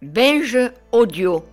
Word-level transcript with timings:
Binge 0.00 0.56
audio. 0.92 1.44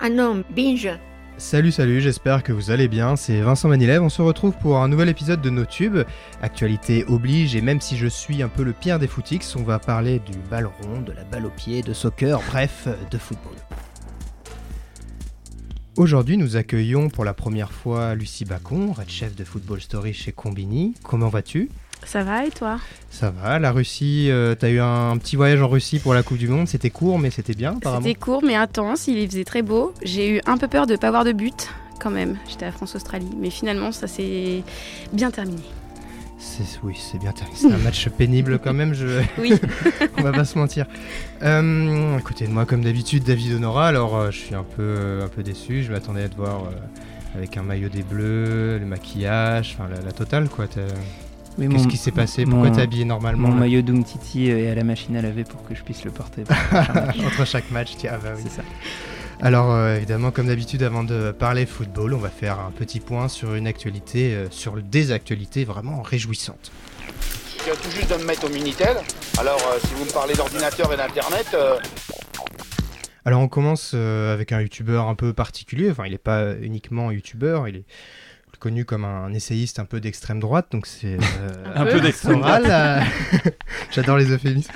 Ah 0.00 0.10
non, 0.10 0.44
binge. 0.54 0.90
Salut, 1.38 1.72
salut, 1.72 2.02
j'espère 2.02 2.42
que 2.42 2.52
vous 2.52 2.70
allez 2.70 2.88
bien. 2.88 3.16
C'est 3.16 3.40
Vincent 3.40 3.70
Manilev. 3.70 4.02
On 4.02 4.10
se 4.10 4.20
retrouve 4.20 4.54
pour 4.58 4.76
un 4.76 4.88
nouvel 4.88 5.08
épisode 5.08 5.40
de 5.40 5.48
NoTube. 5.48 5.96
Actualité 6.42 7.06
oblige, 7.08 7.56
et 7.56 7.62
même 7.62 7.80
si 7.80 7.96
je 7.96 8.06
suis 8.06 8.42
un 8.42 8.48
peu 8.48 8.64
le 8.64 8.74
pire 8.74 8.98
des 8.98 9.06
footix, 9.06 9.56
on 9.56 9.62
va 9.62 9.78
parler 9.78 10.18
du 10.18 10.36
ballon, 10.50 10.72
de 11.06 11.12
la 11.12 11.24
balle 11.24 11.46
au 11.46 11.50
pied, 11.50 11.80
de 11.80 11.94
soccer, 11.94 12.38
bref, 12.50 12.86
de 13.10 13.16
football. 13.16 13.56
Aujourd'hui, 15.96 16.36
nous 16.36 16.56
accueillons 16.56 17.08
pour 17.08 17.24
la 17.24 17.32
première 17.32 17.72
fois 17.72 18.14
Lucie 18.14 18.44
Bacon, 18.44 18.92
chef 19.06 19.34
de 19.34 19.44
Football 19.44 19.80
Story 19.80 20.12
chez 20.12 20.32
Combini. 20.32 20.94
Comment 21.02 21.30
vas-tu? 21.30 21.70
Ça 22.04 22.22
va 22.22 22.44
et 22.46 22.50
toi? 22.50 22.78
Ça 23.10 23.30
va, 23.30 23.58
la 23.58 23.70
Russie, 23.72 24.28
euh, 24.30 24.54
t'as 24.54 24.70
eu 24.70 24.80
un 24.80 25.16
petit 25.18 25.36
voyage 25.36 25.60
en 25.60 25.68
Russie 25.68 25.98
pour 25.98 26.14
la 26.14 26.22
Coupe 26.22 26.38
du 26.38 26.48
Monde, 26.48 26.68
c'était 26.68 26.90
court 26.90 27.18
mais 27.18 27.30
c'était 27.30 27.54
bien 27.54 27.76
apparemment. 27.76 28.06
C'était 28.06 28.18
court 28.18 28.42
mais 28.44 28.54
intense, 28.54 29.08
il 29.08 29.28
faisait 29.28 29.44
très 29.44 29.62
beau. 29.62 29.92
J'ai 30.02 30.36
eu 30.36 30.40
un 30.46 30.56
peu 30.56 30.68
peur 30.68 30.86
de 30.86 30.92
ne 30.92 30.96
pas 30.98 31.08
avoir 31.08 31.24
de 31.24 31.32
but 31.32 31.68
quand 32.00 32.10
même. 32.10 32.36
J'étais 32.48 32.64
à 32.66 32.72
France-Australie, 32.72 33.30
mais 33.38 33.50
finalement 33.50 33.92
ça 33.92 34.06
s'est 34.06 34.62
bien 35.12 35.30
terminé. 35.30 35.62
C'est- 36.38 36.78
Oui, 36.84 36.96
c'est 36.98 37.18
bien 37.18 37.32
terminé. 37.32 37.58
C'est 37.58 37.72
un 37.72 37.78
match 37.78 38.08
pénible 38.16 38.58
quand 38.58 38.72
même, 38.72 38.94
je... 38.94 39.20
Oui, 39.38 39.54
on 40.18 40.22
va 40.22 40.32
pas 40.32 40.44
se 40.44 40.56
mentir. 40.58 40.86
Euh, 41.42 41.60
de 41.60 42.46
moi, 42.46 42.64
comme 42.64 42.82
d'habitude, 42.84 43.24
David 43.24 43.54
Honora. 43.54 43.88
Alors, 43.88 44.16
euh, 44.16 44.30
je 44.30 44.38
suis 44.38 44.54
un 44.54 44.62
peu, 44.64 45.20
un 45.24 45.28
peu 45.28 45.42
déçu. 45.42 45.82
Je 45.82 45.90
m'attendais 45.90 46.22
à 46.22 46.28
te 46.28 46.36
voir 46.36 46.62
avec 47.34 47.56
un 47.56 47.62
maillot 47.62 47.88
des 47.88 48.02
Bleus, 48.04 48.78
le 48.78 48.86
maquillage, 48.86 49.76
enfin 49.78 49.88
la, 49.92 50.00
la 50.00 50.12
totale 50.12 50.48
quoi. 50.48 50.66
Oui, 51.58 51.68
Qu'est-ce 51.68 51.82
mon- 51.84 51.88
qui 51.88 51.96
s'est 51.96 52.12
passé 52.12 52.44
Pourquoi 52.44 52.70
t'es 52.70 52.82
habillé 52.82 53.04
normalement 53.04 53.48
Mon 53.48 53.54
là 53.54 53.60
maillot 53.60 53.82
d'Umtiti 53.82 54.48
est 54.48 54.70
à 54.70 54.74
la 54.74 54.84
machine 54.84 55.16
à 55.16 55.22
laver 55.22 55.42
pour 55.44 55.62
que 55.66 55.74
je 55.74 55.82
puisse 55.82 56.04
le 56.04 56.10
porter. 56.12 56.44
Entre 57.26 57.44
chaque 57.46 57.70
match, 57.72 57.92
tiens, 57.98 58.12
ah 58.14 58.18
bah 58.22 58.30
oui. 58.36 58.42
C'est 58.44 58.56
ça. 58.56 58.62
Alors 59.40 59.72
euh, 59.72 59.96
évidemment, 59.96 60.30
comme 60.30 60.46
d'habitude, 60.48 60.82
avant 60.82 61.04
de 61.04 61.32
parler 61.32 61.66
football, 61.66 62.14
on 62.14 62.18
va 62.18 62.28
faire 62.30 62.58
un 62.60 62.70
petit 62.70 63.00
point 63.00 63.28
sur 63.28 63.54
une 63.54 63.66
actualité, 63.66 64.34
euh, 64.34 64.46
sur 64.50 64.76
des 64.76 65.10
actualités 65.12 65.64
vraiment 65.64 66.02
réjouissantes. 66.02 66.70
Je 67.58 67.64
viens 67.64 67.74
tout 67.74 67.90
juste 67.90 68.10
de 68.10 68.16
me 68.16 68.24
mettre 68.24 68.44
au 68.46 68.48
Minitel. 68.50 68.96
Alors, 69.38 69.60
euh, 69.72 69.78
si 69.84 69.94
vous 69.94 70.04
me 70.04 70.10
parlez 70.12 70.34
d'ordinateur 70.34 70.92
et 70.92 70.96
d'internet, 70.96 71.46
euh, 71.54 71.76
Alors 73.24 73.40
on 73.40 73.48
commence 73.48 73.92
euh, 73.94 74.32
avec 74.32 74.52
un 74.52 74.60
youtubeur 74.60 75.06
un 75.08 75.14
peu 75.14 75.32
particulier, 75.32 75.90
enfin 75.90 76.04
il 76.06 76.12
n'est 76.12 76.18
pas 76.18 76.54
uniquement 76.60 77.10
youtubeur, 77.10 77.68
il 77.68 77.76
est 77.76 77.84
connu 78.58 78.84
comme 78.84 79.04
un 79.04 79.32
essayiste 79.32 79.78
un 79.78 79.84
peu 79.84 80.00
d'extrême 80.00 80.40
droite, 80.40 80.66
donc 80.72 80.86
c'est 80.86 81.14
euh, 81.14 81.18
Un 81.74 81.86
peu 81.86 82.00
d'extrême 82.00 82.40
Soral, 82.40 82.64
euh, 82.68 83.00
J'adore 83.90 84.16
les 84.18 84.30
euphémismes. 84.32 84.70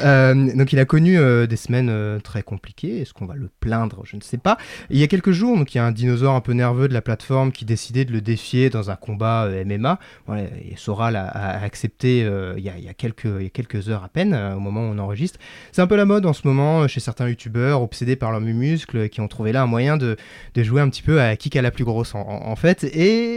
Euh, 0.00 0.54
donc 0.54 0.72
il 0.72 0.78
a 0.78 0.84
connu 0.84 1.18
euh, 1.18 1.46
des 1.46 1.56
semaines 1.56 2.20
très 2.22 2.42
compliquées. 2.42 3.00
Est-ce 3.00 3.12
qu'on 3.14 3.26
va 3.26 3.34
le 3.34 3.50
plaindre? 3.60 4.02
Je 4.04 4.16
ne 4.16 4.20
sais 4.20 4.38
pas. 4.38 4.58
Et 4.90 4.94
il 4.94 4.98
y 4.98 5.02
a 5.02 5.06
quelques 5.06 5.30
jours, 5.32 5.56
donc 5.56 5.74
il 5.74 5.78
y 5.78 5.80
a 5.80 5.84
un 5.84 5.92
dinosaure 5.92 6.34
un 6.34 6.40
peu 6.40 6.52
nerveux 6.52 6.88
de 6.88 6.94
la 6.94 7.02
plateforme 7.02 7.52
qui 7.52 7.64
décidait 7.64 8.04
de 8.04 8.12
le 8.12 8.20
défier 8.20 8.70
dans 8.70 8.90
un 8.90 8.96
combat 8.96 9.48
MMA. 9.64 9.98
Voilà, 10.26 10.42
et 10.42 10.74
Soral 10.76 11.16
a, 11.16 11.26
a 11.26 11.62
accepté 11.64 12.18
il, 12.56 12.62
y 12.62 12.68
a, 12.68 12.76
il 12.78 12.84
y 12.84 12.88
a 12.88 12.94
quelques, 12.94 13.24
il 13.24 13.42
y 13.44 13.46
a 13.46 13.50
quelques 13.50 13.88
heures 13.88 14.04
à 14.04 14.08
peine, 14.08 14.34
au 14.56 14.60
moment 14.60 14.80
où 14.82 14.92
on 14.92 14.98
enregistre. 14.98 15.38
C'est 15.72 15.82
un 15.82 15.86
peu 15.86 15.96
la 15.96 16.04
mode 16.04 16.26
en 16.26 16.32
ce 16.32 16.46
moment 16.46 16.86
chez 16.88 17.00
certains 17.00 17.28
youtubeurs 17.28 17.82
obsédés 17.82 18.16
par 18.16 18.30
leurs 18.32 18.40
muscles 18.40 19.08
qui 19.08 19.20
ont 19.20 19.28
trouvé 19.28 19.52
là 19.52 19.62
un 19.62 19.66
moyen 19.66 19.96
de, 19.96 20.16
de 20.54 20.62
jouer 20.62 20.80
un 20.80 20.88
petit 20.88 21.02
peu 21.02 21.20
à 21.20 21.36
qui 21.36 21.56
a 21.58 21.62
la 21.62 21.70
plus 21.70 21.84
grosse 21.84 22.14
en, 22.14 22.20
en- 22.20 22.48
en 22.50 22.56
fait. 22.56 22.84
Et 22.84 23.27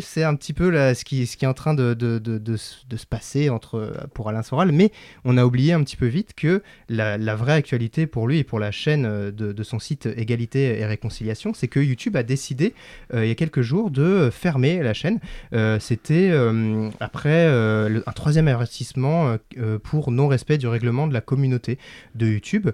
c'est 0.00 0.24
un 0.24 0.34
petit 0.34 0.52
peu 0.52 0.72
ce, 0.94 1.04
qui, 1.04 1.22
est 1.22 1.46
en 1.46 1.54
train 1.54 1.74
de, 1.74 1.96
se 2.56 3.06
passer 3.06 3.48
pour 4.14 4.28
Alain 4.28 4.42
Soral. 4.42 4.72
Mais 4.72 4.92
on 5.24 5.36
a 5.36 5.44
oublié 5.44 5.72
un 5.72 5.82
petit 5.82 5.96
peu 5.96 6.06
vite 6.06 6.34
que 6.34 6.62
la, 6.88 7.36
vraie 7.36 7.52
actualité 7.52 8.06
pour 8.06 8.26
lui 8.26 8.38
et 8.38 8.44
pour 8.44 8.58
la 8.58 8.70
chaîne 8.70 9.04
euh, 9.06 9.30
de, 9.30 9.62
son 9.62 9.78
site 9.78 10.06
Égalité 10.06 10.78
et 10.78 10.86
Réconciliation, 10.86 11.52
c'est 11.54 11.68
que 11.68 11.80
YouTube 11.80 12.16
a 12.16 12.22
décidé 12.22 12.74
euh, 13.14 13.24
il 13.24 13.28
y 13.28 13.30
a 13.30 13.34
quelques 13.34 13.60
jours 13.60 13.90
de 13.90 14.30
fermer 14.32 14.82
la 14.82 14.94
chaîne. 14.94 15.20
Euh, 15.52 15.78
C'était 15.78 16.32
après 17.00 17.46
un 17.46 18.12
troisième 18.12 18.48
avertissement 18.48 19.36
pour 19.82 20.10
non-respect 20.10 20.58
du 20.58 20.66
règlement 20.66 21.06
de 21.06 21.14
la 21.14 21.20
communauté 21.20 21.78
de 22.14 22.26
YouTube. 22.26 22.70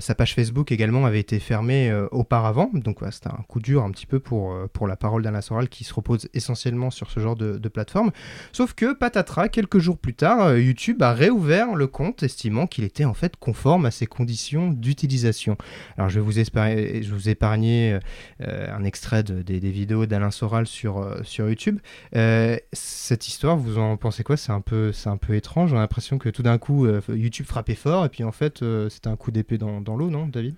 Sa 0.00 0.14
page 0.14 0.34
Facebook 0.34 0.72
également 0.72 1.06
avait 1.06 1.20
été 1.20 1.38
fermée 1.38 1.92
auparavant, 2.10 2.70
donc 2.72 2.98
voilà, 2.98 3.12
c'était 3.12 3.28
un 3.28 3.44
coup 3.48 3.60
dur 3.60 3.82
un 3.82 3.90
petit 3.90 4.06
peu 4.06 4.18
pour 4.18 4.86
la 4.86 4.96
parole 4.96 5.22
d'Alain 5.22 5.40
Soral 5.40 5.68
qui 5.68 5.84
se 5.84 5.94
repose 5.94 6.17
essentiellement 6.34 6.90
sur 6.90 7.10
ce 7.10 7.20
genre 7.20 7.36
de, 7.36 7.68
plateforme. 7.68 8.12
Sauf 8.52 8.72
que 8.72 8.94
patatras, 8.94 9.48
quelques 9.48 9.78
jours 9.78 9.98
plus 9.98 10.14
tard, 10.14 10.46
euh, 10.46 10.60
YouTube 10.60 11.02
a 11.02 11.12
réouvert 11.12 11.74
le 11.74 11.86
compte, 11.86 12.22
estimant 12.22 12.66
qu'il 12.66 12.84
était 12.84 13.04
en 13.04 13.12
fait 13.12 13.36
conforme 13.36 13.84
à 13.84 13.90
ses 13.90 14.06
conditions 14.06 14.70
d'utilisation. 14.70 15.58
Alors 15.98 16.08
je 16.08 16.18
vais 16.18 16.24
vous, 16.24 17.12
vous 17.14 17.28
épargner 17.28 17.98
euh, 18.40 18.74
un 18.74 18.84
extrait 18.84 19.22
de- 19.22 19.42
des, 19.42 19.58
vidéos 19.70 20.06
d'Alain 20.06 20.30
Soral 20.30 20.66
sur, 20.66 20.98
euh, 20.98 21.20
sur 21.22 21.48
YouTube. 21.48 21.78
Euh, 22.16 22.56
cette 22.72 23.28
histoire, 23.28 23.56
vous 23.56 23.78
en 23.78 23.96
pensez 23.96 24.22
quoi? 24.22 24.36
C'est 24.36 24.52
un 24.52 24.60
peu, 24.60 24.92
un 25.06 25.16
peu 25.16 25.34
étrange. 25.34 25.72
On 25.72 25.76
a 25.76 25.80
l'impression 25.80 26.18
que 26.18 26.28
tout 26.28 26.42
d'un 26.42 26.58
coup, 26.58 26.86
euh, 26.86 27.00
YouTube 27.08 27.46
frappait 27.46 27.74
fort 27.74 28.04
et 28.04 28.08
puis 28.08 28.24
en 28.24 28.32
fait, 28.32 28.62
euh, 28.62 28.88
c'était 28.88 29.08
un 29.08 29.16
coup 29.16 29.30
d'épée 29.30 29.58
dans 29.58 29.96
l'eau, 29.96 30.10
non, 30.10 30.26
David? 30.26 30.54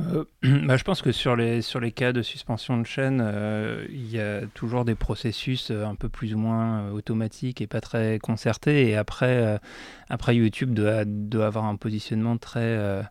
Euh, 0.00 0.24
bah, 0.66 0.76
je 0.76 0.84
pense 0.84 1.02
que 1.02 1.12
sur 1.12 1.36
les, 1.36 1.62
sur 1.62 1.80
les 1.80 1.92
cas 1.92 2.12
de 2.12 2.22
suspension 2.22 2.78
de 2.78 2.86
chaîne, 2.86 3.20
euh, 3.22 3.86
il 3.90 4.10
y 4.10 4.20
a 4.20 4.42
toujours 4.54 4.84
des 4.84 4.94
processus 4.94 5.70
euh, 5.70 5.84
un 5.84 5.94
peu 5.94 6.08
plus 6.08 6.34
ou 6.34 6.38
moins 6.38 6.90
automatiques 6.90 7.60
et 7.60 7.66
pas 7.66 7.80
très 7.80 8.18
concertés. 8.18 8.88
Et 8.88 8.96
après, 8.96 9.60
après 10.08 10.36
YouTube 10.36 10.74
doit, 10.74 11.04
doit 11.04 11.46
avoir 11.46 11.64
un 11.64 11.76
positionnement 11.76 12.36
très, 12.38 13.02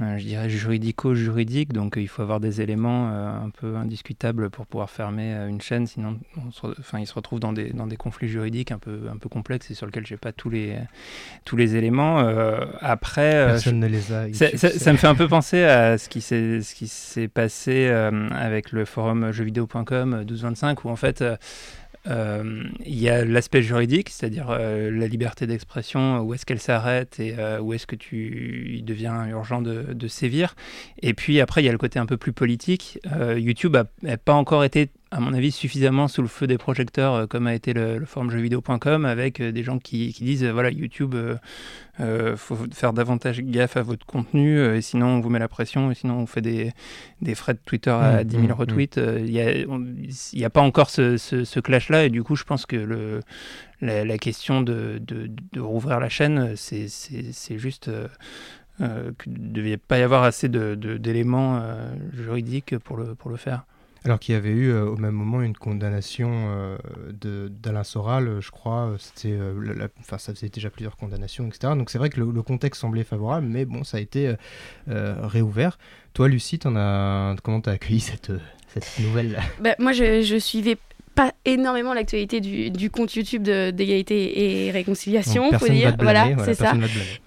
je 0.00 0.24
dirais, 0.24 0.48
juridico-juridique. 0.48 1.72
Donc 1.72 1.96
euh, 1.96 2.00
il 2.00 2.08
faut 2.08 2.22
avoir 2.22 2.40
des 2.40 2.60
éléments 2.60 3.10
euh, 3.12 3.30
un 3.44 3.50
peu 3.50 3.76
indiscutables 3.76 4.48
pour 4.50 4.66
pouvoir 4.66 4.88
fermer 4.90 5.34
euh, 5.34 5.48
une 5.48 5.60
chaîne. 5.60 5.86
Sinon, 5.86 6.18
on 6.36 6.50
se 6.50 6.66
enfin, 6.80 6.98
il 6.98 7.06
se 7.06 7.14
retrouve 7.14 7.40
dans 7.40 7.52
des, 7.52 7.70
dans 7.70 7.86
des 7.86 7.96
conflits 7.96 8.28
juridiques 8.28 8.72
un 8.72 8.78
peu, 8.78 9.00
un 9.12 9.16
peu 9.16 9.28
complexes 9.28 9.70
et 9.70 9.74
sur 9.74 9.86
lesquels 9.86 10.06
je 10.06 10.14
n'ai 10.14 10.18
pas 10.18 10.32
tous 10.32 10.50
les, 10.50 10.76
tous 11.44 11.56
les 11.56 11.76
éléments. 11.76 12.20
Euh, 12.20 12.64
après, 12.80 13.34
euh, 13.34 13.46
Personne 13.48 13.80
ne 13.80 13.86
les 13.86 14.12
a. 14.12 14.32
ça, 14.32 14.56
ça- 14.56 14.92
me 14.92 14.96
fait 14.98 15.06
un 15.06 15.14
peu 15.16 15.28
penser 15.28 15.62
à 15.64 15.98
ce 15.98 16.08
qui 16.08 16.20
s'est 16.22 17.28
passé 17.28 17.86
euh, 17.90 18.28
avec 18.30 18.72
le 18.72 18.84
forum 18.84 19.30
jeuxvideo.com 19.30 20.16
1225 20.20 20.84
où 20.84 20.88
en 20.88 20.96
fait 20.96 21.22
euh, 22.08 22.64
il 22.84 22.98
y 22.98 23.08
a 23.08 23.24
l'aspect 23.24 23.62
juridique, 23.62 24.10
c'est-à-dire 24.10 24.48
euh, 24.50 24.90
la 24.90 25.06
liberté 25.06 25.46
d'expression, 25.46 26.20
où 26.20 26.34
est-ce 26.34 26.44
qu'elle 26.44 26.60
s'arrête 26.60 27.20
et 27.20 27.36
euh, 27.38 27.60
où 27.60 27.72
est-ce 27.74 27.86
que 27.86 27.96
tu 27.96 28.74
il 28.74 28.84
devient 28.84 29.14
urgent 29.28 29.62
de, 29.62 29.92
de 29.92 30.08
sévir. 30.08 30.54
Et 31.00 31.14
puis 31.14 31.40
après 31.40 31.62
il 31.62 31.66
y 31.66 31.68
a 31.68 31.72
le 31.72 31.78
côté 31.78 31.98
un 31.98 32.06
peu 32.06 32.16
plus 32.16 32.32
politique. 32.32 32.98
YouTube 33.36 33.76
n'a 34.02 34.16
pas 34.16 34.34
encore 34.34 34.64
été 34.64 34.90
à 35.12 35.20
mon 35.20 35.32
avis, 35.34 35.52
suffisamment 35.52 36.08
sous 36.08 36.22
le 36.22 36.28
feu 36.28 36.46
des 36.46 36.58
projecteurs, 36.58 37.14
euh, 37.14 37.26
comme 37.26 37.46
a 37.46 37.54
été 37.54 37.72
le, 37.74 37.98
le 37.98 38.06
forum 38.06 38.30
jeuxvideo.com, 38.30 39.04
avec 39.04 39.40
euh, 39.40 39.52
des 39.52 39.62
gens 39.62 39.78
qui, 39.78 40.12
qui 40.12 40.24
disent, 40.24 40.42
euh, 40.44 40.52
voilà, 40.52 40.70
YouTube, 40.70 41.14
euh, 42.00 42.36
faut 42.36 42.56
faire 42.72 42.92
davantage 42.94 43.40
gaffe 43.42 43.76
à 43.76 43.82
votre 43.82 44.06
contenu, 44.06 44.58
et 44.74 44.80
sinon 44.80 45.06
on 45.08 45.20
vous 45.20 45.28
met 45.28 45.38
la 45.38 45.48
pression, 45.48 45.90
et 45.90 45.94
sinon 45.94 46.14
on 46.18 46.26
fait 46.26 46.40
des, 46.40 46.72
des 47.20 47.34
frais 47.34 47.52
de 47.54 47.60
Twitter 47.64 47.90
à 47.90 48.24
Mm, 48.24 48.26
10 48.26 48.36
000 48.36 48.46
mm, 48.48 48.52
retweets. 48.52 48.98
Euh, 48.98 49.20
Il 49.22 50.38
n'y 50.38 50.44
a, 50.44 50.50
pas 50.50 50.62
encore 50.62 50.88
ce, 50.90 51.16
ce- 51.18 51.44
ce 51.44 51.60
clash-là, 51.60 52.04
et 52.06 52.10
du 52.10 52.22
coup, 52.22 52.34
je 52.34 52.44
pense 52.44 52.64
que 52.66 52.76
le, 52.76 53.20
la, 53.82 54.04
la 54.06 54.18
question 54.18 54.62
de, 54.62 54.98
de, 55.00 55.30
de 55.52 55.60
rouvrir 55.60 56.00
la 56.00 56.08
chaîne, 56.08 56.54
c'est 56.56 56.88
juste... 57.58 57.88
Euh, 57.88 58.08
euh, 58.80 59.12
qu'il 59.22 59.34
ne 59.34 59.52
devait 59.52 59.76
pas 59.76 59.98
y 59.98 60.02
avoir 60.02 60.22
assez 60.22 60.48
de- 60.48 60.74
de- 60.74 60.96
d'éléments 60.96 61.58
euh, 61.62 61.92
juridiques 62.14 62.76
pour 62.78 62.96
le, 62.96 63.14
pour 63.14 63.30
le 63.30 63.36
faire. 63.36 63.64
Alors 64.04 64.18
qu'il 64.18 64.34
y 64.34 64.36
avait 64.38 64.50
eu 64.50 64.70
euh, 64.70 64.84
au 64.84 64.96
même 64.96 65.14
moment 65.14 65.42
une 65.42 65.56
condamnation 65.56 66.30
euh, 66.32 66.76
d'Alain 67.50 67.84
Soral, 67.84 68.26
euh, 68.26 68.40
je 68.40 68.50
crois. 68.50 68.94
C'était, 68.98 69.38
enfin, 70.00 70.18
ça 70.18 70.34
faisait 70.34 70.48
déjà 70.48 70.70
plusieurs 70.70 70.96
condamnations, 70.96 71.46
etc. 71.46 71.74
Donc 71.76 71.90
c'est 71.90 71.98
vrai 71.98 72.10
que 72.10 72.20
le, 72.20 72.30
le 72.32 72.42
contexte 72.42 72.80
semblait 72.80 73.04
favorable, 73.04 73.46
mais 73.46 73.64
bon, 73.64 73.84
ça 73.84 73.98
a 73.98 74.00
été 74.00 74.34
réouvert. 74.86 75.78
Toi, 76.14 76.28
Lucie, 76.28 76.58
t'en 76.58 76.74
as, 76.76 77.36
comment 77.42 77.60
t'as 77.60 77.72
accueilli 77.72 78.00
cette, 78.00 78.32
cette 78.68 78.98
nouvelle? 79.00 79.38
Bah, 79.60 79.74
moi 79.78 79.92
je, 79.92 80.22
je 80.22 80.36
suivais 80.36 80.76
pas 81.14 81.32
énormément 81.44 81.94
l'actualité 81.94 82.40
du, 82.40 82.70
du 82.70 82.90
compte 82.90 83.14
YouTube 83.14 83.42
de- 83.42 83.70
d'égalité 83.70 84.66
et 84.66 84.70
réconciliation, 84.70 85.50
Donc, 85.50 85.60
faut 85.60 85.68
dire. 85.68 85.96
blâmer, 85.96 86.34
voilà, 86.34 86.44
c'est 86.44 86.54
ça. 86.54 86.72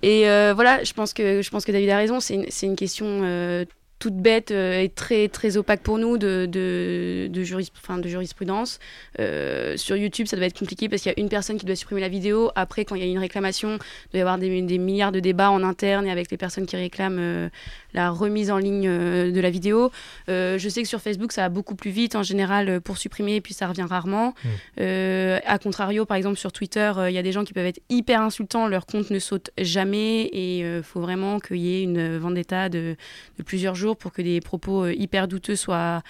Et 0.01 0.28
euh, 0.28 0.54
voilà, 0.56 0.83
je 0.83 0.94
pense 0.94 1.13
que 1.13 1.42
je 1.42 1.50
pense 1.51 1.66
que 1.66 1.71
David 1.71 1.89
a 1.89 1.98
raison. 1.98 2.19
C'est 2.19 2.36
une, 2.63 2.75
question 2.75 3.06
euh, 3.24 3.63
toute 4.06 4.18
bête 4.18 4.52
euh, 4.52 4.84
et 4.84 4.90
très, 4.90 5.57
opaque 5.57 5.81
pour 5.81 5.98
nous 5.98 6.19
de, 6.19 7.28
jurisprudence. 7.34 8.80
Euh, 9.19 9.75
sur 9.78 9.96
YouTube, 9.96 10.28
ça 10.28 10.38
doit 10.38 10.46
être 10.46 10.60
compliqué 10.60 10.90
parce 10.90 11.02
qu'il 11.02 11.12
y 11.12 11.16
a 11.16 11.19
une 11.19 11.28
personne 11.28 11.57
qui 11.57 11.66
doit 11.66 11.75
supprimer 11.75 12.02
la 12.02 12.07
vidéo. 12.07 12.52
Après, 12.56 12.86
quand 12.86 12.94
il 12.94 13.04
y 13.04 13.04
a 13.04 13.10
une 13.10 13.18
réclamation, 13.18 13.80
il 13.80 14.12
doit 14.12 14.19
y 14.19 14.22
avoir 14.22 14.38
des, 14.38 14.62
des 14.62 14.78
milliards 14.78 15.12
de 15.12 15.19
débats 15.19 15.50
en 15.50 15.63
interne 15.63 16.06
et 16.06 16.12
avec 16.12 16.30
les 16.30 16.38
personnes 16.38 16.68
qui 16.68 16.75
réclament 16.75 17.18
euh, 17.19 17.50
la 17.95 18.12
remise 18.12 18.51
en 18.51 18.59
ligne 18.59 18.88
euh, 18.88 19.31
de 19.31 19.39
la 19.42 19.50
vidéo. 19.50 19.92
Euh, 20.30 20.59
je 20.59 20.69
sais 20.69 20.83
que 20.83 20.88
sur 20.88 21.01
Facebook, 21.01 21.31
ça 21.31 21.42
va 21.42 21.50
beaucoup 21.50 21.75
plus 21.75 21.92
vite 21.92 22.15
en 22.15 22.21
général 22.21 22.69
euh, 22.69 22.80
pour 22.80 22.97
supprimer, 22.97 23.38
et 23.38 23.42
puis 23.42 23.53
ça 23.53 23.68
revient 23.68 23.88
rarement. 23.89 24.36
Mm. 24.44 24.50
Euh, 24.81 25.39
à 25.45 25.57
contrario, 25.57 26.06
par 26.06 26.18
exemple, 26.18 26.38
sur 26.38 26.51
Twitter, 26.51 26.92
il 27.07 27.13
y 27.13 27.18
a 27.18 27.24
des 27.24 27.31
gens 27.31 27.44
qui 27.44 27.53
peuvent 27.53 27.65
être 27.65 27.81
hyper 27.89 28.21
insultants, 28.21 28.68
leur 28.68 28.86
compte 28.86 29.09
ne 29.09 29.19
saute 29.19 29.50
jamais 29.57 30.24
et 30.25 30.59
il 30.59 30.83
faut 30.83 31.00
vraiment 31.00 31.39
qu'il 31.39 31.57
y 31.57 31.75
ait 31.75 31.83
une 31.83 32.18
vendetta 32.18 32.69
de, 32.69 32.95
de 33.38 33.44
plusieurs 33.44 33.75
jours 33.75 33.95
pour 33.95 34.12
que 34.12 34.21
des 34.21 34.42
propos 34.42 34.88
hyper 34.88 35.27
douteux 35.27 35.56
soient 35.56 36.03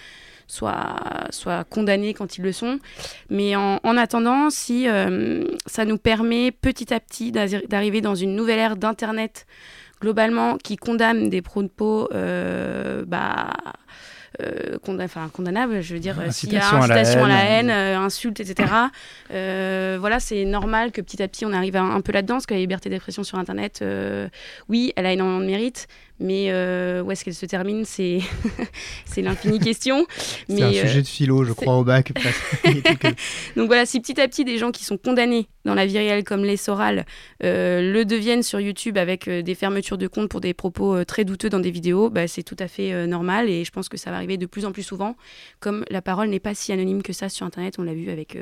soient, 0.47 0.95
soient 1.31 1.63
condamnés 1.63 2.13
quand 2.13 2.37
ils 2.37 2.43
le 2.43 2.51
sont. 2.51 2.79
Mais 3.29 3.55
en, 3.55 3.79
en 3.83 3.97
attendant, 3.97 4.49
si 4.49 4.87
euh, 4.87 5.43
ça 5.65 5.85
nous 5.85 5.97
permet 5.97 6.51
petit 6.51 6.93
à 6.93 6.99
petit 6.99 7.31
d'arri- 7.31 7.67
d'arriver 7.67 8.01
dans 8.01 8.15
une 8.15 8.35
nouvelle 8.35 8.59
ère 8.59 8.77
d'Internet 8.77 9.45
globalement 10.01 10.57
qui 10.57 10.75
condamne 10.77 11.30
des 11.30 11.42
propos 11.42 12.09
euh, 12.13 13.03
bah, 13.07 13.51
euh, 14.42 14.77
enfin, 15.01 15.30
condamnables, 15.31 15.81
je 15.81 15.94
veux 15.94 16.00
dire, 16.00 16.19
euh, 16.19 16.30
s'il 16.30 16.51
y 16.51 16.57
a 16.57 16.59
Incitation 16.59 16.81
à 16.81 16.88
la 16.88 16.95
incitation 16.95 17.24
à 17.25 17.27
la 17.30 17.44
haine. 17.45 17.69
haine, 17.69 17.71
euh, 17.71 17.97
insulte, 18.00 18.39
etc. 18.42 18.69
Euh, 19.31 19.97
voilà, 20.00 20.19
c'est 20.19 20.44
normal 20.45 20.92
que 20.92 21.00
petit 21.01 21.24
à 21.24 21.27
petit 21.30 21.45
on 21.45 21.53
arrive 21.53 21.75
à- 21.77 21.81
un 21.81 22.01
peu 22.01 22.12
là-dedans, 22.12 22.36
parce 22.36 22.45
que 22.45 22.53
la 22.53 22.59
liberté 22.59 22.89
d'expression 22.89 23.24
sur 23.24 23.38
Internet, 23.39 23.80
euh, 23.81 24.27
oui, 24.68 24.92
elle 24.97 25.06
a 25.06 25.13
énormément 25.13 25.39
de 25.39 25.45
mérite, 25.45 25.88
mais 26.19 26.47
euh, 26.50 27.03
où 27.03 27.12
est-ce 27.12 27.25
qu'elle 27.25 27.33
se 27.35 27.45
termine, 27.45 27.83
c'est 27.85 28.21
l'infinie 29.17 29.59
question. 29.59 30.06
C'est 30.47 30.62
un 30.62 30.71
euh, 30.71 30.81
sujet 30.81 31.01
de 31.01 31.07
philo, 31.07 31.44
je 31.44 31.53
crois, 31.53 31.77
au 31.77 31.83
bac. 31.83 32.13
donc 33.56 33.67
voilà, 33.67 33.85
si 33.85 34.00
petit 34.00 34.19
à 34.19 34.27
petit 34.27 34.45
des 34.45 34.57
gens 34.57 34.71
qui 34.71 34.85
sont 34.85 34.97
condamnés 34.97 35.47
dans 35.65 35.73
la 35.73 35.85
vie 35.85 35.97
réelle 35.97 36.23
comme 36.23 36.44
les 36.44 36.57
Soral 36.57 37.06
euh, 37.44 37.91
le 37.91 38.06
deviennent 38.06 38.44
sur 38.44 38.59
YouTube 38.59 38.97
avec 38.97 39.27
des 39.29 39.56
fermetures 39.56 39.97
de 39.97 40.07
comptes 40.07 40.29
pour 40.29 40.41
des 40.41 40.53
propos 40.53 41.03
très 41.06 41.25
douteux 41.25 41.50
dans 41.50 41.59
des 41.59 41.71
vidéos, 41.71 42.09
bah, 42.09 42.27
c'est 42.27 42.44
tout 42.44 42.57
à 42.59 42.68
fait 42.68 43.07
normal 43.07 43.50
et 43.50 43.65
je 43.65 43.71
pense 43.71 43.89
que 43.89 43.97
ça 43.97 44.11
va 44.11 44.18
arriver 44.18 44.38
de 44.38 44.45
plus 44.45 44.65
en 44.65 44.71
plus 44.71 44.83
souvent. 44.83 45.15
Comme 45.59 45.83
la 45.89 46.01
parole 46.01 46.29
n'est 46.29 46.39
pas 46.39 46.53
si 46.53 46.71
anonyme 46.71 47.01
que 47.01 47.13
ça 47.13 47.29
sur 47.29 47.45
Internet, 47.45 47.75
on 47.79 47.83
l'a 47.83 47.94
vu 47.94 48.09
avec 48.09 48.38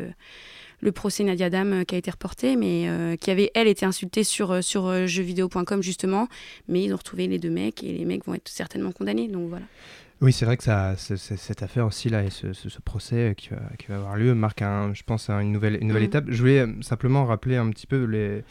le 0.83 0.91
procès 0.91 1.23
Nadia 1.23 1.49
Dam 1.49 1.71
euh, 1.73 1.83
qui 1.83 1.95
a 1.95 1.97
été 1.97 2.11
reporté, 2.11 2.55
mais 2.55 2.87
euh, 2.89 3.15
qui 3.15 3.31
avait 3.31 3.49
elle 3.55 3.67
été 3.67 3.85
insultée 3.85 4.23
sur, 4.23 4.51
euh, 4.51 4.61
sur 4.61 5.07
jeuxvideo.com 5.07 5.81
justement, 5.81 6.27
mais 6.67 6.83
ils 6.83 6.93
ont 6.93 6.97
retrouvé 6.97 7.27
les 7.27 7.39
deux 7.39 7.49
mecs 7.49 7.83
et 7.83 7.93
les 7.93 8.05
mecs 8.05 8.25
vont 8.25 8.33
être 8.35 8.49
certainement 8.49 8.91
condamnés. 8.91 9.27
Donc 9.27 9.49
voilà. 9.49 9.65
Oui, 10.21 10.31
c'est 10.31 10.45
vrai 10.45 10.55
que 10.57 10.63
ça, 10.63 10.95
cette 10.97 11.63
affaire 11.63 11.85
aussi 11.85 12.07
là 12.09 12.23
et 12.23 12.29
ce, 12.29 12.53
ce- 12.53 12.69
ce 12.69 12.79
procès 12.79 13.33
qui 13.35 13.49
va, 13.49 13.59
qui 13.77 13.87
va 13.87 13.95
avoir 13.95 14.15
lieu 14.15 14.33
marque, 14.33 14.61
un, 14.61 14.93
je 14.93 15.03
pense, 15.03 15.29
un- 15.29 15.39
une 15.41 15.51
nouvelle, 15.51 15.77
une 15.81 15.87
nouvelle 15.87 16.03
Mhm. 16.03 16.07
étape. 16.09 16.25
Je 16.29 16.39
voulais 16.39 16.65
simplement 16.81 17.25
rappeler 17.25 17.57
un 17.57 17.69
petit 17.71 17.87
peu 17.87 18.03
les, 18.05 18.43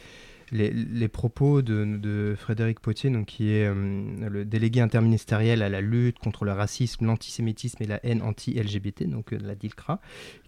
les, 0.53 1.07
propos 1.07 1.61
de, 1.61 2.35
Frédéric 2.37 2.79
Potier, 2.79 3.09
donc, 3.09 3.25
qui 3.25 3.51
est 3.51 3.67
euh, 3.67 4.29
le 4.29 4.45
délégué 4.45 4.79
interministériel 4.79 5.61
à 5.61 5.69
la 5.69 5.81
lutte 5.81 6.19
contre 6.19 6.45
le 6.45 6.51
racisme, 6.51 7.05
l'antisémitisme 7.05 7.81
et 7.81 7.87
la 7.87 7.99
haine 8.05 8.21
anti-LGBT, 8.21 9.03
donc 9.09 9.33
euh, 9.33 9.37
de 9.37 9.47
la 9.47 9.55
DILCRA, 9.55 9.99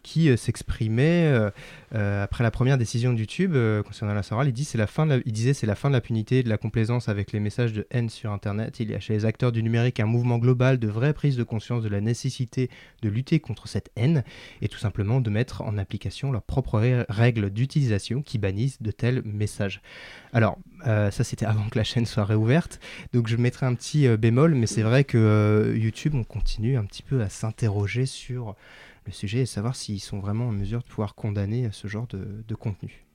qui 0.03 0.29
euh, 0.29 0.37
s'exprimait 0.37 1.33
après 1.91 2.43
la 2.43 2.51
première 2.51 2.77
décision 2.77 3.13
de 3.13 3.19
YouTube 3.19 3.53
euh, 3.55 3.81
concernant 3.81 4.13
la 4.13 4.23
Soral. 4.23 4.47
Il, 4.47 4.53
dit, 4.53 4.69
la 4.75 4.87
disait 5.25 5.53
c'est 5.53 5.67
la 5.67 5.75
fin 5.75 5.89
de 5.89 5.93
la 5.93 6.01
punité 6.01 6.39
et 6.39 6.43
de 6.43 6.49
la 6.49 6.57
complaisance 6.57 7.09
avec 7.09 7.31
les 7.31 7.39
messages 7.39 7.73
de 7.73 7.87
haine 7.89 8.09
sur 8.09 8.31
Internet. 8.31 8.79
Il 8.79 8.91
y 8.91 8.95
a 8.95 8.99
chez 8.99 9.13
les 9.13 9.25
acteurs 9.25 9.51
du 9.51 9.63
numérique 9.63 9.99
un 9.99 10.05
mouvement 10.05 10.37
global 10.37 10.77
de 10.77 10.87
vraie 10.87 11.13
prise 11.13 11.37
de 11.37 11.43
conscience 11.43 11.83
de 11.83 11.89
la 11.89 12.01
nécessité 12.01 12.69
de 13.01 13.09
lutter 13.09 13.39
contre 13.39 13.67
cette 13.67 13.91
haine 13.95 14.23
et 14.61 14.67
tout 14.67 14.77
simplement 14.77 15.21
de 15.21 15.29
mettre 15.29 15.61
en 15.61 15.77
application 15.77 16.31
leurs 16.31 16.43
propres 16.43 17.05
règles 17.09 17.49
d'utilisation 17.49 18.21
qui 18.21 18.37
bannissent 18.37 18.81
de 18.81 18.91
tels 18.91 19.21
messages. 19.23 19.81
Alors, 20.33 20.57
euh, 20.85 21.11
ça 21.11 21.23
c'était 21.23 21.45
avant 21.45 21.69
que 21.69 21.77
la 21.77 21.83
chaîne 21.83 22.05
soit 22.05 22.25
réouverte, 22.25 22.79
donc 23.13 23.27
je 23.27 23.37
mettrai 23.37 23.65
un 23.65 23.73
petit 23.73 24.07
euh, 24.07 24.17
bémol, 24.17 24.53
mais 24.53 24.67
c'est 24.67 24.81
vrai 24.81 25.03
que 25.03 25.17
euh, 25.17 25.77
YouTube, 25.77 26.13
on 26.15 26.23
continue 26.23 26.77
un 26.77 26.83
petit 26.83 27.03
peu 27.03 27.21
à 27.21 27.29
s'interroger 27.29 28.05
sur 28.05 28.55
le 29.05 29.11
sujet 29.13 29.39
et 29.39 29.45
savoir 29.45 29.75
s'ils 29.75 30.01
sont 30.01 30.19
vraiment 30.19 30.49
en 30.49 30.51
mesure 30.51 30.81
de 30.81 30.87
pouvoir 30.87 31.15
condamner 31.15 31.69
ce 31.71 31.87
genre 31.87 32.07
de, 32.07 32.43
de 32.45 32.55
contenu. 32.55 33.05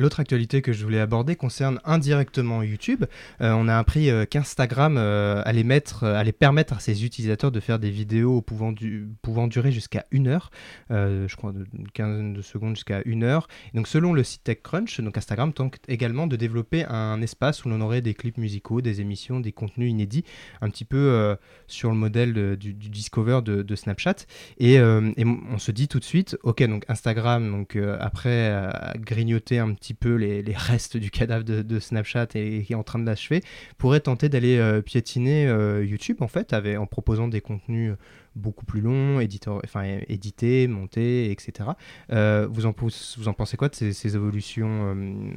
L'autre 0.00 0.20
actualité 0.20 0.62
que 0.62 0.72
je 0.72 0.82
voulais 0.82 0.98
aborder 0.98 1.36
concerne 1.36 1.78
indirectement 1.84 2.62
YouTube. 2.62 3.04
Euh, 3.42 3.52
on 3.52 3.68
a 3.68 3.76
appris 3.76 4.08
euh, 4.08 4.24
qu'Instagram 4.24 4.96
euh, 4.96 5.42
allait, 5.44 5.62
mettre, 5.62 6.04
allait 6.04 6.32
permettre 6.32 6.72
à 6.72 6.80
ses 6.80 7.04
utilisateurs 7.04 7.52
de 7.52 7.60
faire 7.60 7.78
des 7.78 7.90
vidéos 7.90 8.40
pouvant, 8.40 8.72
du- 8.72 9.10
pouvant 9.20 9.46
durer 9.46 9.72
jusqu'à 9.72 10.06
une 10.10 10.26
heure, 10.26 10.50
je 10.88 11.36
crois 11.36 11.52
une 11.74 11.90
quinzaine 11.90 12.32
de 12.32 12.40
secondes 12.40 12.76
jusqu'à 12.76 13.02
une 13.04 13.24
heure. 13.24 13.46
Donc 13.74 13.88
selon 13.88 14.14
le 14.14 14.24
site 14.24 14.42
TechCrunch, 14.42 15.02
donc 15.02 15.18
Instagram 15.18 15.52
tente 15.52 15.76
également 15.86 16.26
de 16.26 16.36
développer 16.36 16.86
un 16.86 17.20
espace 17.20 17.66
où 17.66 17.68
l'on 17.68 17.82
aurait 17.82 18.00
des 18.00 18.14
clips 18.14 18.38
musicaux, 18.38 18.80
des 18.80 19.02
émissions, 19.02 19.38
des 19.38 19.52
contenus 19.52 19.90
inédits, 19.90 20.24
un 20.62 20.70
petit 20.70 20.86
peu 20.86 21.36
sur 21.66 21.90
le 21.90 21.96
modèle 21.96 22.56
du, 22.56 22.72
Discover 22.72 23.42
de, 23.42 23.74
Snapchat. 23.74 24.24
Et, 24.56 24.76
et 24.76 25.24
on 25.24 25.58
se 25.58 25.72
dit 25.72 25.88
tout 25.88 25.98
de 25.98 26.04
suite, 26.04 26.38
ok, 26.42 26.62
donc 26.62 26.84
Instagram, 26.88 27.50
donc 27.50 27.76
après 28.00 28.72
grignoter 28.96 29.58
un 29.58 29.74
petit 29.74 29.89
peu 29.94 30.14
les, 30.14 30.42
restes 30.54 30.96
du 30.96 31.10
cadavre 31.10 31.44
de, 31.44 31.78
Snapchat 31.78 32.28
et 32.34 32.62
qui 32.62 32.72
est 32.72 32.76
en 32.76 32.82
train 32.82 32.98
de 32.98 33.06
l'achever, 33.06 33.42
pourrait 33.78 34.00
tenter 34.00 34.28
d'aller 34.28 34.58
euh, 34.58 34.82
piétiner 34.82 35.46
euh, 35.46 35.84
YouTube 35.84 36.18
en 36.20 36.28
fait, 36.28 36.52
avec, 36.52 36.78
en 36.78 36.86
proposant 36.86 37.28
des 37.28 37.40
contenus 37.40 37.94
beaucoup 38.36 38.64
plus 38.64 38.80
longs, 38.80 39.20
éditor, 39.20 39.60
enfin, 39.64 39.82
édités, 40.08 40.68
montés, 40.68 41.30
etc. 41.30 41.70
Euh, 42.12 42.46
vous, 42.50 42.66
en, 42.66 42.72
pensez 42.72 43.56
quoi 43.56 43.68
de 43.68 43.74
ces, 43.74 44.14
évolutions 44.14 44.94
euh, 44.94 45.32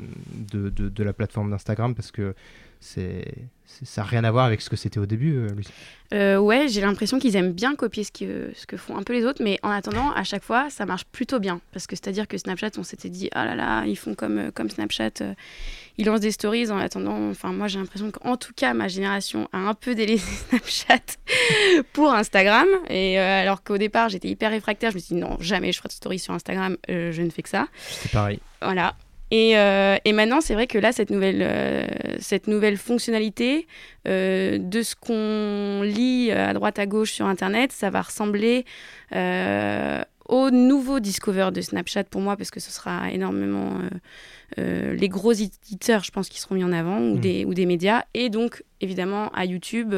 de- 0.52 0.70
de 0.70 1.04
la 1.04 1.14
plateforme 1.14 1.50
d'Instagram? 1.50 1.96
Parce 1.96 2.12
que 2.12 2.36
c'est, 2.83 3.24
ça 3.65 4.01
n'a 4.01 4.07
rien 4.07 4.24
à 4.24 4.31
voir 4.31 4.45
avec 4.45 4.62
ce 4.62 4.69
que 4.69 4.75
c'était 4.75 5.00
au 5.00 5.06
début, 5.06 5.38
euh, 5.38 5.50
Lucie. 5.56 5.71
Euh, 6.13 6.38
ouais, 6.38 6.68
j'ai 6.68 6.81
l'impression 6.81 7.18
qu'ils 7.18 7.35
aiment 7.35 7.53
bien 7.53 7.75
copier 7.75 8.03
ce 8.03 8.12
que, 8.12 8.51
ce 8.56 8.68
que 8.68 8.77
font 8.77 8.97
un 8.97 9.03
peu 9.03 9.13
les 9.13 9.25
autres, 9.25 9.41
mais 9.44 9.57
en 9.63 9.69
attendant, 9.69 10.12
à 10.12 10.24
chaque 10.24 10.44
fois, 10.44 10.69
ça 10.69 10.85
marche 10.85 11.06
plutôt 11.06 11.39
bien. 11.39 11.59
Parce 11.71 11.88
que 11.88 11.95
c'est-à-dire 11.95 12.27
que 12.27 12.38
Snapchat, 12.38 12.71
on 12.77 12.83
s'était 12.83 13.09
dit, 13.09 13.30
ah 13.31 13.45
là 13.45 13.56
là, 13.56 13.85
ils 13.85 13.95
font 13.95 14.13
comme, 14.13 14.38
euh, 14.38 14.51
comme 14.51 14.69
Snapchat, 14.69 15.21
euh, 15.21 15.33
ils 15.97 16.06
lancent 16.06 16.19
des 16.19 16.31
stories 16.31 16.69
en 16.71 16.77
attendant. 16.77 17.30
Enfin, 17.30 17.51
moi, 17.51 17.68
j'ai 17.68 17.80
l'impression 17.80 18.12
qu'en 18.12 18.38
tout 18.38 18.53
cas, 18.53 18.74
ma 18.74 18.89
génération 18.89 19.50
a 19.53 19.57
un 19.57 19.74
peu 19.74 19.95
délaissé 19.95 20.31
Snapchat 20.50 21.18
pour 21.94 22.13
Instagram. 22.13 22.68
Et 22.89 23.18
alors 23.18 23.63
qu'au 23.63 23.77
départ, 23.77 24.09
j'étais 24.09 24.27
hyper 24.27 24.51
réfractaire, 24.51 24.91
je 24.91 24.95
me 24.95 25.00
suis 25.00 25.15
dit, 25.15 25.21
non, 25.21 25.38
jamais 25.39 25.71
je 25.71 25.77
ferai 25.77 25.88
de 25.88 25.94
stories 25.94 26.19
sur 26.19 26.33
Instagram, 26.33 26.77
je 26.88 27.21
ne 27.21 27.30
fais 27.30 27.41
que 27.41 27.50
ça. 27.50 27.68
C'est 27.88 28.12
pareil. 28.12 28.39
Voilà. 28.62 28.95
Et, 29.35 29.57
euh, 29.57 29.97
et 30.06 30.13
maintenant, 30.13 30.41
c'est 30.41 30.53
vrai 30.53 30.68
que 30.68 30.77
là, 30.77 30.91
cette 30.91 31.09
nouvelle, 31.09 31.41
euh, 31.41 31.88
cette 32.19 32.45
nouvelle 32.45 32.77
fonctionnalité, 32.77 33.65
euh, 34.07 34.59
de 34.59 34.83
ce 34.83 34.95
qu'on 34.95 35.81
lit 35.81 36.31
à 36.31 36.53
droite 36.53 36.77
à 36.77 36.85
gauche 36.85 37.13
sur 37.13 37.25
Internet, 37.25 37.71
ça 37.71 37.89
va 37.89 38.03
ressembler 38.03 38.63
au 40.30 40.51
nouveau 40.51 41.00
Discover 41.00 41.50
de 41.51 41.62
Snapchat 41.62 42.03
pour 42.03 42.21
moi, 42.21 42.38
parce 42.38 42.51
que 42.51 42.59
ce 42.59 42.71
sera 42.71 43.12
énormément 43.12 43.80
les 44.57 45.09
gros 45.09 45.31
éditeurs, 45.33 46.04
je 46.04 46.11
pense, 46.11 46.30
qui 46.30 46.40
seront 46.40 46.54
mis 46.54 46.63
en 46.63 46.71
avant, 46.71 46.99
ou, 46.99 47.16
Mm. 47.16 47.19
des, 47.19 47.45
ou 47.45 47.56
des 47.56 47.66
médias, 47.66 48.04
et 48.13 48.30
donc 48.30 48.63
évidemment 48.81 49.30
à 49.30 49.45
YouTube. 49.45 49.95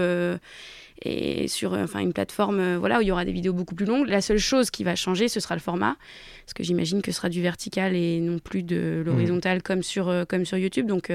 Et 1.02 1.48
sur 1.48 1.74
euh, 1.74 1.84
enfin, 1.84 2.00
une 2.00 2.14
plateforme 2.14 2.60
euh, 2.60 2.78
voilà, 2.78 3.00
où 3.00 3.02
il 3.02 3.08
y 3.08 3.12
aura 3.12 3.26
des 3.26 3.32
vidéos 3.32 3.54
beaucoup 3.54 3.76
plus 3.76 3.86
longues. 3.86 4.08
La 4.08 4.22
seule 4.22 4.38
chose 4.38 4.70
qui 4.72 4.84
va 4.84 4.96
changer, 4.96 5.28
ce 5.28 5.40
sera 5.40 5.56
le 5.56 5.62
format, 5.62 5.98
parce 6.46 6.54
que 6.54 6.64
j'imagine 6.64 7.02
que 7.02 7.12
ce 7.12 7.18
sera 7.18 7.30
du 7.30 7.42
vertical 7.42 7.96
et 7.96 8.20
non 8.20 8.40
plus 8.40 8.64
de 8.64 9.04
l'horizontal 9.06 9.62
comme, 9.62 9.84
sur, 9.84 10.10
euh, 10.10 10.26
comme 10.26 10.46
sur 10.46 10.58
YouTube. 10.58 10.88
Donc 10.88 11.12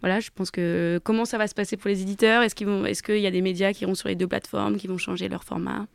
voilà, 0.00 0.20
je 0.20 0.30
pense 0.34 0.50
que 0.50 1.00
comment 1.02 1.24
ça 1.24 1.38
va 1.38 1.48
se 1.48 1.54
passer 1.54 1.76
pour 1.76 1.88
les 1.88 2.02
éditeurs? 2.02 2.42
Est-ce 2.42 2.54
qu'il 2.54 2.68
est 2.68 3.20
y 3.20 3.26
a 3.26 3.30
des 3.30 3.42
médias 3.42 3.72
qui 3.72 3.82
iront 3.82 3.94
sur 3.94 4.08
les 4.08 4.14
deux 4.14 4.28
plateformes, 4.28 4.76
qui 4.76 4.86
vont 4.86 4.98
changer 4.98 5.28
leur 5.28 5.44
format? 5.44 5.86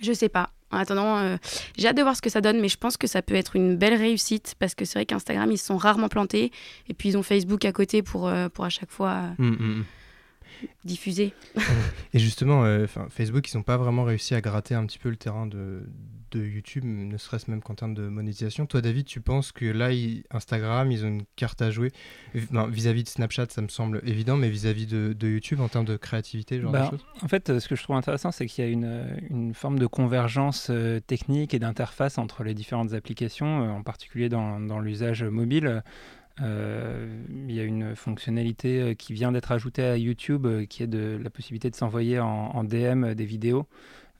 Je 0.00 0.12
sais 0.12 0.28
pas. 0.28 0.50
En 0.72 0.78
attendant, 0.78 1.18
euh, 1.18 1.36
j'ai 1.76 1.86
hâte 1.86 1.96
de 1.96 2.02
voir 2.02 2.16
ce 2.16 2.22
que 2.22 2.30
ça 2.30 2.40
donne, 2.40 2.60
mais 2.60 2.68
je 2.68 2.78
pense 2.78 2.96
que 2.96 3.06
ça 3.06 3.20
peut 3.20 3.34
être 3.34 3.56
une 3.56 3.76
belle 3.76 3.94
réussite 3.94 4.54
parce 4.58 4.74
que 4.74 4.84
c'est 4.84 4.98
vrai 4.98 5.06
qu'Instagram, 5.06 5.50
ils 5.52 5.58
se 5.58 5.66
sont 5.66 5.76
rarement 5.76 6.08
plantés. 6.08 6.50
Et 6.88 6.94
puis 6.94 7.10
ils 7.10 7.18
ont 7.18 7.22
Facebook 7.22 7.64
à 7.66 7.72
côté 7.72 8.02
pour, 8.02 8.26
euh, 8.26 8.48
pour 8.48 8.64
à 8.64 8.70
chaque 8.70 8.90
fois 8.90 9.10
euh, 9.38 9.42
Mm, 9.42 9.50
mm, 9.50 9.84
diffuser. 10.84 11.32
Et 12.12 12.18
justement, 12.18 12.64
euh, 12.64 12.86
Facebook, 13.08 13.50
ils 13.52 13.56
n'ont 13.56 13.62
pas 13.62 13.76
vraiment 13.76 14.04
réussi 14.04 14.34
à 14.34 14.40
gratter 14.40 14.74
un 14.74 14.86
petit 14.86 14.98
peu 14.98 15.08
le 15.08 15.16
terrain 15.16 15.46
de, 15.46 15.82
de 16.30 16.44
YouTube, 16.44 16.84
ne 16.84 17.16
serait-ce 17.16 17.50
même 17.50 17.62
qu'en 17.62 17.74
termes 17.74 17.94
de 17.94 18.08
monétisation. 18.08 18.66
Toi, 18.66 18.80
David, 18.80 19.06
tu 19.06 19.20
penses 19.20 19.52
que 19.52 19.64
là, 19.64 19.90
Instagram, 20.30 20.90
ils 20.90 21.04
ont 21.04 21.08
une 21.08 21.24
carte 21.36 21.62
à 21.62 21.70
jouer? 21.70 21.92
Vis-à-vis 22.34 23.04
de 23.04 23.08
Snapchat, 23.08 23.46
ça 23.50 23.62
me 23.62 23.68
semble 23.68 24.00
évident, 24.04 24.36
mais 24.36 24.48
vis-à-vis 24.48 24.86
de, 24.86 25.12
de 25.12 25.28
YouTube, 25.28 25.60
en 25.60 25.68
termes 25.68 25.84
de 25.84 25.96
créativité, 25.96 26.56
ce 26.56 26.62
genre 26.62 26.72
Bah, 26.72 26.86
de 26.86 26.90
choses? 26.90 27.06
En 27.22 27.28
fait, 27.28 27.50
euh, 27.50 27.60
ce 27.60 27.68
que 27.68 27.76
je 27.76 27.82
trouve 27.82 27.96
intéressant, 27.96 28.32
c'est 28.32 28.46
qu'il 28.46 28.64
y 28.64 28.66
a 28.66 28.70
une, 28.70 28.84
euh, 28.84 29.16
une 29.30 29.54
forme 29.54 29.78
de 29.78 29.86
convergence 29.86 30.68
euh, 30.70 31.00
technique 31.00 31.54
et 31.54 31.58
d'interface 31.58 32.18
entre 32.18 32.44
les 32.44 32.54
différentes 32.54 32.92
applications, 32.94 33.64
euh, 33.64 33.70
en 33.70 33.82
particulier 33.82 34.28
dans, 34.28 34.60
dans 34.60 34.80
l'usage 34.80 35.22
mobile. 35.24 35.82
Euh, 36.40 37.06
il 37.46 37.54
y 37.54 37.60
a 37.60 37.64
une 37.64 37.94
fonctionnalité 37.94 38.80
euh, 38.80 38.94
qui 38.94 39.12
vient 39.12 39.32
d'être 39.32 39.52
ajoutée 39.52 39.84
à 39.84 39.96
YouTube, 39.98 40.46
euh, 40.46 40.64
qui 40.64 40.82
est 40.82 40.86
de 40.86 41.18
la 41.22 41.28
possibilité 41.30 41.68
de 41.70 41.76
s'envoyer 41.76 42.18
en, 42.20 42.26
en 42.54 42.64
DM 42.64 43.12
des 43.14 43.24
vidéos. 43.26 43.66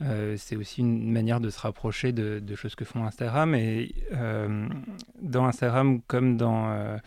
Euh, 0.03 0.35
c'est 0.37 0.57
aussi 0.57 0.81
une 0.81 1.11
manière 1.13 1.41
de 1.41 1.49
se 1.49 1.61
rapprocher 1.61 2.13
de, 2.13 2.39
de 2.41 2.55
choses 2.55 2.75
que 2.75 2.85
font 2.85 3.05
Instagram. 3.07 3.55
Et 3.55 3.95
euh, 4.13 4.67
dans 5.23 5.47
Instagram, 5.47 6.01
comme 6.09 6.37
dans, 6.37 6.99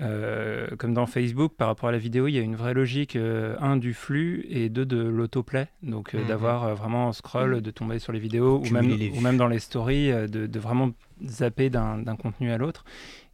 euh, 0.00 0.68
comme 0.78 0.94
dans 0.94 1.06
Facebook, 1.06 1.54
par 1.56 1.68
rapport 1.68 1.88
à 1.88 1.92
la 1.92 1.98
vidéo, 1.98 2.28
il 2.28 2.32
y 2.34 2.38
a 2.38 2.42
une 2.42 2.54
vraie 2.56 2.74
logique, 2.74 3.16
un, 3.16 3.76
du 3.76 3.92
flux 3.92 4.46
et 4.48 4.68
deux, 4.68 4.86
de 4.86 4.98
l'autoplay. 5.02 5.66
Donc, 5.82 6.14
Mhm. 6.14 6.26
d'avoir 6.26 6.74
vraiment 6.74 7.08
en 7.08 7.12
scroll, 7.12 7.60
de 7.60 7.70
tomber 7.70 7.98
sur 7.98 8.12
les 8.12 8.20
vidéos 8.20 8.62
ou 8.64 8.72
même, 8.72 8.90
ou 8.90 9.36
dans 9.36 9.48
les 9.48 9.58
stories, 9.58 10.10
de, 10.28 10.46
de 10.46 10.58
vraiment 10.60 10.92
zapper 11.26 11.70
d'un 11.70 12.04
contenu 12.16 12.50
à 12.52 12.58
l'autre. 12.58 12.84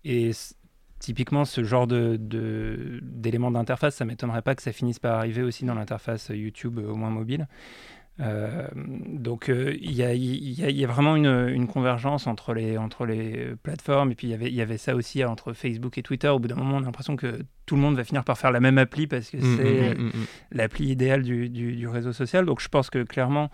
Et 0.05 0.31
typiquement, 0.99 1.45
ce 1.45 1.64
genre 1.64 1.87
d'éléments 1.87 3.50
d'interface, 3.50 3.97
ça 3.97 4.05
m'étonnerait 4.05 4.43
pas 4.43 4.55
que 4.55 4.62
ça 4.62 4.73
finisse 4.73 4.99
par 4.99 5.19
arriver 5.19 5.43
aussi 5.43 5.64
dans 5.64 5.75
l'interface 5.75 6.31
YouTube, 6.31 6.78
euh, 6.78 6.90
au 6.90 6.97
moins 6.97 7.11
mobile. 7.11 7.47
Euh, 8.20 8.66
donc 8.75 9.48
euh, 9.48 9.76
il 9.80 9.92
y, 9.92 10.02
a, 10.02 10.12
y 10.12 10.26
y 10.26 10.84
vraiment 10.87 11.14
une, 11.14 11.48
une 11.54 11.68
convergence 11.68 12.26
entre 12.26 12.52
les, 12.52 12.76
entre 12.76 13.06
les 13.06 13.52
plateformes 13.62 14.10
et 14.10 14.14
puis 14.16 14.26
il 14.26 14.30
y 14.30 14.34
avait- 14.34 14.48
il 14.48 14.54
y 14.54 14.60
avait 14.60 14.76
ça 14.76 14.96
aussi 14.96 15.22
entre 15.25 15.52
Facebook 15.52 15.98
et 15.98 16.02
Twitter. 16.02 16.26
Au 16.28 16.40
bout 16.40 16.48
d'un 16.48 16.56
moment, 16.56 16.78
on 16.78 16.82
a 16.82 16.84
l'impression 16.87 17.14
que 17.14 17.42
tout 17.66 17.76
le 17.76 17.80
monde 17.82 17.94
va 17.96 18.02
finir 18.02 18.25
par 18.25 18.37
faire 18.37 18.50
la 18.50 18.58
même 18.60 18.76
appli 18.78 19.06
parce 19.06 19.30
que 19.30 19.37
Mm, 19.37 19.56
c'est 19.56 19.94
mm, 19.94 20.02
mm, 20.02 20.06
mm. 20.06 20.26
l'appli 20.52 20.88
idéale 20.90 21.22
du, 21.22 21.48
du- 21.48 21.76
du 21.76 21.87
réseau 21.87 22.12
social. 22.12 22.44
Donc 22.44 22.60
je 22.60 22.68
pense 22.68 22.90
que 22.90 23.04
clairement, 23.04 23.50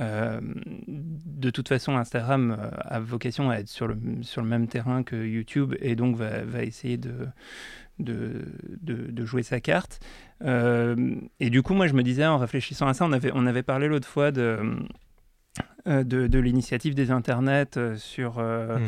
euh, 0.00 0.40
de 0.88 1.50
toute 1.50 1.68
façon, 1.68 1.96
Instagram 1.96 2.56
a 2.80 2.98
vocation 3.00 3.50
à 3.50 3.56
être 3.58 3.68
sur 3.68 3.86
le, 3.86 3.96
sur 4.22 4.42
le 4.42 4.48
même 4.48 4.66
terrain 4.68 5.02
que 5.04 5.16
YouTube 5.16 5.74
et 5.80 5.94
donc 5.96 6.16
va, 6.16 6.44
va 6.44 6.62
essayer 6.64 6.96
de, 6.96 7.12
de, 7.98 8.44
de- 8.82 9.10
de 9.10 9.24
jouer 9.24 9.42
sa 9.42 9.60
carte. 9.60 10.00
Euh, 10.44 11.16
et 11.40 11.50
du 11.50 11.62
coup, 11.62 11.74
moi, 11.74 11.86
je 11.86 11.94
me 11.94 12.02
disais, 12.02 12.26
en 12.26 12.38
réfléchissant 12.38 12.86
à 12.86 12.94
ça, 12.94 13.04
on 13.04 13.12
avait, 13.12 13.32
on 13.34 13.46
avait 13.46 13.62
parlé 13.64 13.88
l'autre 13.88 14.08
fois 14.08 14.30
de, 14.30 14.58
euh, 15.86 16.04
de, 16.04 16.26
de 16.26 16.38
l'initiative 16.38 16.94
des 16.94 17.10
internets 17.10 17.76
euh, 17.76 17.96
sur... 17.96 18.38
euh, 18.38 18.78
Mm. 18.78 18.82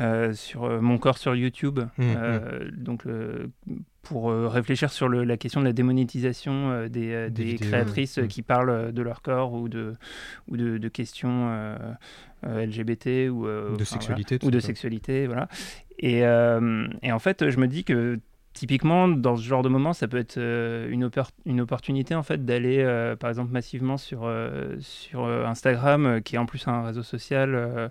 euh, 0.00 0.32
sur 0.32 0.80
mon 0.82 0.96
corps 0.98 1.18
sur 1.18 1.34
YouTube, 1.34 1.78
Mm, 1.98 2.02
euh, 2.16 2.70
donc 2.72 3.04
pour 4.02 4.32
réfléchir 4.32 4.90
sur 4.90 5.06
le- 5.08 5.22
la 5.24 5.36
question 5.36 5.60
de 5.60 5.66
la 5.66 5.72
démonétisation 5.74 6.86
des, 6.88 6.88
Des 6.88 7.30
des 7.30 7.44
vidéos, 7.44 7.68
créatrices 7.68 8.18
qui 8.28 8.40
parlent 8.42 8.90
de 8.92 9.02
leur 9.02 9.20
corps 9.22 9.52
ou 9.52 9.68
de, 9.68 9.94
ou 10.48 10.56
de, 10.56 10.88
questions 10.88 11.52
LGBT 12.42 13.28
ou 13.30 13.44
De 13.44 13.58
enfin, 13.60 13.74
voilà, 13.74 13.84
sexualité, 13.84 14.38
tout 14.38 14.46
ou 14.46 14.50
de 14.50 14.60
sexualité, 14.60 15.26
voilà. 15.26 15.48
Et, 15.98 16.20
et 17.02 17.12
en 17.12 17.18
fait, 17.18 17.50
je 17.50 17.58
me 17.58 17.68
dis 17.68 17.84
que 17.84 18.18
typiquement 18.52 19.08
dans 19.08 19.36
ce 19.36 19.42
genre 19.42 19.62
de 19.62 19.68
moment, 19.68 19.92
ça 19.92 20.08
peut 20.08 20.18
être 20.18 20.36
euh, 20.38 20.88
une, 20.90 21.04
oppor- 21.06 21.30
une 21.46 21.60
opportunité 21.60 22.14
en 22.14 22.22
fait 22.22 22.44
d'aller, 22.44 22.78
euh, 22.80 23.16
par 23.16 23.30
exemple, 23.30 23.52
massivement 23.52 23.96
sur 23.96 24.22
euh, 24.24 24.76
sur 24.80 25.26
Instagram, 25.26 26.20
qui 26.22 26.36
est 26.36 26.38
en 26.38 26.46
plus 26.46 26.66
un 26.68 26.82
réseau 26.84 27.02
social. 27.02 27.90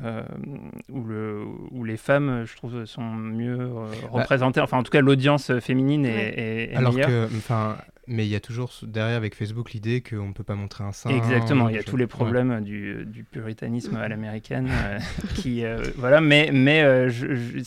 où, 0.00 1.04
le, 1.04 1.44
où 1.72 1.82
les 1.84 1.96
femmes, 1.96 2.44
je 2.46 2.56
trouve, 2.56 2.84
sont 2.84 3.02
mieux 3.02 3.58
euh, 3.60 3.86
représentées. 4.12 4.60
Enfin, 4.60 4.78
en 4.78 4.82
tout 4.82 4.90
cas, 4.92 5.00
l'audience 5.00 5.50
féminine 5.60 6.04
est, 6.06 6.14
Ouais. 6.14 6.34
est- 6.38 6.72
est 6.72 6.76
Alors 6.76 6.92
meilleure. 6.92 7.08
que, 7.08 7.24
enfin, 7.36 7.76
mais 8.08 8.26
il 8.26 8.30
y 8.30 8.34
a 8.34 8.40
toujours 8.40 8.72
derrière 8.82 9.16
avec 9.16 9.34
Facebook 9.34 9.72
l'idée 9.72 10.00
qu'on 10.02 10.28
ne 10.28 10.32
peut 10.32 10.42
pas 10.44 10.54
montrer 10.54 10.82
un 10.84 10.92
sein. 10.92 11.10
Exactement, 11.10 11.68
il 11.68 11.76
y 11.76 11.78
a 11.78 11.82
tous 11.82 11.96
les 11.96 12.04
ouais. 12.04 12.08
problèmes 12.08 12.62
du, 12.64 13.04
du 13.06 13.22
puritanisme 13.24 13.96
à 13.96 14.08
l'américaine, 14.08 14.68
euh, 14.70 14.98
qui 15.36 15.64
euh, 15.64 15.82
voilà, 15.96 16.20
mais 16.20 16.50
mais 16.52 16.82
euh, 16.82 17.08
je- 17.08 17.34
je- 17.34 17.60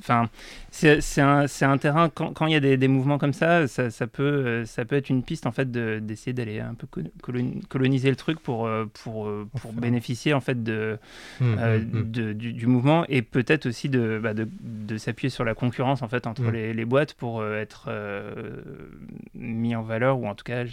enfin 0.00 0.28
c'est 0.70 1.20
un, 1.22 1.78
terrain 1.78 2.10
quand 2.10 2.32
quand 2.34 2.46
il 2.46 2.52
y 2.52 2.56
a 2.56 2.60
des, 2.60 2.76
des 2.76 2.88
mouvements 2.88 3.16
comme 3.16 3.32
ça, 3.32 3.66
ça, 3.66 3.90
ça 3.90 4.06
peut 4.06 4.22
euh, 4.22 4.64
ça 4.66 4.84
peut 4.84 4.96
être 4.96 5.08
une 5.08 5.22
piste 5.22 5.46
en 5.46 5.52
fait 5.52 5.70
de- 5.70 6.00
d'essayer 6.02 6.34
d'aller 6.34 6.60
un 6.60 6.74
peu 6.74 6.86
colo- 6.86 7.10
coloni- 7.22 7.64
coloniser 7.68 8.10
le 8.10 8.16
truc 8.16 8.38
pour 8.40 8.68
pour 9.02 9.24
pour 9.24 9.70
Enfin. 9.70 9.80
bénéficier 9.80 10.34
en 10.34 10.40
fait 10.40 10.62
de 10.62 10.98
mm, 11.40 11.44
mm. 11.46 12.10
de- 12.10 12.32
du, 12.34 12.52
du 12.52 12.66
mouvement 12.66 13.04
et 13.08 13.22
peut-être 13.22 13.66
aussi 13.66 13.88
de, 13.88 14.20
bah, 14.22 14.34
de, 14.34 14.46
de 14.60 14.98
s'appuyer 14.98 15.30
sur 15.30 15.44
la 15.44 15.54
concurrence 15.54 16.02
en 16.02 16.08
fait 16.08 16.26
entre 16.26 16.50
les, 16.50 16.74
les 16.74 16.84
boîtes 16.84 17.14
pour 17.14 17.42
être 17.46 17.88
mis 19.34 19.74
en 19.74 19.82
valeur 19.86 20.18
ou 20.18 20.26
en 20.26 20.34
tout 20.34 20.44
cas 20.44 20.64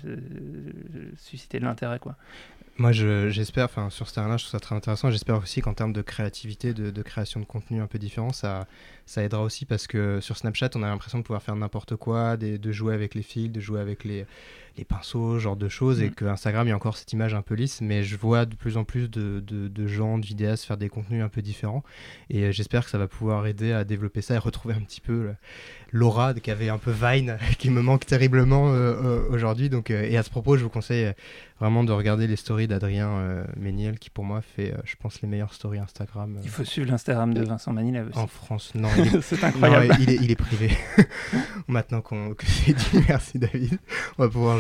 susciter 1.18 1.60
de 1.60 1.66
l'intérêt 1.66 2.00
quoi. 2.00 2.16
Moi, 2.78 2.92
je- 2.92 3.30
j'espère, 3.30 3.66
enfin, 3.66 3.92
sur 3.92 4.10
ce 4.10 4.16
terrain-là, 4.16 4.38
je 4.38 4.46
trouve 4.46 4.52
ça 4.54 4.60
très 4.60 4.74
intéressant. 4.76 5.12
J'espère 5.12 5.38
aussi 5.38 5.62
qu'en 5.62 5.76
termes 5.76 5.94
de 5.94 6.02
créativité, 6.02 6.74
de, 6.74 7.02
création 7.04 7.40
de 7.40 7.46
contenu 7.46 7.80
un 7.82 7.86
peu 7.86 8.00
différent, 8.00 8.34
ça, 8.34 8.66
ça 9.06 9.22
aidera 9.24 9.44
aussi 9.44 9.66
parce 9.66 9.86
que 9.86 10.20
sur 10.22 10.38
Snapchat, 10.38 10.72
on 10.74 10.82
a 10.82 10.88
l'impression 10.88 11.20
de 11.20 11.24
pouvoir 11.24 11.44
faire 11.44 11.56
n'importe 11.56 11.96
quoi, 11.96 12.36
de 12.36 12.72
jouer 12.72 12.96
avec 12.96 13.14
les 13.14 13.22
fils, 13.22 13.52
de 13.52 13.60
jouer 13.62 13.80
avec 13.80 14.04
les, 14.04 14.26
les 14.78 14.86
pinceaux, 14.86 15.36
ce 15.36 15.40
genre 15.44 15.56
de 15.56 15.70
choses, 15.70 16.02
et 16.02 16.10
Mm. 16.10 16.14
que 16.16 16.26
Instagram, 16.26 16.66
il 16.68 16.70
y 16.72 16.74
a 16.74 16.76
encore 16.76 16.98
cette 16.98 17.14
image 17.14 17.34
un 17.34 17.42
peu 17.44 17.54
lisse, 17.56 17.82
mais 17.82 18.04
je 18.04 18.16
vois 18.18 18.46
de 18.46 18.56
plus 18.56 18.78
en 18.78 18.84
plus 18.84 19.10
de, 19.10 19.40
de- 19.40 19.68
de 19.68 19.88
gens, 19.88 20.18
de 20.18 20.26
vidéastes 20.26 20.66
faire 20.66 20.78
des 20.78 20.90
contenus 20.90 21.24
un 21.24 21.30
peu 21.30 21.42
différents, 21.42 21.84
et 22.30 22.44
euh, 22.46 22.52
j'espère 22.52 22.84
que 22.86 22.90
ça 22.92 22.98
va 22.98 23.08
pouvoir 23.08 23.46
aider 23.48 23.72
à 23.72 23.84
développer 23.84 24.22
ça 24.22 24.36
et 24.36 24.38
retrouver 24.40 24.74
un 24.74 24.82
petit 24.82 25.02
peu 25.02 25.30
l'aura 25.92 26.34
qu'avait 26.34 26.70
un 26.70 26.80
peu 26.80 26.92
Vine, 26.92 27.38
qui 27.60 27.70
me 27.70 27.82
manque 27.82 28.06
terriblement 28.06 28.70
euh, 28.74 28.94
euh, 29.04 29.28
aujourd'hui. 29.30 29.70
Donc, 29.70 29.92
euh, 29.92 30.04
et 30.10 30.18
à 30.18 30.24
ce 30.24 30.30
propos, 30.32 30.58
je 30.58 30.64
vous 30.64 30.70
conseille 30.70 31.14
vraiment 31.60 31.84
de 31.84 31.92
regarder 31.92 32.26
les 32.28 32.36
stories 32.36 32.68
d'Adrien 32.68 33.10
euh, 33.10 33.44
Méniel, 33.56 34.00
qui 34.00 34.10
pour 34.10 34.24
moi 34.26 34.42
fait, 34.42 34.74
je 34.86 34.96
pense, 35.00 35.22
les 35.22 35.28
meilleures 35.28 35.54
stories 35.54 35.80
Instagram 35.80 36.40
Il 36.44 36.50
faut 36.50 36.64
suivre 36.66 36.90
l'Instagram 36.90 37.34
de 37.34 37.44
Vincent 37.44 37.72
Manila 37.72 38.04
aussi. 38.04 38.18
en 38.18 38.28
France. 38.28 38.72
Non, 38.76 38.90
non, 39.62 39.82
il 40.00 40.10
est, 40.10 40.16
il 40.16 40.32
est 40.32 40.36
privé. 40.36 40.72
Maintenant 41.68 42.02
qu'on 42.02 42.34
que 42.34 42.46
c'est 42.46 42.74
dit, 42.74 43.06
merci 43.08 43.40
David, 43.40 43.78
on 44.18 44.24
va 44.24 44.30
pouvoir 44.30 44.60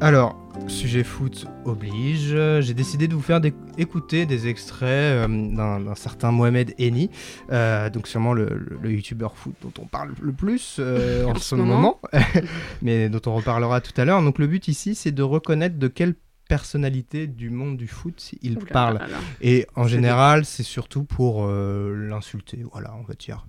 Alors, 0.00 0.36
sujet 0.68 1.04
foot 1.04 1.46
oblige, 1.64 2.36
j'ai 2.60 2.74
décidé 2.74 3.08
de 3.08 3.14
vous 3.14 3.22
faire 3.22 3.40
écouter 3.78 4.26
des 4.26 4.46
extraits 4.46 4.88
euh, 4.88 5.26
d'un 5.28 5.94
certain 5.94 6.30
Mohamed 6.32 6.74
Eni, 6.78 7.10
euh, 7.50 7.88
donc 7.88 8.06
sûrement 8.06 8.34
le, 8.34 8.44
le- 8.46 8.78
le 8.82 8.92
youtubeur 8.92 9.36
foot 9.36 9.54
dont 9.62 9.72
on 9.80 9.86
parle 9.86 10.12
le 10.20 10.32
plus 10.32 10.76
euh, 10.80 11.24
en, 11.26 11.34
ce 11.36 11.54
moment, 11.54 12.00
mais 12.82 13.08
dont 13.08 13.22
on 13.26 13.34
reparlera 13.36 13.80
tout 13.80 13.98
à 14.00 14.04
l'heure. 14.04 14.22
Donc 14.22 14.38
le 14.38 14.46
but 14.46 14.68
ici, 14.68 14.94
c'est 14.94 15.12
de 15.12 15.22
reconnaître 15.22 15.78
de 15.78 15.88
quelle 15.88 16.14
personnalité 16.48 17.26
du 17.26 17.50
monde 17.50 17.76
du 17.76 17.88
foot 17.88 18.32
il 18.42 18.58
parle. 18.72 18.98
Et 19.40 19.66
en 19.74 19.82
général, 19.88 20.44
c'est 20.44 20.62
surtout 20.62 21.02
pour 21.04 21.46
l'insulter. 21.48 22.64
Voilà, 22.70 22.94
on 23.00 23.02
va 23.02 23.14
dire. 23.14 23.46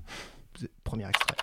Premier 0.84 1.08
extrait. 1.10 1.36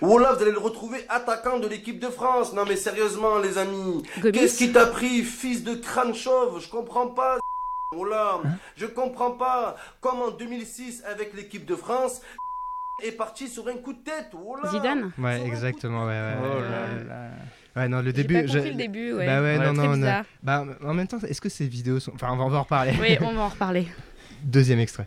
Voilà, 0.00 0.32
vous 0.32 0.42
allez 0.42 0.50
le 0.52 0.58
retrouver 0.58 1.04
attaquant 1.08 1.58
de 1.58 1.66
l'équipe 1.68 2.00
de 2.00 2.08
France. 2.08 2.52
Non 2.52 2.64
mais 2.66 2.76
sérieusement 2.76 3.38
les 3.38 3.58
amis, 3.58 4.02
qu'est-ce 4.32 4.58
qui 4.58 4.72
t'a 4.72 4.86
pris, 4.86 5.22
fils 5.22 5.62
de 5.64 5.74
crâne 5.74 6.14
chauve? 6.14 6.60
Je 6.62 6.68
comprends 6.68 7.08
pas. 7.08 7.36
Voilà, 7.96 8.40
je 8.76 8.84
comprends 8.84 9.30
pas. 9.30 9.74
Comme 10.02 10.20
en 10.20 10.30
2006 10.30 11.04
avec 11.10 11.32
l'équipe 11.34 11.64
de 11.64 11.74
France, 11.74 12.20
est 13.02 13.12
parti 13.12 13.48
sur 13.48 13.66
un 13.68 13.78
coup 13.78 13.94
de 13.94 14.02
tête. 14.04 14.28
Voilà. 14.32 14.68
Zidane? 14.70 15.10
Ouais, 15.18 15.40
exactement. 15.46 16.04
Ouais, 16.04 16.12
ouais, 16.12 16.34
Oh 16.38 16.56
ouais. 16.56 16.60
là 16.68 17.04
là. 17.08 17.30
Ouais, 17.76 17.88
non, 17.88 17.98
le 18.00 18.06
J'ai 18.06 18.12
début. 18.12 18.34
pas 18.34 18.40
compris 18.42 18.62
j'ai- 18.62 18.70
le 18.72 18.74
début, 18.76 19.12
ouais. 19.14 19.24
Bah 19.26 19.40
ouais, 19.40 19.56
Ouais, 19.58 19.72
non, 19.72 19.72
non, 19.72 19.96
non. 19.96 20.22
Bah, 20.42 20.64
en 20.84 20.92
même 20.92 21.06
temps, 21.06 21.16
est-ce 21.26 21.40
que 21.40 21.48
ces 21.48 21.66
vidéos 21.66 21.98
sont. 21.98 22.12
Enfin, 22.14 22.28
on 22.30 22.36
va 22.36 22.58
en 22.58 22.62
reparler. 22.62 22.92
Oui, 23.00 23.16
on 23.22 23.32
va 23.32 23.40
en 23.40 23.48
reparler. 23.48 23.88
Deuxième 24.42 24.80
extrait. 24.80 25.06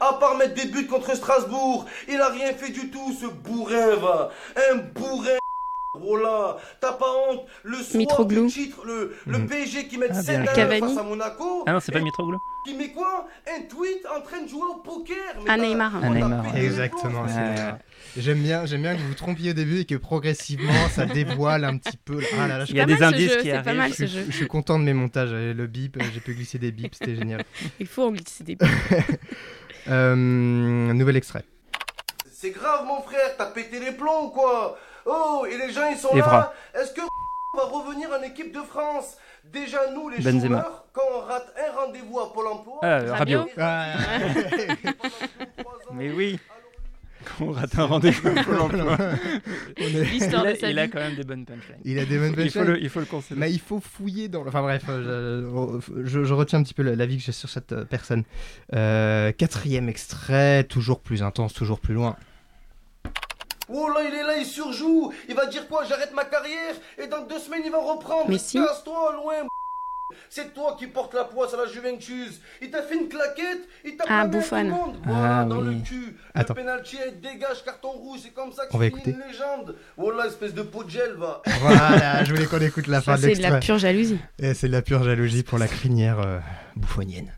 À 0.00 0.14
part 0.14 0.36
mettre 0.36 0.54
des 0.54 0.66
buts 0.66 0.86
contre 0.86 1.14
Strasbourg, 1.14 1.84
il 2.08 2.20
a 2.20 2.28
rien 2.30 2.52
fait 2.54 2.70
du 2.72 2.90
tout, 2.90 3.12
ce 3.20 3.26
bourrin, 3.26 3.96
va. 3.96 4.30
Un 4.72 4.76
bourrin. 4.76 5.36
Voilà, 6.00 6.56
t'as 6.80 6.92
pas 6.92 7.06
honte. 7.30 7.42
Le 7.64 7.76
soir 7.78 8.24
du 8.24 8.46
titre, 8.46 8.86
le, 8.86 9.16
le 9.26 9.38
Mhm. 9.38 9.48
PSG 9.48 9.88
qui 9.88 9.98
met 9.98 10.06
Ah, 10.08 10.22
7 10.22 10.40
bien. 10.42 10.50
1 10.52 10.54
Cavani. 10.54 10.80
face 10.80 10.96
à 10.96 11.02
Monaco. 11.02 11.64
Ah 11.66 11.72
non, 11.72 11.80
c'est 11.80 11.90
pas 11.90 11.98
Mitroglou 11.98 12.38
Qui 12.64 12.74
met 12.74 12.90
quoi? 12.92 13.26
Un 13.48 13.62
tweet 13.62 14.06
en 14.16 14.20
train 14.20 14.40
de 14.42 14.48
jouer 14.48 14.62
au 14.70 14.76
poker. 14.76 15.16
Mais 15.44 15.50
À 15.50 15.56
t'as- 15.56 15.62
Neymar. 15.62 15.96
À 16.04 16.08
Neymar, 16.08 16.56
Exactement. 16.56 17.26
J'aime 18.16 18.38
bien, 18.38 18.66
j'aime 18.66 18.82
bien 18.82 18.94
que 18.94 19.00
vous 19.00 19.08
vous 19.08 19.14
trompiez 19.14 19.50
au 19.50 19.54
début 19.54 19.80
et 19.80 19.84
que 19.84 19.96
progressivement 19.96 20.88
ça 20.92 21.06
dévoile 21.06 21.64
un 21.64 21.76
petit 21.76 21.96
peu. 21.96 22.20
Ah 22.38 22.46
là 22.46 22.58
là, 22.58 22.64
je, 22.64 22.70
Il 22.70 22.76
y 22.76 22.80
a 22.80 22.86
des 22.86 22.96
mal 22.96 23.00
ce 23.10 23.14
indices 23.16 23.32
jeu, 23.32 23.36
qui 23.38 23.42
C'est 23.48 23.50
pas 23.52 23.58
arrivent. 23.58 23.76
mal 23.76 23.90
je 23.90 23.94
ce 23.96 24.06
suis- 24.06 24.18
jeu. 24.20 24.26
je 24.28 24.36
suis 24.36 24.46
content 24.46 24.78
de 24.78 24.84
mes 24.84 24.94
montages. 24.94 25.32
Le 25.32 25.66
bip, 25.66 25.96
euh, 25.96 26.04
j'ai 26.14 26.20
pu 26.20 26.34
glisser 26.34 26.58
des 26.58 26.70
bips, 26.70 26.94
c'était 26.94 27.16
génial. 27.16 27.42
Il 27.80 27.86
faut 27.86 28.04
en 28.04 28.12
glisser 28.12 28.44
des 28.44 28.56
Euh, 29.88 30.14
nouvel 30.16 31.16
extrait. 31.16 31.44
C'est 32.32 32.50
grave, 32.50 32.84
mon 32.86 33.02
frère, 33.02 33.36
t'as 33.36 33.46
pété 33.46 33.78
les 33.80 33.92
plombs 33.92 34.30
quoi? 34.30 34.78
Oh, 35.06 35.46
et 35.50 35.56
les 35.58 35.72
gens 35.72 35.88
ils 35.90 35.96
sont 35.98 36.14
Evra. 36.16 36.52
là. 36.74 36.80
Est-ce 36.80 36.92
que 36.92 37.00
va 37.56 37.64
revenir 37.64 38.08
en 38.18 38.22
équipe 38.22 38.52
de 38.54 38.60
France? 38.62 39.16
Déjà, 39.44 39.90
nous, 39.92 40.08
les 40.10 40.18
Benzema. 40.18 40.40
chômeurs, 40.62 40.84
quand 40.92 41.02
on 41.16 41.20
rate 41.20 41.52
un 41.58 41.72
rendez-vous 41.80 42.20
à 42.20 42.32
Pôle 42.32 42.46
emploi... 42.48 42.78
Ah, 42.82 42.98
Rabiot. 43.16 43.40
Rabiot. 43.40 43.48
Ah. 43.58 43.94
Mais 45.92 46.10
oui. 46.10 46.38
Quand 47.24 47.44
on 47.46 47.52
rate 47.52 47.78
un 47.78 47.84
rendez-vous 47.84 48.28
L'histoire 49.78 50.46
Il, 50.46 50.52
de 50.52 50.56
a- 50.56 50.56
sa 50.56 50.70
il 50.70 50.78
a 50.78 50.88
quand 50.88 50.98
même 51.00 51.14
des 51.16 51.24
bonnes 51.24 51.44
punchlines. 51.44 51.76
Il 51.84 51.98
a 51.98 52.04
des 52.04 52.18
bonnes 52.18 52.34
Il 52.38 52.50
faut 52.50 52.58
punchlines. 52.60 52.74
le, 52.76 52.82
il 52.82 52.88
faut 52.88 53.00
le 53.00 53.06
concéder. 53.06 53.38
Mais 53.40 53.52
il 53.52 53.60
faut 53.60 53.80
fouiller 53.80 54.28
dans. 54.28 54.42
le- 54.42 54.48
Enfin 54.48 54.62
bref, 54.62 54.82
euh, 54.88 55.78
je, 55.96 56.04
je- 56.06 56.24
je 56.24 56.34
retiens 56.34 56.58
un 56.58 56.62
petit 56.62 56.74
peu 56.74 56.82
la- 56.82 56.96
l'avis 56.96 57.18
que 57.18 57.22
j'ai 57.22 57.32
sur 57.32 57.48
cette 57.48 57.72
euh, 57.72 57.84
personne. 57.84 58.24
Euh, 58.74 59.32
quatrième 59.32 59.88
extrait, 59.88 60.64
toujours 60.64 61.00
plus 61.00 61.22
intense, 61.22 61.52
toujours 61.52 61.80
plus 61.80 61.94
loin. 61.94 62.16
Oh 63.72 63.88
là, 63.94 64.00
il 64.02 64.14
est 64.14 64.24
là, 64.24 64.36
il 64.36 64.44
surjoue. 64.46 65.12
Il 65.28 65.34
va 65.36 65.46
dire 65.46 65.68
quoi? 65.68 65.84
J'arrête 65.84 66.12
ma 66.14 66.24
carrière 66.24 66.74
et 66.98 67.06
dans 67.06 67.24
deux 67.26 67.38
semaines, 67.38 67.62
il 67.64 67.70
va 67.70 67.78
reprendre. 67.78 68.24
Mais 68.28 68.38
si. 68.38 68.58
Casse-toi 68.58 69.12
loin. 69.14 69.46
C'est 70.28 70.52
toi 70.54 70.76
qui 70.78 70.86
portes 70.86 71.14
la 71.14 71.24
poisse 71.24 71.54
à 71.54 71.56
la 71.58 71.66
Juventus. 71.66 72.40
Il 72.62 72.70
t'a 72.70 72.82
fait 72.82 72.96
une 72.96 73.08
claquette, 73.08 73.68
il 73.84 73.96
t'a 73.96 74.04
Ah, 74.08 74.28
tout 74.30 74.38
le 74.54 74.64
monde. 74.64 74.96
Voilà, 75.04 75.40
Ah, 75.40 75.44
dans 75.44 75.60
oui. 75.62 75.76
le 75.76 75.82
cul. 75.84 76.16
Attends. 76.34 76.54
Le 76.54 76.60
penalty, 76.60 76.96
elle 77.04 77.20
dégage, 77.20 77.64
carton 77.64 77.90
rouge. 77.90 78.20
C'est 78.22 78.34
comme 78.34 78.52
ça 78.52 78.66
que 78.66 78.74
On 78.74 78.78
va 78.78 78.86
finit 78.86 78.96
écouter. 78.98 79.10
une 79.12 79.26
légende. 79.30 79.76
Oh 79.96 80.10
là, 80.10 80.26
espèce 80.26 80.54
de 80.54 80.62
pot 80.62 80.84
de 80.84 80.90
gel, 80.90 81.14
va. 81.14 81.42
Voilà, 81.60 82.24
je 82.24 82.32
voulais 82.32 82.46
qu'on 82.46 82.60
écoute 82.60 82.86
la 82.86 83.00
fin 83.00 83.16
de 83.16 83.20
c'est 83.20 83.34
de 83.34 83.42
la 83.42 83.58
pure 83.58 83.78
jalousie. 83.78 84.18
Et 84.38 84.54
c'est 84.54 84.68
de 84.68 84.72
la 84.72 84.82
pure 84.82 85.02
jalousie 85.02 85.42
pour 85.42 85.58
la 85.58 85.66
crinière 85.68 86.20
euh, 86.20 86.38
bouffonienne. 86.76 87.32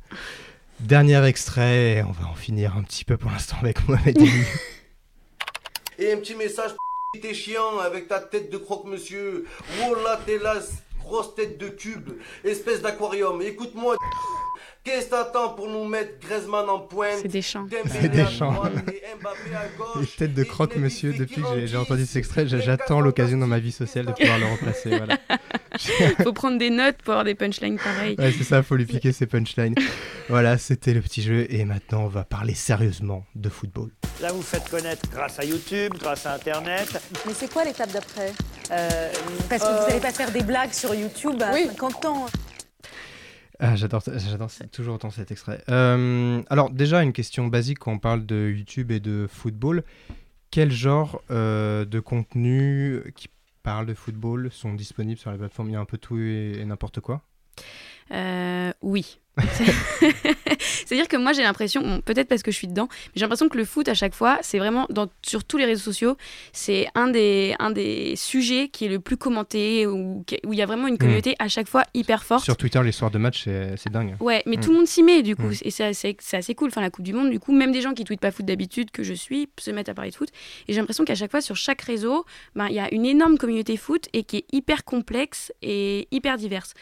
Dernier 0.81 1.25
extrait, 1.26 2.02
on 2.09 2.12
va 2.12 2.29
en 2.29 2.35
finir 2.35 2.76
un 2.76 2.83
petit 2.83 3.05
peu 3.05 3.17
pour 3.17 3.31
l'instant 3.31 3.57
avec 3.61 3.87
Mohamed. 3.88 4.19
Et 5.99 6.12
un 6.12 6.17
petit 6.17 6.35
message, 6.35 6.71
t'es 7.21 7.35
chiant 7.35 7.79
avec 7.79 8.09
ta 8.09 8.19
tête 8.19 8.50
de 8.50 8.57
croque-monsieur. 8.59 9.45
Oh 9.85 9.95
là, 10.05 10.19
t'es 10.26 10.38
là, 10.38 10.55
grosse 11.05 11.35
tête 11.35 11.59
de 11.59 11.69
cube, 11.69 12.11
espèce 12.45 12.83
d'aquarium. 12.83 13.41
Écoute-moi, 13.43 13.97
qu'est-ce 14.85 15.07
que 15.07 15.11
t'attends 15.11 15.51
pour 15.51 15.69
nous 15.69 15.85
mettre 15.85 16.19
Griezmann 16.27 16.69
en 16.69 16.81
pointe 16.81 17.19
C'est 17.23 17.29
des 17.29 17.43
chants. 17.43 17.67
C'est 17.87 18.09
des 18.09 18.27
chants. 18.27 18.62
Les 20.01 20.07
têtes 20.07 20.35
de 20.35 20.43
et 20.43 20.47
croque, 20.47 20.73
Zinedine 20.73 20.85
monsieur, 20.85 21.12
depuis 21.12 21.43
que 21.43 21.49
j'ai- 21.55 21.67
j'ai 21.67 21.77
en 21.77 21.83
entendu 21.83 22.07
cet 22.07 22.17
extrait, 22.17 22.47
j'attends 22.47 23.01
l'occasion 23.01 23.39
dans 23.39 23.47
ma 23.47 23.59
vie 23.59 23.73
sociale 23.73 24.07
de 24.07 24.12
pouvoir 24.12 24.39
le 24.39 24.47
replacer. 24.47 24.91
Voilà. 24.99 25.19
Il 26.19 26.23
faut 26.25 26.33
prendre 26.35 26.59
des 26.59 26.69
notes 26.71 26.97
pour 26.99 27.12
avoir 27.12 27.25
des 27.25 27.35
punchlines 27.35 27.79
pareilles. 27.79 28.15
Ouais, 28.19 28.33
c'est 28.37 28.45
ça, 28.45 28.62
faut 28.62 28.77
lui 28.77 28.85
piquer 28.85 29.11
ses 29.12 29.27
punchlines. 29.27 29.75
Voilà, 30.29 30.59
c'était 30.59 30.93
le 30.93 31.01
petit 31.01 31.23
jeu, 31.23 31.47
et 31.49 31.65
maintenant 31.65 32.03
on 32.05 32.09
va 32.09 32.25
parler 32.25 32.55
sérieusement 32.55 33.25
de 33.35 33.49
football. 33.49 33.89
Là, 34.21 34.33
vous 34.33 34.43
faites 34.43 34.69
connaître 34.69 35.09
grâce 35.11 35.39
à 35.39 35.45
YouTube, 35.45 35.95
grâce 35.99 36.27
à 36.27 36.35
Internet. 36.35 37.01
Mais 37.27 37.33
c'est 37.35 37.51
quoi 37.51 37.65
l'étape 37.65 37.91
d'après? 37.91 38.33
Euh, 38.71 39.11
Parce 39.49 39.62
que 39.62 39.69
vous 39.83 39.89
n'allez 39.89 40.01
pas 40.01 40.12
faire 40.12 40.31
des 40.31 40.43
blagues 40.43 40.73
sur 40.73 40.95
YouTube 40.95 41.41
à 41.43 41.53
Oui. 41.55 41.67
50 41.69 42.05
ans. 42.05 42.27
Ah, 43.64 43.76
j'adore, 43.76 44.02
toujours 44.73 44.97
autant 44.97 45.11
cet 45.11 45.31
extrait. 45.31 45.62
Euh, 45.69 46.42
alors 46.50 46.69
déjà, 46.69 47.00
une 47.04 47.12
question 47.12 47.47
basique 47.47 47.78
quand 47.78 47.92
on 47.92 47.99
parle 48.00 48.26
de 48.26 48.52
YouTube 48.57 48.90
et 48.90 48.99
de 48.99 49.28
football. 49.31 49.85
Quel 50.50 50.73
genre 50.73 51.23
euh, 51.31 51.85
de 51.85 52.00
contenu 52.00 53.00
qui 53.14 53.28
parle 53.62 53.87
de 53.87 53.95
football 53.95 54.50
sont 54.50 54.75
disponibles 54.75 55.21
sur 55.21 55.31
la 55.31 55.38
plateforme? 55.38 55.69
Il 55.69 55.73
y 55.75 55.76
a 55.76 55.81
un 55.81 55.85
peu 55.85 55.97
tout 55.97 56.19
et, 56.19 56.57
et 56.59 56.64
n'importe 56.64 56.99
quoi? 56.99 57.23
Euh, 58.11 58.73
oui. 58.83 59.21
C'est-à-dire 60.59 61.09
que 61.09 61.17
moi 61.17 61.33
j'ai 61.33 61.43
l'impression, 61.43 61.81
bon, 61.83 62.01
peut-être 62.01 62.29
parce 62.29 62.43
que 62.43 62.51
je 62.51 62.57
suis 62.57 62.67
dedans, 62.69 62.89
mais 62.91 63.12
j'ai 63.17 63.21
l'impression 63.23 63.49
que 63.49 63.57
le 63.57 63.65
foot 63.65 63.89
à 63.89 63.95
chaque 63.95 64.15
fois, 64.15 64.39
c'est 64.43 64.59
vraiment 64.59 64.87
dans, 64.91 65.09
sur 65.23 65.45
tous 65.45 65.57
les 65.59 65.65
réseaux 65.65 65.83
sociaux, 65.83 66.17
c'est 66.53 66.87
un 66.95 67.09
des, 67.09 67.55
un 67.59 67.71
des 67.71 68.15
sujets 68.17 68.69
qui 68.69 68.85
est 68.87 68.89
le 68.89 69.01
plus 69.01 69.17
commenté, 69.17 69.87
où 69.87 70.25
il 70.51 70.55
y 70.55 70.62
a 70.62 70.67
vraiment 70.67 70.87
une 70.89 70.99
communauté 70.99 71.35
à 71.39 71.49
chaque 71.49 71.69
fois 71.69 71.85
hyper 71.95 72.25
forte. 72.25 72.45
Sur 72.45 72.57
Twitter, 72.57 72.81
les 72.85 72.93
soirs 72.93 73.11
de 73.11 73.19
match, 73.19 73.45
c'est 73.45 73.91
dingue. 73.91 74.17
Ouais, 74.21 74.43
mais 74.47 74.57
Mm. 74.57 74.61
tout 74.61 74.71
le 74.71 74.77
monde 74.77 74.87
s'y 74.87 75.03
met 75.03 75.23
du 75.23 75.35
coup, 75.35 75.49
Mm. 75.49 75.55
et 75.62 75.71
c'est 75.71 75.85
assez, 75.85 76.17
c'est 76.21 76.37
assez 76.37 76.55
cool. 76.55 76.69
Enfin, 76.69 76.81
la 76.83 76.91
Coupe 76.91 77.05
du 77.05 77.12
Monde, 77.15 77.31
du 77.31 77.41
coup, 77.41 77.53
même 77.53 77.73
des 77.73 77.81
gens 77.81 77.95
qui 77.95 78.05
tweetent 78.05 78.21
pas 78.21 78.31
foot 78.31 78.45
d'habitude, 78.47 78.91
que 78.91 79.03
je 79.03 79.15
suis, 79.15 79.49
se 79.59 79.71
mettent 79.71 79.89
à 79.89 79.95
parler 79.95 80.11
de 80.11 80.17
foot. 80.17 80.29
Et 80.69 80.73
j'ai 80.73 80.79
l'impression 80.81 81.05
qu'à 81.05 81.15
chaque 81.15 81.31
fois, 81.31 81.41
sur 81.41 81.57
chaque 81.57 81.81
réseau, 81.83 82.25
ben, 82.55 82.67
il 82.69 82.75
y 82.75 82.81
a 82.81 82.93
une 82.95 83.07
énorme 83.07 83.39
communauté 83.39 83.77
foot 83.77 84.09
et 84.12 84.25
qui 84.25 84.39
est 84.39 84.45
hyper 84.53 84.85
complexe 84.85 85.53
et 85.62 86.07
hyper 86.11 86.37
diverse. 86.37 86.75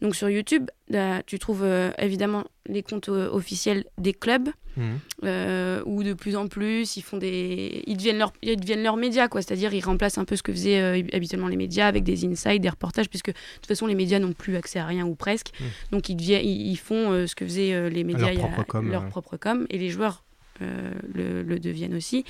Donc 0.00 0.16
sur 0.16 0.28
YouTube, 0.30 0.68
là, 0.90 1.22
tu 1.24 1.38
trouves 1.38 1.62
euh, 1.64 1.90
évidemment 1.98 2.44
les 2.66 2.82
comptes 2.82 3.08
euh, 3.08 3.28
officiels 3.30 3.84
des 3.98 4.12
clubs, 4.12 4.48
Mhm. 4.76 4.98
euh, 5.24 5.82
où 5.86 6.04
de 6.04 6.12
plus 6.12 6.36
en 6.36 6.46
plus 6.46 6.96
ils 6.96 7.02
font 7.02 7.16
des 7.16 7.82
ils 7.88 7.96
deviennent 7.96 8.18
leurs 8.18 8.32
ils 8.42 8.54
deviennent 8.60 8.84
leurs 8.84 8.96
médias 8.96 9.26
quoi 9.26 9.42
c'est-à-dire 9.42 9.74
ils 9.74 9.80
remplacent 9.84 10.18
un 10.18 10.24
peu 10.24 10.36
ce 10.36 10.42
que 10.44 10.52
faisaient 10.52 11.04
habituellement 11.12 11.48
les 11.48 11.56
médias 11.56 11.88
avec 11.88 12.04
des 12.04 12.24
insights 12.24 12.60
des 12.62 12.68
reportages 12.68 13.08
puisque 13.08 13.30
de 13.30 13.34
toute 13.56 13.66
façon 13.66 13.86
les 13.86 13.96
médias 13.96 14.20
n'ont 14.20 14.34
plus 14.34 14.54
accès 14.54 14.78
à 14.78 14.86
rien 14.86 15.04
ou 15.04 15.16
presque 15.16 15.50
Mm. 15.58 15.64
donc 15.90 16.08
ils 16.10 16.14
deviennent 16.14 16.44
ils, 16.44 16.68
ils 16.70 16.76
font 16.76 17.26
ce 17.26 17.34
que 17.34 17.44
faisaient 17.44 17.90
les 17.90 18.04
médias 18.04 18.26
Leur 18.26 18.32
il 18.34 18.38
y 18.38 18.42
a- 18.42 18.46
propre 18.46 18.64
com, 18.68 18.88
leur 18.88 19.06
propre 19.08 19.36
com 19.36 19.66
et 19.68 19.78
les 19.78 19.88
joueurs 19.88 20.22
le, 20.60 21.42
le 21.42 21.58
deviennent 21.58 21.94
aussi. 21.94 22.24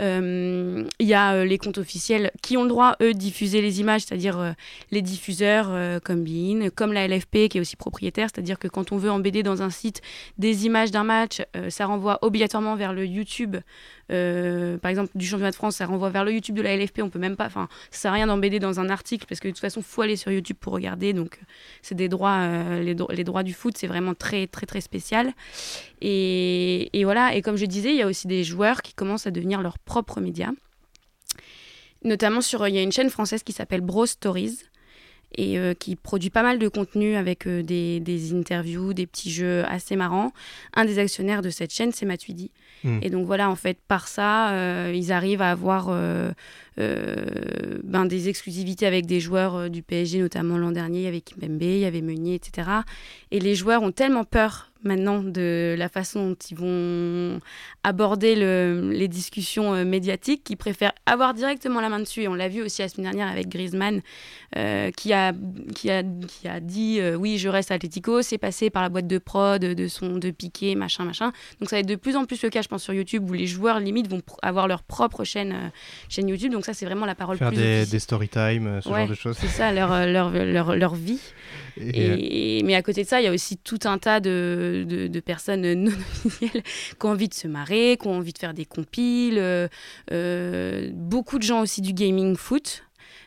Euh, 0.00 0.84
Il 0.98 1.06
y 1.06 1.14
a 1.14 1.34
euh, 1.34 1.44
les 1.44 1.58
comptes 1.58 1.78
officiels 1.78 2.30
qui 2.42 2.56
ont 2.56 2.62
le 2.62 2.68
droit, 2.68 2.96
eux, 3.00 3.12
de 3.12 3.18
diffuser 3.18 3.60
les 3.60 3.80
images, 3.80 4.02
c'est-à-dire 4.02 4.38
euh, 4.38 4.52
les 4.90 5.02
diffuseurs 5.02 5.68
euh, 5.70 5.98
comme 6.00 6.24
Bein, 6.24 6.68
comme 6.74 6.92
la 6.92 7.06
LFP 7.06 7.48
qui 7.48 7.58
est 7.58 7.60
aussi 7.60 7.76
propriétaire, 7.76 8.28
c'est-à-dire 8.32 8.58
que 8.58 8.68
quand 8.68 8.92
on 8.92 8.96
veut 8.96 9.10
embêter 9.10 9.42
dans 9.42 9.62
un 9.62 9.70
site 9.70 10.02
des 10.38 10.66
images 10.66 10.90
d'un 10.90 11.04
match, 11.04 11.42
euh, 11.56 11.70
ça 11.70 11.86
renvoie 11.86 12.18
obligatoirement 12.22 12.76
vers 12.76 12.92
le 12.92 13.06
YouTube. 13.06 13.56
Euh, 14.12 14.78
par 14.78 14.90
exemple, 14.90 15.10
du 15.14 15.26
championnat 15.26 15.50
de 15.50 15.56
France, 15.56 15.76
ça 15.76 15.86
renvoie 15.86 16.10
vers 16.10 16.24
le 16.24 16.32
YouTube 16.32 16.56
de 16.56 16.62
la 16.62 16.76
LFP. 16.76 17.00
On 17.02 17.10
peut 17.10 17.18
même 17.18 17.36
pas, 17.36 17.46
enfin, 17.46 17.68
ça 17.90 18.00
sert 18.02 18.12
rien 18.12 18.26
d'embêter 18.26 18.58
dans 18.58 18.80
un 18.80 18.88
article 18.90 19.26
parce 19.28 19.40
que 19.40 19.48
de 19.48 19.52
toute 19.52 19.60
façon, 19.60 19.82
faut 19.82 20.02
aller 20.02 20.16
sur 20.16 20.30
YouTube 20.30 20.56
pour 20.60 20.72
regarder. 20.72 21.12
Donc, 21.12 21.38
euh, 21.40 21.44
c'est 21.82 21.94
des 21.94 22.08
droits, 22.08 22.38
euh, 22.40 22.82
les, 22.82 22.94
dro- 22.94 23.10
les 23.12 23.24
droits 23.24 23.42
du 23.42 23.54
foot, 23.54 23.76
c'est 23.76 23.86
vraiment 23.86 24.14
très, 24.14 24.46
très, 24.46 24.66
très 24.66 24.80
spécial. 24.80 25.32
Et, 26.00 26.90
et 26.98 27.04
voilà. 27.04 27.34
Et 27.34 27.42
comme 27.42 27.56
je 27.56 27.66
disais, 27.66 27.90
il 27.90 27.96
y 27.96 28.02
a 28.02 28.06
aussi 28.06 28.26
des 28.26 28.44
joueurs 28.44 28.82
qui 28.82 28.94
commencent 28.94 29.26
à 29.26 29.30
devenir 29.30 29.62
leurs 29.62 29.78
propres 29.78 30.20
médias. 30.20 30.50
Notamment 32.02 32.42
sur, 32.42 32.68
il 32.68 32.74
y 32.74 32.78
a 32.78 32.82
une 32.82 32.92
chaîne 32.92 33.08
française 33.08 33.42
qui 33.42 33.52
s'appelle 33.52 33.80
Bro 33.80 34.06
Stories 34.06 34.58
et 35.36 35.58
euh, 35.58 35.74
qui 35.74 35.96
produit 35.96 36.30
pas 36.30 36.42
mal 36.42 36.58
de 36.58 36.68
contenu 36.68 37.16
avec 37.16 37.46
euh, 37.46 37.62
des, 37.62 38.00
des 38.00 38.32
interviews, 38.32 38.92
des 38.92 39.06
petits 39.06 39.30
jeux 39.30 39.64
assez 39.66 39.96
marrants. 39.96 40.32
Un 40.74 40.84
des 40.84 40.98
actionnaires 40.98 41.42
de 41.42 41.50
cette 41.50 41.72
chaîne, 41.72 41.92
c'est 41.92 42.06
Matuidi. 42.06 42.50
Mm. 42.82 42.98
Et 43.02 43.10
donc 43.10 43.26
voilà, 43.26 43.50
en 43.50 43.56
fait, 43.56 43.78
par 43.88 44.08
ça, 44.08 44.50
euh, 44.50 44.92
ils 44.94 45.12
arrivent 45.12 45.42
à 45.42 45.50
avoir 45.50 45.86
ben, 46.76 48.06
des 48.06 48.28
exclusivités 48.28 48.86
avec 48.86 49.06
des 49.06 49.20
joueurs 49.20 49.70
du 49.70 49.82
PSG, 49.82 50.18
notamment 50.18 50.58
l'an 50.58 50.72
dernier, 50.72 51.00
il 51.00 51.04
y 51.04 51.08
avait 51.08 51.20
Kimpembe, 51.20 51.62
il 51.62 51.78
y 51.78 51.84
avait 51.84 52.02
Meunier, 52.02 52.34
etc. 52.34 52.68
Et 53.30 53.40
les 53.40 53.54
joueurs 53.54 53.82
ont 53.82 53.92
tellement 53.92 54.24
peur 54.24 54.70
maintenant 54.84 55.22
de 55.22 55.74
la 55.78 55.88
façon 55.88 56.28
dont 56.30 56.36
ils 56.50 56.56
vont 56.56 57.40
aborder 57.82 58.34
le- 58.36 58.90
les 58.92 59.08
discussions 59.08 59.74
euh, 59.74 59.84
médiatiques 59.84 60.44
qu'ils 60.44 60.56
préfèrent 60.56 60.92
avoir 61.06 61.34
directement 61.34 61.80
la 61.80 61.88
main 61.88 61.98
dessus. 62.00 62.22
Et 62.22 62.28
on 62.28 62.34
l'a 62.34 62.48
vu 62.48 62.62
aussi 62.62 62.82
la 62.82 62.88
semaine 62.88 63.10
dernière 63.10 63.28
avec 63.28 63.48
Griezmann, 63.48 64.00
euh, 64.56 64.90
qui, 64.92 65.12
a, 65.12 65.32
qui, 65.74 65.90
a, 65.90 66.02
qui 66.02 66.48
a 66.48 66.60
dit 66.60 66.98
euh, 67.00 67.14
oui, 67.16 67.38
je 67.38 67.48
reste 67.48 67.70
à 67.70 67.74
Atletico, 67.74 68.22
c'est 68.22 68.38
passé 68.38 68.70
par 68.70 68.82
la 68.82 68.88
boîte 68.88 69.06
de 69.06 69.18
prod, 69.18 69.60
de 69.60 69.88
son 69.88 70.16
de 70.18 70.30
Piqué, 70.30 70.74
machin, 70.74 71.04
machin. 71.04 71.32
Donc 71.60 71.68
ça 71.70 71.76
va 71.76 71.80
être 71.80 71.86
de 71.86 71.96
plus 71.96 72.16
en 72.16 72.24
plus 72.24 72.42
le 72.42 72.50
cas, 72.50 72.62
je 72.62 72.68
pense, 72.68 72.82
sur 72.82 72.94
YouTube, 72.94 73.28
où 73.28 73.32
les 73.32 73.46
joueurs 73.46 73.80
limite 73.80 74.08
vont 74.08 74.22
avoir 74.42 74.68
leur 74.68 74.82
propre 74.82 75.24
chaîne, 75.24 75.70
chaîne 76.08 76.28
YouTube. 76.28 76.52
Donc 76.52 76.64
ça, 76.64 76.74
c'est 76.74 76.86
vraiment 76.86 77.06
la 77.06 77.14
parole 77.14 77.36
Faire 77.38 77.48
plus 77.48 77.56
des, 77.56 77.86
des 77.86 77.98
story 77.98 78.28
time, 78.28 78.80
ce 78.82 78.88
Ouais, 78.88 79.00
genre 79.00 79.08
de 79.08 79.14
choses. 79.14 79.36
C'est 79.40 79.48
ça, 79.48 79.72
leur, 79.72 80.06
leur, 80.06 80.30
leur, 80.30 80.76
leur 80.76 80.94
vie. 80.94 81.20
Et, 81.76 82.58
Et, 82.58 82.62
mais 82.62 82.74
à 82.74 82.82
côté 82.82 83.02
de 83.02 83.08
ça, 83.08 83.20
il 83.20 83.24
y 83.24 83.26
a 83.28 83.32
aussi 83.32 83.56
tout 83.56 83.80
un 83.84 83.98
tas 83.98 84.20
de, 84.20 84.73
de, 84.82 85.20
personnes 85.20 85.72
non 85.74 85.92
officielles 85.92 86.62
qui 86.98 87.06
ont 87.06 87.10
envie 87.10 87.28
de 87.28 87.34
se 87.34 87.46
marrer, 87.48 87.96
qui 88.00 88.08
ont 88.08 88.16
envie 88.16 88.32
de 88.32 88.38
faire 88.38 88.54
des 88.54 88.64
compiles. 88.64 89.38
euh, 89.38 89.68
euh, 90.12 90.90
beaucoup 90.92 91.38
de 91.38 91.44
gens 91.44 91.60
aussi 91.60 91.80
du 91.80 91.92
gaming 91.92 92.36
foot. 92.36 92.84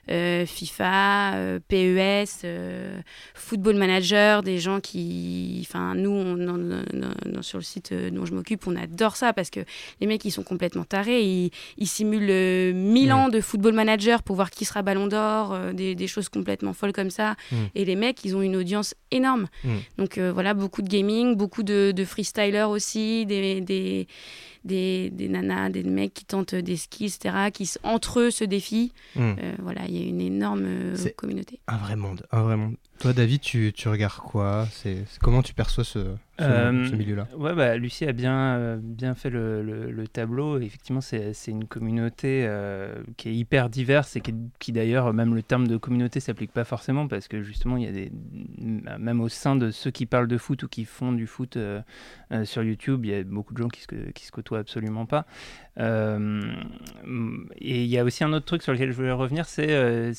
Euh, 0.10 0.46
FIFA, 0.46 1.34
euh, 1.36 1.60
PES, 1.68 2.42
euh, 2.44 3.00
Football 3.34 3.76
Manager, 3.76 4.44
des 4.44 4.60
gens 4.60 4.80
qui... 4.80 5.66
Enfin, 5.68 5.96
nous, 5.96 6.10
on, 6.12 6.40
on- 6.48 6.72
on- 6.94 7.38
on- 7.38 7.42
sur 7.42 7.58
le 7.58 7.64
site 7.64 7.94
dont 7.94 8.26
je 8.26 8.34
m'occupe, 8.34 8.68
on 8.68 8.76
adore 8.76 9.16
ça 9.16 9.34
parce 9.34 9.50
que 9.50 9.60
les 10.02 10.08
mecs, 10.08 10.24
ils 10.26 10.32
sont 10.32 10.44
complètement 10.44 10.84
tarés. 10.84 11.22
Ils, 11.24 11.52
ils 11.78 11.88
simulent 11.88 12.28
euh, 12.30 12.74
1000 12.74 13.10
Mm. 13.10 13.12
ans 13.12 13.30
de 13.30 13.40
Football 13.42 13.74
Manager 13.74 14.24
pour 14.24 14.36
voir 14.36 14.50
qui 14.50 14.66
sera 14.66 14.82
Ballon 14.82 15.08
d'Or, 15.08 15.58
des, 15.74 15.96
des 15.96 16.08
choses 16.08 16.30
complètement 16.30 16.74
folles 16.74 16.94
comme 16.94 17.10
ça. 17.12 17.36
Mm. 17.52 17.56
Et 17.76 17.86
les 17.86 17.96
mecs, 17.96 18.24
ils 18.26 18.36
ont 18.36 18.42
une 18.42 18.56
audience 18.56 18.96
énorme. 19.12 19.48
Mm. 19.64 19.70
Donc 19.98 20.18
voilà, 20.20 20.54
beaucoup 20.54 20.82
de 20.82 20.90
gaming, 20.90 21.36
beaucoup 21.36 21.64
de, 21.64 21.92
de 21.96 22.06
freestylers 22.06 22.70
aussi, 22.70 23.26
des, 23.26 23.62
des, 23.62 24.08
des, 24.64 25.10
des 25.10 25.30
nanas, 25.30 25.70
des 25.70 25.84
mecs 25.84 26.14
qui 26.14 26.26
tentent 26.26 26.56
des 26.56 26.78
skis, 26.78 27.06
etc., 27.06 27.52
qui 27.54 27.70
entre 27.84 28.20
eux 28.20 28.32
se 28.32 28.44
défient. 28.44 28.92
hmm. 29.16 29.22
Euh, 29.40 29.56
voilà, 29.60 29.82
il 29.88 29.98
y 29.98 30.04
a 30.04 30.06
une 30.06 30.22
énorme 30.22 30.66
euh, 30.66 31.10
communauté. 31.16 31.60
Un 31.68 31.78
vrai 31.78 31.96
monde, 31.96 32.26
un 32.32 32.44
vrai 32.44 32.58
monde. 32.58 32.76
Toi, 33.00 33.14
David, 33.14 33.42
tu, 33.42 33.72
tu 33.74 33.90
regardes 33.90 34.18
quoi? 34.20 34.68
C'est, 34.72 35.04
Comment 35.22 35.44
tu 35.44 35.54
perçois 35.54 35.84
ce, 35.84 36.00
ce, 36.40 36.44
Euh, 36.44 36.90
ce 36.90 36.96
milieu-là? 36.96 37.28
Ouais, 37.38 37.54
bah, 37.54 37.78
Lucie 37.78 38.06
a 38.06 38.12
bien, 38.12 38.56
euh, 38.58 38.78
bien 38.82 39.14
fait 39.14 39.30
le, 39.30 39.62
le- 39.62 39.92
le 39.92 40.08
tableau. 40.08 40.60
Effectivement, 40.60 41.02
c'est 41.02 41.34
c'est 41.34 41.52
une 41.52 41.66
communauté 41.66 42.46
euh, 42.48 42.96
qui 43.16 43.30
est 43.30 43.36
hyper 43.36 43.70
diverse 43.70 44.16
et 44.16 44.22
qui, 44.22 44.34
qui 44.60 44.72
d'ailleurs, 44.72 45.14
même 45.14 45.36
le 45.36 45.44
terme 45.44 45.68
de 45.68 45.78
communauté 45.78 46.20
s'applique 46.20 46.52
pas 46.52 46.64
forcément 46.64 47.08
parce 47.08 47.28
que 47.28 47.44
justement, 47.44 47.78
il 47.78 47.84
y 47.84 47.88
a 47.88 47.92
des, 47.92 48.12
même 48.58 49.22
au 49.22 49.30
sein 49.30 49.56
de 49.56 49.70
ceux 49.70 49.92
qui 49.92 50.06
parlent 50.08 50.28
de 50.28 50.38
foot 50.38 50.64
ou 50.64 50.68
qui 50.68 50.86
font 50.86 51.12
du 51.12 51.28
foot 51.28 51.58
sur 52.46 52.64
YouTube, 52.64 53.06
il 53.06 53.12
y 53.12 53.16
a 53.16 53.24
beaucoup 53.24 53.54
de 53.54 53.60
gens 53.60 53.68
qui 53.70 53.82
se, 53.82 53.88
qui 54.12 54.26
se 54.26 54.32
côtoient 54.32 54.60
absolument 54.60 55.06
pas. 55.06 55.26
Euh, 55.80 56.42
et 57.60 57.84
il 57.84 57.88
y 57.90 57.98
a 58.00 58.04
aussi 58.04 58.24
un 58.24 58.34
autre 58.34 58.46
truc 58.46 58.64
sur 58.64 58.74
lequel 58.74 58.90
je 58.92 58.96
voulais 58.96 59.12
revenir, 59.12 59.46
c'est 59.46 59.68
euh, 59.70 60.12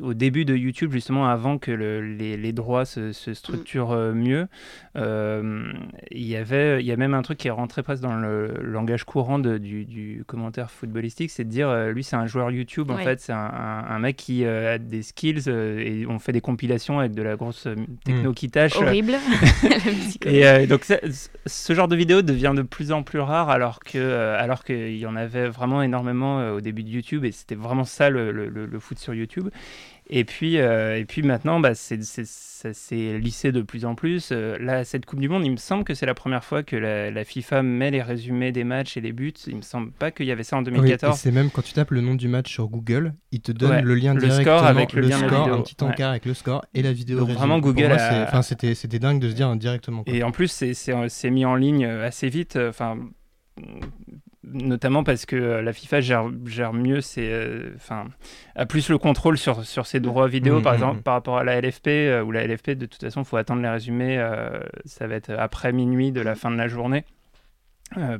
au 0.00 0.14
début 0.14 0.44
de 0.44 0.54
YouTube, 0.56 0.92
justement, 0.92 1.28
avant 1.28 1.58
que 1.58 1.70
le- 1.70 2.00
les, 2.00 2.36
les 2.36 2.52
droits 2.52 2.84
se, 2.84 3.12
se 3.12 3.34
structurent 3.34 3.92
euh, 3.92 4.12
mieux. 4.12 4.48
Euh, 4.96 5.72
il 6.10 6.26
y 6.26 6.36
avait, 6.36 6.80
il 6.80 6.86
y 6.86 6.92
a 6.92 6.96
même 6.96 7.14
un 7.14 7.22
truc 7.22 7.38
qui 7.38 7.48
est 7.48 7.52
rentré 7.52 7.82
presque 7.82 8.02
dans 8.02 8.16
le 8.16 8.54
langage 8.62 9.04
courant 9.04 9.38
de- 9.38 9.58
du, 9.58 9.84
du 9.84 10.24
commentaire 10.26 10.70
footballistique, 10.70 11.30
c'est 11.30 11.44
de 11.44 11.50
dire, 11.50 11.68
euh, 11.68 11.92
lui, 11.92 12.02
c'est 12.04 12.16
un 12.16 12.26
joueur 12.26 12.50
YouTube, 12.50 12.90
en 12.90 12.96
Ouais. 12.96 13.04
fait, 13.04 13.20
c'est 13.20 13.32
un, 13.32 13.36
un- 13.38 13.84
un 13.88 13.98
mec 13.98 14.16
qui 14.16 14.44
euh, 14.44 14.74
a 14.74 14.78
des 14.78 15.02
skills 15.02 15.44
euh, 15.48 15.78
et 15.78 16.06
on 16.06 16.18
fait 16.18 16.32
des 16.32 16.40
compilations 16.40 16.98
avec 16.98 17.12
de 17.14 17.22
la 17.22 17.36
grosse 17.36 17.66
techno 18.04 18.32
qui 18.32 18.50
tâche. 18.50 18.76
Horrible. 18.76 19.14
Et 20.24 20.46
euh, 20.46 20.66
donc 20.66 20.84
ça- 20.84 20.98
ce 21.46 21.72
genre 21.74 21.88
de 21.88 21.96
vidéo 21.96 22.22
devient 22.22 22.52
de 22.56 22.62
plus 22.62 22.92
en 22.92 23.02
plus 23.02 23.20
rare 23.20 23.50
alors 23.50 23.80
que 23.80 23.98
euh, 23.98 24.38
alors 24.64 24.80
qu'il 24.88 24.96
y 24.96 25.06
en 25.06 25.16
avait 25.16 25.48
vraiment 25.48 25.82
énormément 25.82 26.40
euh, 26.40 26.54
au 26.56 26.60
début 26.60 26.82
de 26.84 26.88
YouTube 26.90 27.24
et 27.24 27.32
c'était 27.32 27.54
vraiment 27.54 27.84
ça 27.84 28.08
le, 28.10 28.32
le- 28.32 28.48
le- 28.48 28.66
le 28.66 28.78
foot 28.80 28.98
sur 28.98 29.14
YouTube. 29.14 29.48
Et 30.10 30.24
puis, 30.24 30.58
euh, 30.58 30.98
et 30.98 31.06
puis 31.06 31.22
maintenant, 31.22 31.60
bah, 31.60 31.74
c'est, 31.74 32.02
c'est, 32.04 32.26
ça 32.26 32.74
s'est 32.74 33.18
lissé 33.18 33.52
de 33.52 33.62
plus 33.62 33.86
en 33.86 33.94
plus. 33.94 34.30
Euh, 34.32 34.58
là, 34.58 34.84
cette 34.84 35.06
Coupe 35.06 35.18
du 35.20 35.30
Monde, 35.30 35.46
il 35.46 35.50
me 35.50 35.56
semble 35.56 35.82
que 35.84 35.94
c'est 35.94 36.04
la 36.04 36.12
première 36.12 36.44
fois 36.44 36.62
que 36.62 36.76
la, 36.76 37.10
la 37.10 37.24
FIFA 37.24 37.62
met 37.62 37.90
les 37.90 38.02
résumés 38.02 38.52
des 38.52 38.64
matchs 38.64 38.98
et 38.98 39.00
les 39.00 39.12
buts. 39.12 39.32
Il 39.46 39.56
me 39.56 39.62
semble 39.62 39.92
pas 39.92 40.10
qu'il 40.10 40.26
y 40.26 40.30
avait 40.30 40.42
ça 40.42 40.56
en 40.56 40.62
Oui, 40.62 40.68
et 40.68 40.72
2014. 40.72 41.18
c'est 41.18 41.30
même 41.32 41.50
quand 41.50 41.62
tu 41.62 41.72
tapes 41.72 41.90
le 41.90 42.02
nom 42.02 42.14
du 42.16 42.28
match 42.28 42.52
sur 42.52 42.68
Google, 42.68 43.14
il 43.32 43.40
te 43.40 43.50
donne 43.50 43.70
Ouais, 43.70 43.82
le 43.82 43.94
lien 43.94 44.12
le 44.12 44.20
directement, 44.20 44.58
score 44.58 44.66
avec 44.66 44.92
le 44.92 45.00
lien 45.02 45.18
score, 45.26 45.48
un 45.48 45.62
petit 45.62 45.76
Ouais. 45.82 45.88
encart 45.90 46.10
avec 46.10 46.26
le 46.26 46.34
score 46.34 46.64
et 46.74 46.82
la 46.82 46.92
vidéo. 46.92 47.20
Donc 47.20 47.30
vraiment, 47.30 47.58
Google 47.58 47.92
a- 47.92 48.24
enfin, 48.28 48.42
c'était, 48.42 48.74
c'était 48.74 48.98
dingue 48.98 49.20
de 49.20 49.30
se 49.30 49.34
dire 49.34 49.54
directement. 49.56 50.04
quoi. 50.04 50.14
Et 50.14 50.22
en 50.22 50.32
plus, 50.32 50.48
c'est, 50.48 50.74
c'est, 50.74 50.92
c'est 51.08 51.30
mis 51.30 51.46
en 51.46 51.54
ligne 51.54 51.86
assez 51.86 52.28
vite. 52.28 52.58
Enfin, 52.68 52.98
notamment 54.52 55.04
parce 55.04 55.26
que 55.26 55.36
euh, 55.36 55.62
la 55.62 55.72
FIFA 55.72 56.00
gère, 56.00 56.30
gère 56.46 56.72
mieux 56.72 57.00
ses, 57.00 57.28
euh, 57.30 57.72
enfin, 57.76 58.06
a 58.54 58.66
plus 58.66 58.88
le 58.88 58.98
contrôle 58.98 59.38
sur, 59.38 59.64
sur 59.64 59.86
ses 59.86 60.00
droits 60.00 60.28
vidéo, 60.28 60.60
par 60.60 60.72
mhm. 60.72 60.78
exemple, 60.78 61.02
par 61.02 61.14
rapport 61.14 61.38
à 61.38 61.44
la 61.44 61.60
LFP, 61.60 61.88
euh, 61.88 62.22
où 62.22 62.32
la 62.32 62.46
LFP, 62.46 62.70
de 62.70 62.86
toute 62.86 63.00
façon, 63.00 63.22
il 63.22 63.26
faut 63.26 63.36
attendre 63.36 63.62
les 63.62 63.68
résumés. 63.68 64.18
euh, 64.18 64.60
ça 64.84 65.06
va 65.06 65.14
être 65.14 65.30
après 65.30 65.72
minuit 65.72 66.12
de 66.12 66.20
la 66.20 66.34
fin 66.34 66.50
de 66.50 66.56
la 66.56 66.68
journée. 66.68 67.04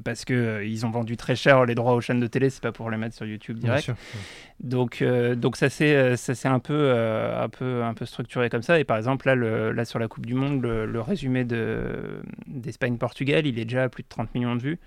parce 0.04 0.24
que 0.24 0.62
ils 0.64 0.86
ont 0.86 0.90
vendu 0.90 1.16
très 1.16 1.34
cher 1.34 1.64
les 1.64 1.74
droits 1.74 1.94
aux 1.94 2.00
chaînes 2.00 2.20
de 2.20 2.28
télé, 2.28 2.48
c'est 2.48 2.62
pas 2.62 2.70
pour 2.70 2.90
les 2.90 2.96
mettre 2.96 3.16
sur 3.16 3.26
YouTube 3.26 3.58
direct. 3.58 3.84
sûr. 3.84 3.94
Donc, 4.60 5.02
donc 5.02 5.56
ça 5.56 5.68
s'est 5.68 5.96
euh, 5.96 6.16
ça 6.16 6.52
un 6.52 6.60
peu 6.60 6.92
un 6.92 7.48
peu 7.48 7.82
un 7.82 7.94
peu 7.94 8.06
structuré 8.06 8.50
comme 8.50 8.62
ça. 8.62 8.78
Et 8.78 8.84
par 8.84 8.96
exemple 8.96 9.26
là, 9.26 9.34
le, 9.34 9.72
là 9.72 9.84
sur 9.84 9.98
la 9.98 10.06
Coupe 10.06 10.26
du 10.26 10.34
Monde, 10.34 10.62
le, 10.62 10.86
le 10.86 11.00
résumé 11.00 11.44
de 11.44 12.22
d'Espagne 12.46 12.98
Portugal, 12.98 13.46
il 13.46 13.58
est 13.58 13.64
déjà 13.64 13.84
à 13.84 13.88
plus 13.88 14.04
de 14.04 14.08
30 14.08 14.32
millions 14.34 14.54
de 14.54 14.62
vues 14.62 14.78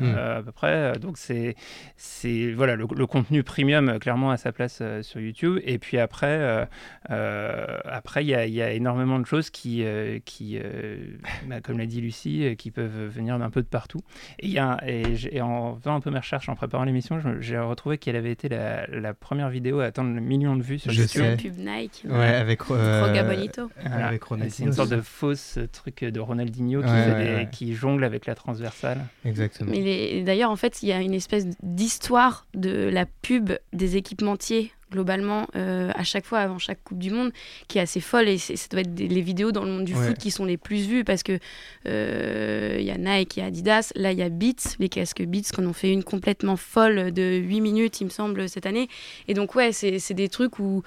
Mm. 0.00 0.04
euh, 0.04 0.38
à 0.38 0.42
peu 0.42 0.52
près. 0.52 0.92
Donc 0.98 1.18
c'est 1.18 1.54
c'est 1.96 2.52
voilà 2.52 2.74
le, 2.76 2.86
le 2.96 3.06
contenu 3.06 3.42
premium 3.42 3.88
euh, 3.88 3.98
clairement 3.98 4.30
à 4.30 4.36
sa 4.36 4.50
place 4.52 4.78
euh, 4.80 5.02
sur 5.02 5.20
YouTube. 5.20 5.60
Et 5.64 5.78
puis 5.78 5.98
après 5.98 6.26
euh, 6.26 6.64
euh, 7.10 7.78
après 7.84 8.24
il 8.24 8.28
y 8.28 8.34
a, 8.34 8.46
il 8.46 8.54
y 8.54 8.62
a 8.62 8.70
énormément 8.72 9.18
de 9.18 9.26
choses 9.26 9.50
qui 9.50 9.84
euh, 9.84 10.18
qui 10.24 10.58
euh, 10.62 10.96
bah, 11.48 11.60
comme 11.60 11.78
l'a 11.78 11.86
dit 11.86 12.00
Lucie, 12.00 12.44
euh, 12.44 12.54
qui 12.54 12.70
peuvent 12.70 13.06
venir 13.08 13.38
d'un 13.38 13.50
peu 13.50 13.62
de 13.62 13.66
partout. 13.68 14.00
Et, 14.38 14.46
il 14.46 14.52
y 14.52 14.58
a 14.58 14.78
et, 14.86 15.40
en 15.40 15.76
faisant 15.76 15.94
un 15.96 16.00
peu 16.00 16.10
mes 16.10 16.18
recherches, 16.18 16.48
en 16.48 16.54
préparant 16.56 16.84
l'émission, 16.84 17.20
j'ai 17.40 17.58
retrouvé 17.58 17.98
qu'elle 17.98 18.16
avait 18.16 18.32
été 18.32 18.48
la, 18.48 18.86
la 18.88 19.14
première 19.14 19.48
vidéo 19.50 19.80
à 19.80 19.84
atteindre 19.86 20.14
le 20.14 20.20
million 20.20 20.56
de 20.56 20.62
vues 20.62 20.78
sur 20.78 20.90
Je 20.90 21.02
YouTube. 21.02 21.22
sais. 21.22 21.36
Pub 21.36 21.58
Nike. 21.58 22.02
Ouais, 22.08 22.34
avec. 22.34 22.60
euh, 22.70 23.04
Roga 23.06 23.22
Bonito. 23.22 23.70
Voilà. 23.84 24.06
Avec 24.08 24.22
C'est 24.48 24.62
une 24.64 24.72
sorte 24.72 24.90
de 24.90 25.00
fausse 25.00 25.58
truc 25.72 26.04
de 26.04 26.20
Ronaldinho 26.20 26.80
qui, 26.82 26.88
Ouais, 26.88 27.04
fait 27.04 27.12
ouais, 27.12 27.24
des- 27.24 27.34
ouais. 27.34 27.48
qui 27.52 27.74
jongle 27.74 28.04
avec 28.04 28.26
la 28.26 28.34
transversale. 28.34 28.98
Exactement. 29.24 29.70
Mais 29.70 29.83
d'ailleurs, 30.22 30.50
en 30.50 30.56
fait, 30.56 30.82
il 30.82 30.88
y 30.88 30.92
a 30.92 31.00
une 31.00 31.14
espèce 31.14 31.46
d'histoire 31.62 32.46
de 32.54 32.88
la 32.88 33.06
pub 33.06 33.52
des 33.72 33.96
équipementiers 33.96 34.72
globalement 34.94 35.46
euh, 35.56 35.90
à 35.96 36.04
chaque 36.04 36.24
fois 36.24 36.38
avant 36.38 36.58
chaque 36.58 36.82
Coupe 36.84 36.98
du 37.00 37.10
Monde 37.10 37.32
qui 37.68 37.78
est 37.78 37.80
assez 37.80 38.00
folle. 38.00 38.28
Et 38.28 38.38
ça 38.38 38.54
doit 38.70 38.80
être 38.80 38.94
des- 38.94 39.08
les 39.08 39.20
vidéos 39.20 39.50
dans 39.52 39.64
le 39.64 39.70
monde 39.72 39.84
du 39.84 39.94
Ouais. 39.94 40.06
foot 40.08 40.18
qui 40.18 40.30
sont 40.30 40.44
les 40.44 40.56
plus 40.56 40.86
vues 40.86 41.02
parce 41.04 41.22
que 41.24 41.38
euh, 41.86 42.76
il 42.78 42.84
y 42.86 42.90
a 42.90 42.96
Nike, 42.98 43.36
il 43.36 43.40
y 43.40 43.42
a 43.42 43.46
Adidas, 43.46 43.92
là 43.96 44.12
il 44.12 44.18
y 44.18 44.22
a 44.22 44.28
Beats, 44.28 44.76
les 44.78 44.88
casques 44.88 45.22
Beats 45.24 45.50
qu'on 45.54 45.66
en 45.66 45.72
fait 45.72 45.92
une 45.92 46.04
complètement 46.04 46.56
folle 46.56 47.12
de 47.12 47.36
8 47.44 47.60
minutes 47.60 48.00
il 48.00 48.04
me 48.04 48.10
semble 48.10 48.48
cette 48.48 48.66
année. 48.66 48.88
Et 49.28 49.34
donc 49.34 49.54
ouais 49.54 49.72
c'est 49.72 49.98
c'est 49.98 50.14
des 50.14 50.28
trucs 50.28 50.58
où 50.58 50.82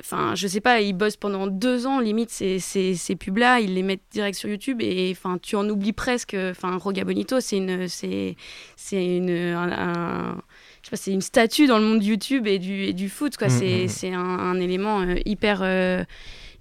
enfin 0.00 0.34
je 0.34 0.46
sais 0.46 0.60
pas 0.60 0.80
ils 0.80 0.92
bossent 0.94 1.16
pendant 1.18 1.46
deux 1.46 1.86
ans 1.86 2.00
limite 2.00 2.30
ces, 2.30 2.58
ces, 2.58 2.94
ces 2.94 3.16
pubs 3.16 3.36
là 3.38 3.60
ils 3.60 3.74
les 3.74 3.82
mettent 3.82 4.00
direct 4.10 4.36
sur 4.38 4.48
YouTube 4.48 4.78
et 4.80 5.10
enfin 5.12 5.38
tu 5.40 5.56
en 5.56 5.68
oublies 5.68 5.92
presque. 5.92 6.34
Enfin 6.50 6.76
Roga 6.78 7.04
Bonito 7.04 7.40
c'est 7.40 7.56
une 7.58 7.88
c'est 7.88 8.36
c'est 8.76 9.04
une 9.16 9.30
un- 9.30 9.72
un- 9.72 10.42
je 10.82 10.86
sais 10.86 10.90
pas, 10.90 10.96
c'est 10.96 11.12
une 11.12 11.20
statue 11.20 11.66
dans 11.66 11.78
le 11.78 11.84
monde 11.84 12.02
YouTube 12.02 12.46
et 12.46 12.58
du, 12.58 12.84
et 12.84 12.92
du 12.92 13.08
foot 13.08 13.36
quoi 13.36 13.48
Mm, 13.48 13.50
c'est 13.50 13.84
mm. 13.84 13.88
c'est 13.88 14.12
un, 14.14 14.20
un 14.20 14.60
élément 14.60 15.00
euh, 15.00 15.16
hyper 15.24 15.60
euh, 15.62 16.04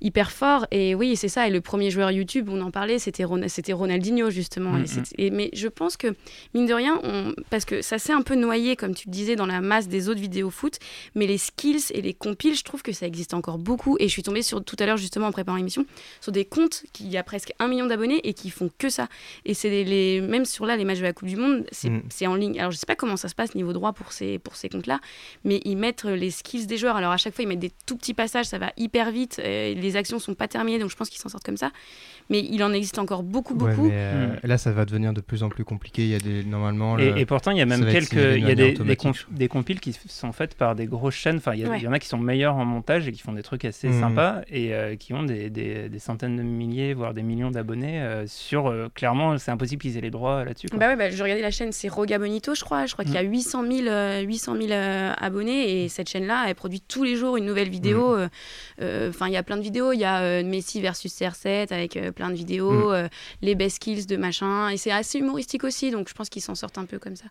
hyper 0.01 0.31
fort. 0.31 0.65
Et 0.71 0.95
oui 0.95 1.15
c'est 1.15 1.27
ça. 1.27 1.47
Et 1.47 1.51
le 1.51 1.61
premier 1.61 1.91
joueur 1.91 2.11
YouTube 2.11 2.49
on 2.51 2.61
en 2.61 2.71
parlait 2.71 2.99
c'était 2.99 3.23
Ron- 3.23 3.47
c'était 3.47 3.73
Ronaldinho 3.73 4.29
justement. 4.29 4.71
Mm, 4.71 4.85
et 5.17 5.25
et- 5.27 5.29
mais 5.31 5.49
je 5.53 5.67
pense 5.67 5.97
que 5.97 6.07
mine 6.53 6.65
de 6.65 6.73
rien 6.73 6.99
on- 7.03 7.33
parce 7.49 7.65
que 7.65 7.81
ça 7.81 7.97
s'est 7.99 8.13
un 8.13 8.21
peu 8.21 8.35
noyé 8.35 8.75
comme 8.75 8.93
tu 8.95 9.07
le 9.07 9.11
disais 9.13 9.35
dans 9.35 9.45
la 9.45 9.61
masse 9.61 9.87
des 9.87 10.09
autres 10.09 10.19
vidéos 10.21 10.49
foot. 10.49 10.77
Mais 11.15 11.27
les 11.27 11.37
skills 11.37 11.85
et 11.93 12.01
les 12.01 12.13
compiles 12.13 12.55
je 12.55 12.63
trouve 12.63 12.81
que 12.81 12.91
ça 12.91 13.05
existe 13.05 13.33
encore 13.33 13.57
beaucoup. 13.57 13.97
Et 13.99 14.07
je 14.07 14.11
suis 14.13 14.23
tombée 14.23 14.41
sur 14.41 14.63
tout 14.63 14.75
à 14.79 14.85
l'heure 14.85 14.97
justement 14.97 15.27
en 15.27 15.31
préparant 15.31 15.57
l'émission 15.57 15.85
sur 16.21 16.31
des 16.31 16.45
comptes 16.45 16.83
qui 16.93 17.15
a 17.17 17.23
presque 17.23 17.53
un 17.59 17.67
million 17.67 17.85
d'abonnés 17.85 18.19
et 18.23 18.33
qui 18.33 18.49
font 18.49 18.69
que 18.77 18.89
ça. 18.89 19.07
Et 19.45 19.53
c'est 19.53 19.69
les, 19.69 19.83
les- 19.83 20.21
même 20.21 20.45
sur 20.45 20.65
là 20.65 20.77
les 20.77 20.85
matchs 20.85 20.99
de 20.99 21.03
la 21.03 21.13
Coupe 21.13 21.27
du 21.27 21.35
Monde 21.35 21.65
c'est 21.71 21.89
Mm. 21.89 22.01
c'est 22.09 22.27
en 22.27 22.35
ligne. 22.35 22.59
Alors 22.59 22.71
je 22.71 22.77
sais 22.77 22.85
pas 22.85 22.95
comment 22.95 23.17
ça 23.17 23.27
se 23.29 23.35
passe 23.35 23.55
niveau 23.55 23.73
droit 23.73 23.93
pour 23.93 24.11
ces 24.11 24.39
pour 24.39 24.55
ces 24.55 24.69
comptes 24.69 24.87
là 24.87 24.99
mais 25.43 25.61
ils 25.65 25.75
mettent 25.77 26.05
euh, 26.05 26.15
les 26.15 26.31
skills 26.31 26.65
des 26.67 26.77
joueurs. 26.77 26.95
Alors 26.95 27.11
à 27.11 27.17
chaque 27.17 27.33
fois 27.33 27.43
ils 27.43 27.47
mettent 27.47 27.59
des 27.59 27.71
tout 27.85 27.95
petits 27.97 28.13
passages 28.13 28.45
ça 28.45 28.57
va 28.59 28.71
hyper 28.77 29.11
vite. 29.11 29.39
Euh, 29.43 29.73
les 29.73 29.88
actions 29.95 30.19
sont 30.19 30.33
pas 30.35 30.47
terminées 30.47 30.79
donc 30.79 30.89
je 30.89 30.95
pense 30.95 31.09
qu'ils 31.09 31.19
s'en 31.21 31.29
sortent 31.29 31.43
comme 31.45 31.57
ça 31.57 31.71
mais 32.31 32.39
il 32.41 32.63
en 32.63 32.71
existe 32.73 32.99
encore 32.99 33.23
beaucoup 33.23 33.53
Ouais, 33.55 33.71
beaucoup 33.71 33.87
mais, 33.89 33.93
euh, 33.95 34.27
Là, 34.43 34.59
ça 34.59 34.71
va 34.71 34.85
devenir 34.85 35.13
de 35.13 35.21
plus 35.21 35.41
en 35.41 35.49
plus 35.49 35.63
compliqué. 35.63 36.03
Il 36.03 36.09
y 36.09 36.15
a 36.15 36.19
des 36.19 36.43
normalement. 36.43 36.95
le- 36.95 37.17
Et, 37.17 37.25
pourtant, 37.25 37.49
il 37.49 37.57
y 37.57 37.61
a 37.61 37.65
même 37.65 37.83
quelques, 37.87 38.13
il 38.13 38.47
y 38.47 38.51
a 38.51 38.53
des, 38.55 38.73
des, 38.73 38.95
comp- 38.95 39.47
compiles 39.49 39.79
qui 39.79 39.93
sont 40.07 40.31
faites 40.31 40.53
par 40.53 40.75
des 40.75 40.85
grosses 40.85 41.15
chaînes. 41.15 41.37
Enfin, 41.37 41.55
il 41.55 41.61
y, 41.61 41.65
Ouais. 41.65 41.87
en 41.87 41.91
a 41.91 41.97
qui 41.97 42.07
sont 42.07 42.19
meilleurs 42.19 42.55
en 42.55 42.65
montage 42.65 43.07
et 43.07 43.11
qui 43.11 43.21
font 43.21 43.33
des 43.33 43.41
trucs 43.41 43.65
assez 43.65 43.87
Mhm. 43.87 43.99
sympas 43.99 44.41
et 44.47 44.75
euh, 44.75 44.95
qui 44.95 45.13
ont 45.13 45.23
des, 45.23 45.49
des- 45.49 45.89
des 45.89 45.99
centaines 45.99 46.35
de 46.37 46.43
milliers, 46.43 46.93
voire 46.93 47.15
des 47.15 47.23
millions 47.23 47.49
d'abonnés. 47.49 47.99
euh, 47.99 48.27
sur 48.27 48.67
euh, 48.67 48.89
clairement, 48.93 49.39
c'est 49.39 49.49
impossible 49.49 49.81
qu'ils 49.81 49.97
aient 49.97 50.01
les 50.01 50.11
droits 50.11 50.45
là-dessus. 50.45 50.67
Bah 50.73 50.89
ouais, 50.89 50.95
bah, 50.95 51.09
je 51.09 51.23
regardais 51.23 51.41
la 51.41 51.49
chaîne, 51.51 51.71
c'est 51.71 51.87
Roga 51.89 52.19
Bonito, 52.19 52.53
je 52.53 52.63
crois. 52.63 52.85
Je 52.85 52.93
crois 52.93 53.05
qu'il 53.05 53.15
y 53.15 53.17
a 53.17 53.21
800 53.23 53.63
000, 53.65 53.87
euh, 53.87 54.21
800 54.21 54.55
000 54.55 54.67
euh, 54.71 55.13
abonnés 55.17 55.83
et 55.83 55.89
cette 55.89 56.09
chaîne-là, 56.09 56.45
elle 56.47 56.53
produit 56.55 56.81
tous 56.81 57.03
les 57.03 57.15
jours 57.15 57.37
une 57.37 57.45
nouvelle 57.45 57.69
vidéo. 57.69 58.15
euh, 58.15 58.29
euh, 58.81 59.09
Enfin, 59.09 59.25
il 59.27 59.33
y 59.33 59.37
a 59.37 59.43
plein 59.43 59.57
de 59.57 59.63
vidéos. 59.63 59.78
Il 59.93 59.99
y 59.99 60.05
a 60.05 60.21
euh, 60.21 60.43
Messi 60.43 60.81
versus 60.81 61.13
CR7 61.13 61.73
avec 61.73 61.97
euh, 61.97 62.11
plein 62.11 62.29
de 62.29 62.35
vidéos, 62.35 62.91
euh, 62.91 63.07
les 63.41 63.55
best 63.55 63.77
skills 63.77 64.05
de 64.05 64.17
machin. 64.17 64.69
Et 64.69 64.77
c'est 64.77 64.91
assez 64.91 65.19
humoristique 65.19 65.63
aussi, 65.63 65.91
donc 65.91 66.09
je 66.09 66.13
pense 66.13 66.29
qu'ils 66.29 66.41
s'en 66.41 66.55
sortent 66.55 66.77
un 66.77 66.85
peu 66.85 66.99
comme 66.99 67.15
ça. 67.15 67.25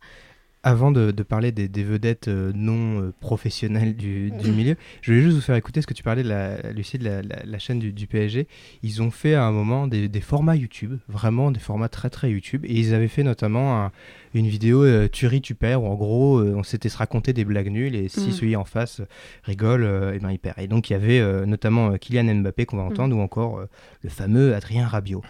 Avant 0.68 0.90
de, 0.90 1.12
de 1.12 1.22
parler 1.22 1.50
des, 1.50 1.66
des 1.66 1.83
vedettes 1.83 2.28
euh, 2.28 2.52
non 2.54 3.00
euh, 3.00 3.14
professionnelles 3.20 3.96
du, 3.96 4.31
du 4.31 4.50
milieu, 4.52 4.76
je 5.00 5.11
voulais 5.12 5.22
juste 5.24 5.37
vous 5.37 5.40
faire 5.40 5.57
écouter 5.57 5.81
ce 5.81 5.87
que 5.87 5.94
tu 5.94 6.02
parlais, 6.02 6.22
de 6.22 6.28
la, 6.28 6.61
Lucie, 6.72 6.98
de 6.98 7.04
la, 7.04 7.22
la- 7.22 7.42
la 7.42 7.59
chaîne 7.59 7.78
du, 7.78 7.90
du 7.90 8.07
PSG. 8.07 8.46
Ils 8.83 9.00
ont 9.00 9.11
fait 9.11 9.33
à 9.35 9.44
un 9.44 9.50
moment 9.50 9.87
des, 9.87 10.09
des 10.09 10.20
formats 10.20 10.57
YouTube, 10.57 10.98
vraiment 11.09 11.50
des 11.52 11.59
formats 11.59 11.88
très 11.88 12.11
très 12.11 12.31
YouTube. 12.31 12.66
Et 12.66 12.74
ils 12.78 12.92
avaient 12.92 13.09
fait 13.09 13.22
notamment 13.22 13.83
un- 13.83 13.92
une 14.35 14.46
vidéo 14.46 14.85
euh, 14.85 15.09
Tu 15.11 15.26
ris, 15.26 15.40
tu 15.40 15.54
perds, 15.54 15.83
où 15.83 15.87
en 15.87 15.94
gros, 15.94 16.37
euh, 16.38 16.52
on 16.54 16.62
s'était 16.62 16.90
se 16.90 16.98
raconter 16.98 17.33
des 17.33 17.46
blagues 17.46 17.70
nulles. 17.70 17.94
Et 17.96 18.09
si 18.11 18.26
Mhm. 18.26 18.33
celui 18.33 18.54
en 18.57 18.66
face 18.66 19.00
rigole, 19.44 19.85
euh, 19.85 20.12
eh 20.14 20.18
ben, 20.18 20.31
il 20.33 20.38
perd. 20.38 20.59
Et 20.59 20.66
donc 20.68 20.90
il 20.90 20.92
y 20.92 20.96
avait 20.96 21.18
euh, 21.20 21.46
notamment 21.46 21.92
euh, 21.92 21.96
Kylian 21.96 22.35
Mbappé 22.42 22.66
qu'on 22.66 22.76
va 22.76 22.83
entendre, 22.83 23.16
ou 23.16 23.20
encore 23.22 23.59
euh, 23.59 23.66
le 24.02 24.11
fameux 24.11 24.54
Adrien 24.54 24.87
Rabiot. 24.87 25.22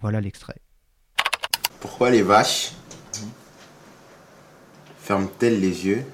Voilà 0.00 0.22
l'extrait. 0.22 0.56
Pourquoi 1.78 2.08
les 2.10 2.22
vaches 2.22 2.72
ferment-elles 5.08 5.58
les 5.58 5.86
yeux 5.86 6.04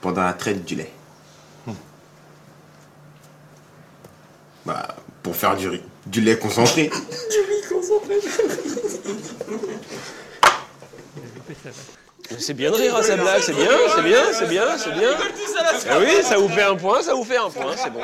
pendant 0.00 0.22
la 0.22 0.32
traite 0.32 0.64
du 0.64 0.76
lait? 0.76 0.92
Bah, 4.64 4.94
pour 5.22 5.34
faire 5.34 5.56
du 5.56 5.68
riz. 5.68 5.82
Du 6.06 6.20
lait 6.20 6.38
concentré. 6.38 6.92
C'est 12.38 12.54
bien 12.54 12.70
de 12.70 12.76
rire 12.76 12.94
à 12.94 13.02
sa 13.02 13.16
blague, 13.16 13.40
c'est 13.40 13.54
bien, 13.54 13.70
c'est 13.94 14.02
bien, 14.02 14.32
c'est 14.32 14.46
bien, 14.46 14.76
c'est 14.76 14.92
bien. 14.92 15.10
Ah 15.90 15.98
oui, 15.98 16.22
ça 16.22 16.36
vous 16.36 16.48
fait 16.50 16.62
un 16.62 16.76
point, 16.76 17.02
ça 17.02 17.14
vous 17.14 17.24
fait 17.24 17.38
un 17.38 17.48
point, 17.48 17.74
c'est 17.74 17.90
bon. 17.90 18.02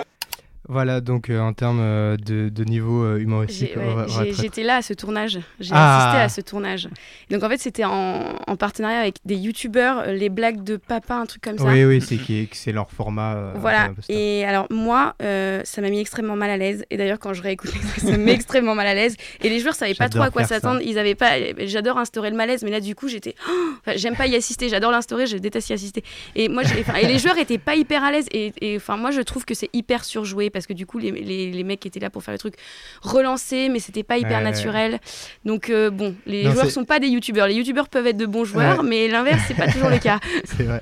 Voilà, 0.69 1.01
donc 1.01 1.29
euh, 1.29 1.41
en 1.41 1.53
termes 1.53 1.81
euh, 1.81 2.17
de, 2.17 2.49
de 2.49 2.65
niveau 2.65 3.05
euh, 3.05 3.19
humoristique, 3.19 3.77
ouais, 3.77 4.07
J'étais 4.33 4.63
là 4.63 4.77
à 4.77 4.83
ce 4.83 4.95
tournage. 4.95 5.39
J'ai 5.61 5.71
Ah. 5.75 5.99
assisté 6.09 6.23
à 6.23 6.29
ce 6.31 6.41
tournage. 6.41 6.89
Et 7.29 7.35
donc 7.35 7.43
en 7.45 7.49
fait, 7.51 7.59
c'était 7.59 7.85
en, 7.85 8.35
en 8.47 8.57
partenariat 8.57 9.01
avec 9.01 9.17
des 9.27 9.37
youtubeurs, 9.37 9.99
euh, 10.01 10.13
les 10.13 10.31
blagues 10.31 10.63
de 10.65 10.77
papa, 10.77 11.17
un 11.17 11.27
truc 11.27 11.43
comme 11.43 11.59
ça. 11.59 11.65
Oui, 11.65 11.85
oui, 11.85 12.01
c'est 12.01 12.17
qui 12.17 12.39
est- 12.41 12.55
c'est 12.55 12.73
leur 12.73 12.91
format. 12.91 13.53
Voilà. 13.57 13.91
Et 14.09 14.45
alors 14.47 14.67
moi, 14.71 15.15
ça 15.21 15.81
m'a 15.83 15.91
mis 15.91 16.01
extrêmement 16.01 16.37
mal 16.37 16.51
à 16.51 16.57
l'aise. 16.57 16.85
Et 16.91 16.97
d'ailleurs, 16.97 17.19
quand 17.19 17.35
je 17.35 17.43
réécoute, 17.43 17.71
ça 17.99 18.11
me 18.13 18.17
met 18.17 18.33
extrêmement 18.33 18.75
mal 18.75 18.87
à 18.87 18.95
l'aise. 18.95 19.17
Et 19.43 19.49
les 19.51 19.61
joueurs 19.61 19.75
savaient 19.75 19.95
pas 19.95 20.09
trop 20.09 20.23
à 20.23 20.31
quoi 20.31 20.45
s'attendre. 20.45 20.81
Ils 20.83 20.99
avaient 20.99 21.15
pas. 21.15 21.33
J'adore 21.67 21.99
instaurer 21.99 22.31
le 22.31 22.37
malaise, 22.37 22.63
mais 22.65 22.71
là 22.71 22.81
du 22.81 22.95
coup, 22.95 23.09
j'étais. 23.09 23.35
Enfin, 23.87 23.97
J'aime 23.97 24.17
pas 24.17 24.27
y 24.27 24.35
assister. 24.37 24.69
J'adore 24.71 24.91
l'instaurer. 24.93 25.27
Je 25.27 25.37
déteste 25.37 25.69
y 25.69 25.73
assister. 25.75 26.03
Et 26.37 26.49
moi, 26.49 26.63
et 27.03 27.07
les 27.07 27.19
joueurs 27.19 27.37
étaient 27.39 27.59
pas 27.59 27.75
hyper 27.75 28.03
à 28.03 28.11
l'aise. 28.11 28.27
Et, 28.33 28.53
enfin, 28.77 28.97
moi, 28.97 29.11
je 29.11 29.21
trouve 29.21 29.45
que 29.45 29.53
c'est 29.55 29.69
hyper 29.75 30.05
surjoué 30.05 30.49
parce 30.55 30.67
que 30.67 30.73
du 30.73 30.87
coup, 30.87 30.99
les, 30.99 31.11
les, 31.11 31.51
les 31.53 31.65
mecs 31.65 31.81
qui 31.81 31.89
étaient 31.89 32.01
là 32.01 32.09
pour 32.09 32.23
faire 32.23 32.33
le 32.33 32.39
truc 32.39 32.55
relançaient, 33.03 33.69
mais 33.69 33.79
c'était 33.81 34.03
pas 34.03 34.17
hyper 34.17 34.39
Ouais, 34.39 34.45
naturel. 34.45 34.99
Donc 35.45 35.69
euh, 35.69 35.91
bon, 35.91 36.15
les 36.27 36.45
Non, 36.45 36.53
joueurs 36.53 36.71
sont 36.71 36.85
pas 36.87 36.99
des 37.01 37.09
youtubeurs. 37.09 37.47
Les 37.49 37.55
youtubeurs 37.55 37.89
peuvent 37.91 38.07
être 38.07 38.17
de 38.17 38.25
bons 38.27 38.45
joueurs, 38.45 38.81
Ouais. 38.81 38.89
mais 38.89 39.09
l'inverse, 39.09 39.43
c'est 39.47 39.55
pas 39.55 39.71
toujours 39.71 39.91
le 39.91 39.99
cas. 39.99 40.21
C'est 40.45 40.63
vrai. 40.65 40.81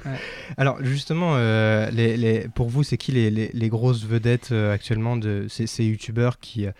Alors 0.56 0.78
justement, 0.84 1.32
euh, 1.36 1.90
les, 1.90 2.16
les- 2.16 2.46
pour 2.54 2.68
vous, 2.68 2.82
c'est 2.84 2.96
qui 2.98 3.10
les, 3.12 3.30
les- 3.30 3.50
les 3.52 3.68
grosses 3.68 4.04
vedettes 4.04 4.50
euh, 4.52 4.72
actuellement 4.72 5.16
de 5.16 5.46
ces, 5.48 5.66
ces 5.66 5.84
youtubeurs 5.84 6.38
qui 6.38 6.66
euh, 6.66 6.70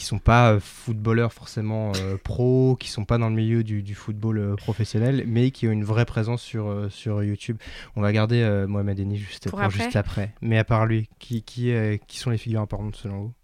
qui 0.00 0.06
sont 0.06 0.18
pas 0.18 0.52
euh, 0.52 0.60
footballeurs 0.60 1.30
forcément 1.34 1.92
euh, 1.96 2.16
pro, 2.16 2.74
qui 2.80 2.88
sont 2.88 3.04
pas 3.04 3.18
dans 3.18 3.28
le 3.28 3.34
milieu 3.34 3.62
du, 3.62 3.82
du 3.82 3.94
football 3.94 4.38
euh, 4.38 4.54
professionnel, 4.56 5.24
mais 5.26 5.50
qui 5.50 5.68
ont 5.68 5.72
une 5.72 5.84
vraie 5.84 6.06
présence 6.06 6.40
sur, 6.40 6.68
euh, 6.68 6.88
sur 6.88 7.22
YouTube. 7.22 7.58
On 7.96 8.00
va 8.00 8.10
garder 8.10 8.64
Mohamed 8.66 8.98
Eni 8.98 9.18
juste, 9.18 9.50
Pour 9.50 9.60
après 9.60 9.84
juste 9.84 9.96
après. 9.96 10.34
Mais 10.40 10.56
à 10.56 10.64
part 10.64 10.86
lui, 10.86 11.10
qui, 11.18 11.42
qui, 11.42 11.74
qui 12.06 12.18
sont 12.18 12.30
les 12.30 12.38
figures 12.38 12.62
importantes 12.62 12.96
selon 12.96 13.18
vous? 13.20 13.34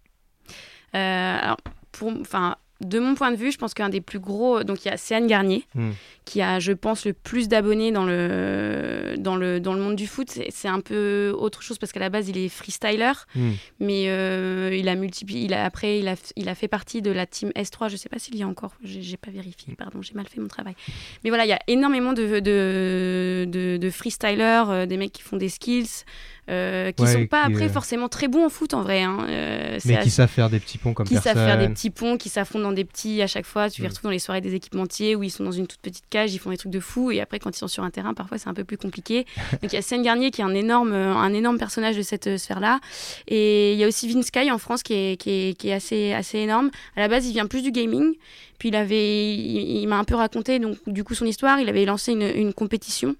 Alors, 0.93 1.57
pour, 1.91 2.11
enfin, 2.19 2.55
de 2.81 2.99
mon 2.99 3.15
point 3.15 3.31
de 3.31 3.37
vue, 3.37 3.51
je 3.51 3.57
pense 3.57 3.73
qu'un 3.73 3.89
des 3.89 4.01
plus 4.01 4.19
gros, 4.19 4.63
donc 4.63 4.85
il 4.85 4.89
y 4.89 4.91
a 4.91 4.97
Céane 4.97 5.27
Garnier, 5.27 5.65
Hmm. 5.75 5.91
qui 6.25 6.41
a, 6.41 6.59
je 6.59 6.73
pense, 6.73 7.05
le 7.05 7.13
plus 7.13 7.47
d'abonnés 7.47 7.91
dans 7.91 8.05
le, 8.05 9.15
dans, 9.17 9.35
le, 9.35 9.59
dans 9.59 9.73
le 9.73 9.81
monde 9.81 9.95
du 9.95 10.07
foot. 10.07 10.29
C'est- 10.29 10.67
un 10.67 10.81
peu 10.81 11.33
autre 11.37 11.61
chose 11.63 11.77
parce 11.77 11.91
qu'à 11.93 11.99
la 12.01 12.09
base, 12.09 12.27
il 12.29 12.37
est 12.37 12.49
freestyler, 12.49 13.13
Hmm. 13.35 13.51
mais 13.79 14.05
euh, 14.09 14.75
il 14.77 14.89
a 14.89 14.95
multiplié. 14.95 15.45
Il 15.45 15.53
a, 15.53 15.63
après, 15.63 15.99
il 15.99 16.07
a, 16.09 16.15
il 16.35 16.49
a 16.49 16.55
fait 16.55 16.67
partie 16.67 17.01
de 17.01 17.09
la 17.11 17.25
team 17.25 17.51
S3. 17.55 17.89
Je 17.89 17.95
sais 17.95 18.09
pas 18.09 18.19
s'il 18.19 18.35
y 18.35 18.43
a 18.43 18.47
encore. 18.47 18.73
J'ai 18.83 19.15
pas 19.17 19.31
vérifié. 19.31 19.75
Pardon, 19.75 20.01
j'ai 20.01 20.13
mal 20.13 20.27
fait 20.27 20.41
mon 20.41 20.47
travail. 20.49 20.75
Mais 21.23 21.29
voilà, 21.29 21.45
il 21.45 21.49
y 21.49 21.53
a 21.53 21.59
énormément 21.67 22.11
de, 22.13 22.39
de, 22.39 23.45
de, 23.47 23.77
de 23.77 23.89
freestylers, 23.89 24.69
euh, 24.69 24.85
des 24.85 24.97
mecs 24.97 25.13
qui 25.13 25.21
font 25.21 25.37
des 25.37 25.49
skills. 25.49 26.03
Euh, 26.49 26.91
qui 26.91 27.03
Ouais, 27.03 27.13
sont 27.13 27.25
pas 27.27 27.45
qui, 27.47 27.53
après 27.53 27.65
euh, 27.65 27.69
forcément 27.73 28.07
très 28.09 28.27
bons 28.27 28.45
en 28.45 28.49
foot 28.49 28.73
en 28.73 28.81
vrai. 28.81 29.01
hein. 29.03 29.17
Euh, 29.29 29.79
Mais 29.85 29.99
qui 29.99 30.09
savent 30.09 30.29
faire 30.29 30.49
des 30.49 30.59
petits 30.59 30.77
ponts 30.77 30.93
comme 30.93 31.05
qui 31.07 31.13
personne. 31.15 31.33
savent 31.33 31.45
faire 31.45 31.57
des 31.57 31.67
petits 31.73 31.89
ponts, 31.89 32.17
qui 32.17 32.29
s'affrontent 32.29 32.63
dans 32.63 32.71
des 32.71 32.85
petits 32.85 33.21
à 33.21 33.27
chaque 33.27 33.45
fois. 33.45 33.69
Tu 33.69 33.81
les 33.81 33.87
Mm. 33.87 33.89
retrouves 33.91 34.03
dans 34.03 34.09
les 34.11 34.19
soirées 34.19 34.41
des 34.41 34.53
équipementiers 34.55 35.15
où 35.15 35.23
ils 35.23 35.29
sont 35.29 35.43
dans 35.43 35.51
une 35.51 35.67
toute 35.67 35.81
petite 35.81 36.05
cage, 36.09 36.33
ils 36.33 36.37
font 36.39 36.49
des 36.49 36.57
trucs 36.57 36.71
de 36.71 36.79
fou. 36.79 37.11
Et 37.11 37.19
après, 37.21 37.39
quand 37.39 37.49
ils 37.49 37.59
sont 37.59 37.67
sur 37.67 37.83
un 37.83 37.89
terrain, 37.89 38.13
parfois 38.13 38.37
c'est 38.37 38.47
un 38.49 38.53
peu 38.53 38.63
plus 38.63 38.77
compliqué. 38.77 39.25
Donc 39.61 39.71
il 39.71 39.73
y 39.73 39.77
a 39.77 39.81
Seine 39.81 40.03
Garnier 40.03 40.31
qui 40.31 40.41
est 40.41 40.45
un 40.45 40.53
énorme, 40.55 40.93
un 40.93 41.33
énorme 41.33 41.57
personnage 41.57 41.97
de 41.97 42.01
cette 42.01 42.37
sphère-là. 42.37 42.79
Et 43.27 43.73
il 43.73 43.79
y 43.79 43.83
a 43.83 43.87
aussi 43.87 44.07
Vince 44.11 44.27
Sky 44.27 44.51
en 44.51 44.57
France 44.57 44.83
qui 44.83 44.93
est, 44.93 45.17
qui 45.21 45.29
est, 45.49 45.53
qui 45.57 45.69
est 45.69 45.73
assez, 45.73 46.13
assez 46.13 46.37
énorme. 46.39 46.71
À 46.95 47.01
la 47.01 47.07
base, 47.07 47.27
il 47.27 47.33
vient 47.33 47.45
plus 47.47 47.61
du 47.61 47.71
gaming. 47.71 48.13
Puis 48.59 48.69
il 48.69 48.75
avait, 48.75 49.35
il, 49.35 49.81
il 49.81 49.87
m'a 49.87 49.97
un 49.99 50.03
peu 50.03 50.15
raconté 50.15 50.57
donc 50.59 50.77
du 50.87 51.03
coup 51.03 51.13
son 51.13 51.25
histoire. 51.25 51.59
Il 51.59 51.69
avait 51.69 51.85
lancé 51.85 52.13
une, 52.13 52.23
une 52.23 52.53
compétition. 52.53 53.15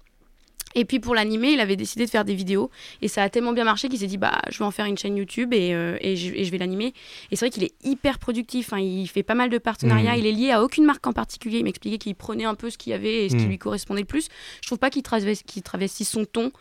Et 0.74 0.84
puis 0.84 1.00
pour 1.00 1.14
l'animer, 1.14 1.52
il 1.52 1.60
avait 1.60 1.76
décidé 1.76 2.04
de 2.04 2.10
faire 2.10 2.24
des 2.24 2.34
vidéos. 2.34 2.70
Et 3.02 3.08
ça 3.08 3.22
a 3.22 3.28
tellement 3.30 3.52
bien 3.52 3.64
marché 3.64 3.88
qu'il 3.88 3.98
s'est 3.98 4.06
dit, 4.06 4.18
bah, 4.18 4.40
je 4.50 4.58
vais 4.58 4.64
en 4.64 4.70
faire 4.70 4.84
une 4.86 4.98
chaîne 4.98 5.16
YouTube 5.16 5.52
et, 5.54 5.72
euh, 5.74 5.96
et, 6.00 6.14
je, 6.16 6.32
et 6.34 6.44
je 6.44 6.50
vais 6.50 6.58
l'animer. 6.58 6.92
Et 7.30 7.36
c'est 7.36 7.46
vrai 7.46 7.50
qu'il 7.50 7.64
est 7.64 7.72
hyper 7.84 8.18
productif. 8.18 8.72
hein. 8.72 8.78
Il 8.78 9.06
fait 9.08 9.22
pas 9.22 9.34
mal 9.34 9.48
de 9.50 9.58
partenariats. 9.58 10.12
Mhm. 10.12 10.18
Il 10.18 10.26
est 10.26 10.32
lié 10.32 10.50
à 10.50 10.62
aucune 10.62 10.84
marque 10.84 11.06
en 11.06 11.12
particulier. 11.12 11.58
Il 11.58 11.64
m'expliquait 11.64 11.98
qu'il 11.98 12.14
prenait 12.14 12.44
un 12.44 12.54
peu 12.54 12.70
ce 12.70 12.76
qu'il 12.78 12.90
y 12.90 12.94
avait 12.94 13.24
et 13.24 13.28
ce 13.30 13.36
qui 13.36 13.42
Mhm. 13.44 13.48
lui 13.48 13.58
correspondait 13.58 14.00
le 14.02 14.06
plus. 14.06 14.28
Je 14.62 14.66
trouve 14.68 14.78
pas 14.78 14.90
qu'il 14.90 15.02
travestisse 15.02 16.08
son 16.08 16.24
ton. 16.24 16.52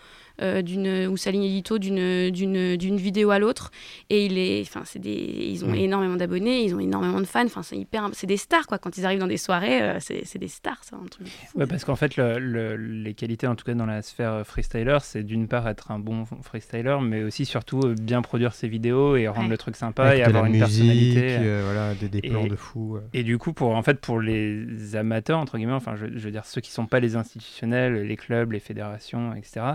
Euh, 0.41 0.61
d'une 0.61 1.07
ou 1.07 1.17
sa 1.17 1.31
ligne 1.31 1.43
édito 1.43 1.77
d'une 1.79 2.29
d'une 2.29 2.75
d'une 2.77 2.97
vidéo 2.97 3.31
à 3.31 3.39
l'autre 3.39 3.71
et 4.09 4.25
il 4.25 4.37
est 4.37 4.61
enfin 4.61 4.81
c'est 4.85 4.99
des 4.99 5.11
ils 5.11 5.65
ont 5.65 5.73
énormément 5.73 6.15
d'abonnés 6.15 6.63
ils 6.63 6.75
ont 6.75 6.79
énormément 6.79 7.19
de 7.19 7.25
fans 7.25 7.45
enfin 7.45 7.63
c'est 7.63 7.77
hyper 7.77 8.09
c'est 8.13 8.27
des 8.27 8.37
stars 8.37 8.67
quoi 8.67 8.77
quand 8.77 8.97
ils 8.97 9.05
arrivent 9.05 9.19
dans 9.19 9.27
des 9.27 9.37
soirées 9.37 9.81
euh, 9.81 9.97
c'est 9.99 10.21
c'est 10.25 10.39
des 10.39 10.47
stars 10.47 10.83
ça 10.83 10.95
un 10.95 11.05
truc 11.07 11.27
fou. 11.27 11.59
Ouais, 11.59 11.65
parce 11.67 11.83
qu'en 11.85 11.95
fait, 11.95 12.15
le- 12.17 12.39
le- 12.39 12.75
les 12.75 13.13
qualités, 13.13 13.47
en 13.47 13.55
tout 13.55 13.63
cas 13.65 13.73
dans 13.73 13.85
la 13.85 14.01
sphère 14.01 14.31
euh, 14.33 14.43
freestyler, 14.43 14.97
c'est 15.01 15.23
d'une 15.23 15.47
part 15.47 15.67
être 15.67 15.91
un 15.91 15.99
bon 15.99 16.25
freestyler, 16.43 16.97
mais 17.01 17.23
aussi 17.23 17.45
surtout 17.45 17.79
euh, 17.83 17.95
bien 17.99 18.21
produire 18.21 18.53
ses 18.53 18.67
vidéos 18.67 19.15
et 19.15 19.27
rendre 19.27 19.43
Ouais. 19.45 19.49
le 19.51 19.57
truc 19.57 19.75
sympa 19.75 20.03
Avec 20.03 20.19
et 20.19 20.23
avoir 20.23 20.45
une 20.45 20.53
musique, 20.53 21.15
personnalité. 21.15 21.37
euh, 21.41 21.61
voilà, 21.65 21.93
des, 21.95 22.09
des 22.09 22.19
Et- 22.23 22.29
plans 22.29 22.47
de 22.47 22.55
fou. 22.55 22.97
Et 23.13 23.23
du 23.23 23.37
coup, 23.37 23.53
pour, 23.53 23.75
en 23.75 23.81
fait, 23.83 23.99
pour 23.99 24.19
les 24.19 24.95
amateurs, 24.95 25.39
entre 25.39 25.57
guillemets, 25.57 25.73
enfin, 25.73 25.95
je, 25.95 26.05
je 26.07 26.19
veux 26.25 26.31
dire, 26.31 26.45
ceux 26.45 26.61
qui 26.61 26.69
ne 26.71 26.73
sont 26.73 26.85
pas 26.87 26.99
les 26.99 27.15
institutionnels, 27.15 28.03
les 28.05 28.17
clubs, 28.17 28.51
les 28.51 28.59
fédérations, 28.59 29.33
etc., 29.35 29.65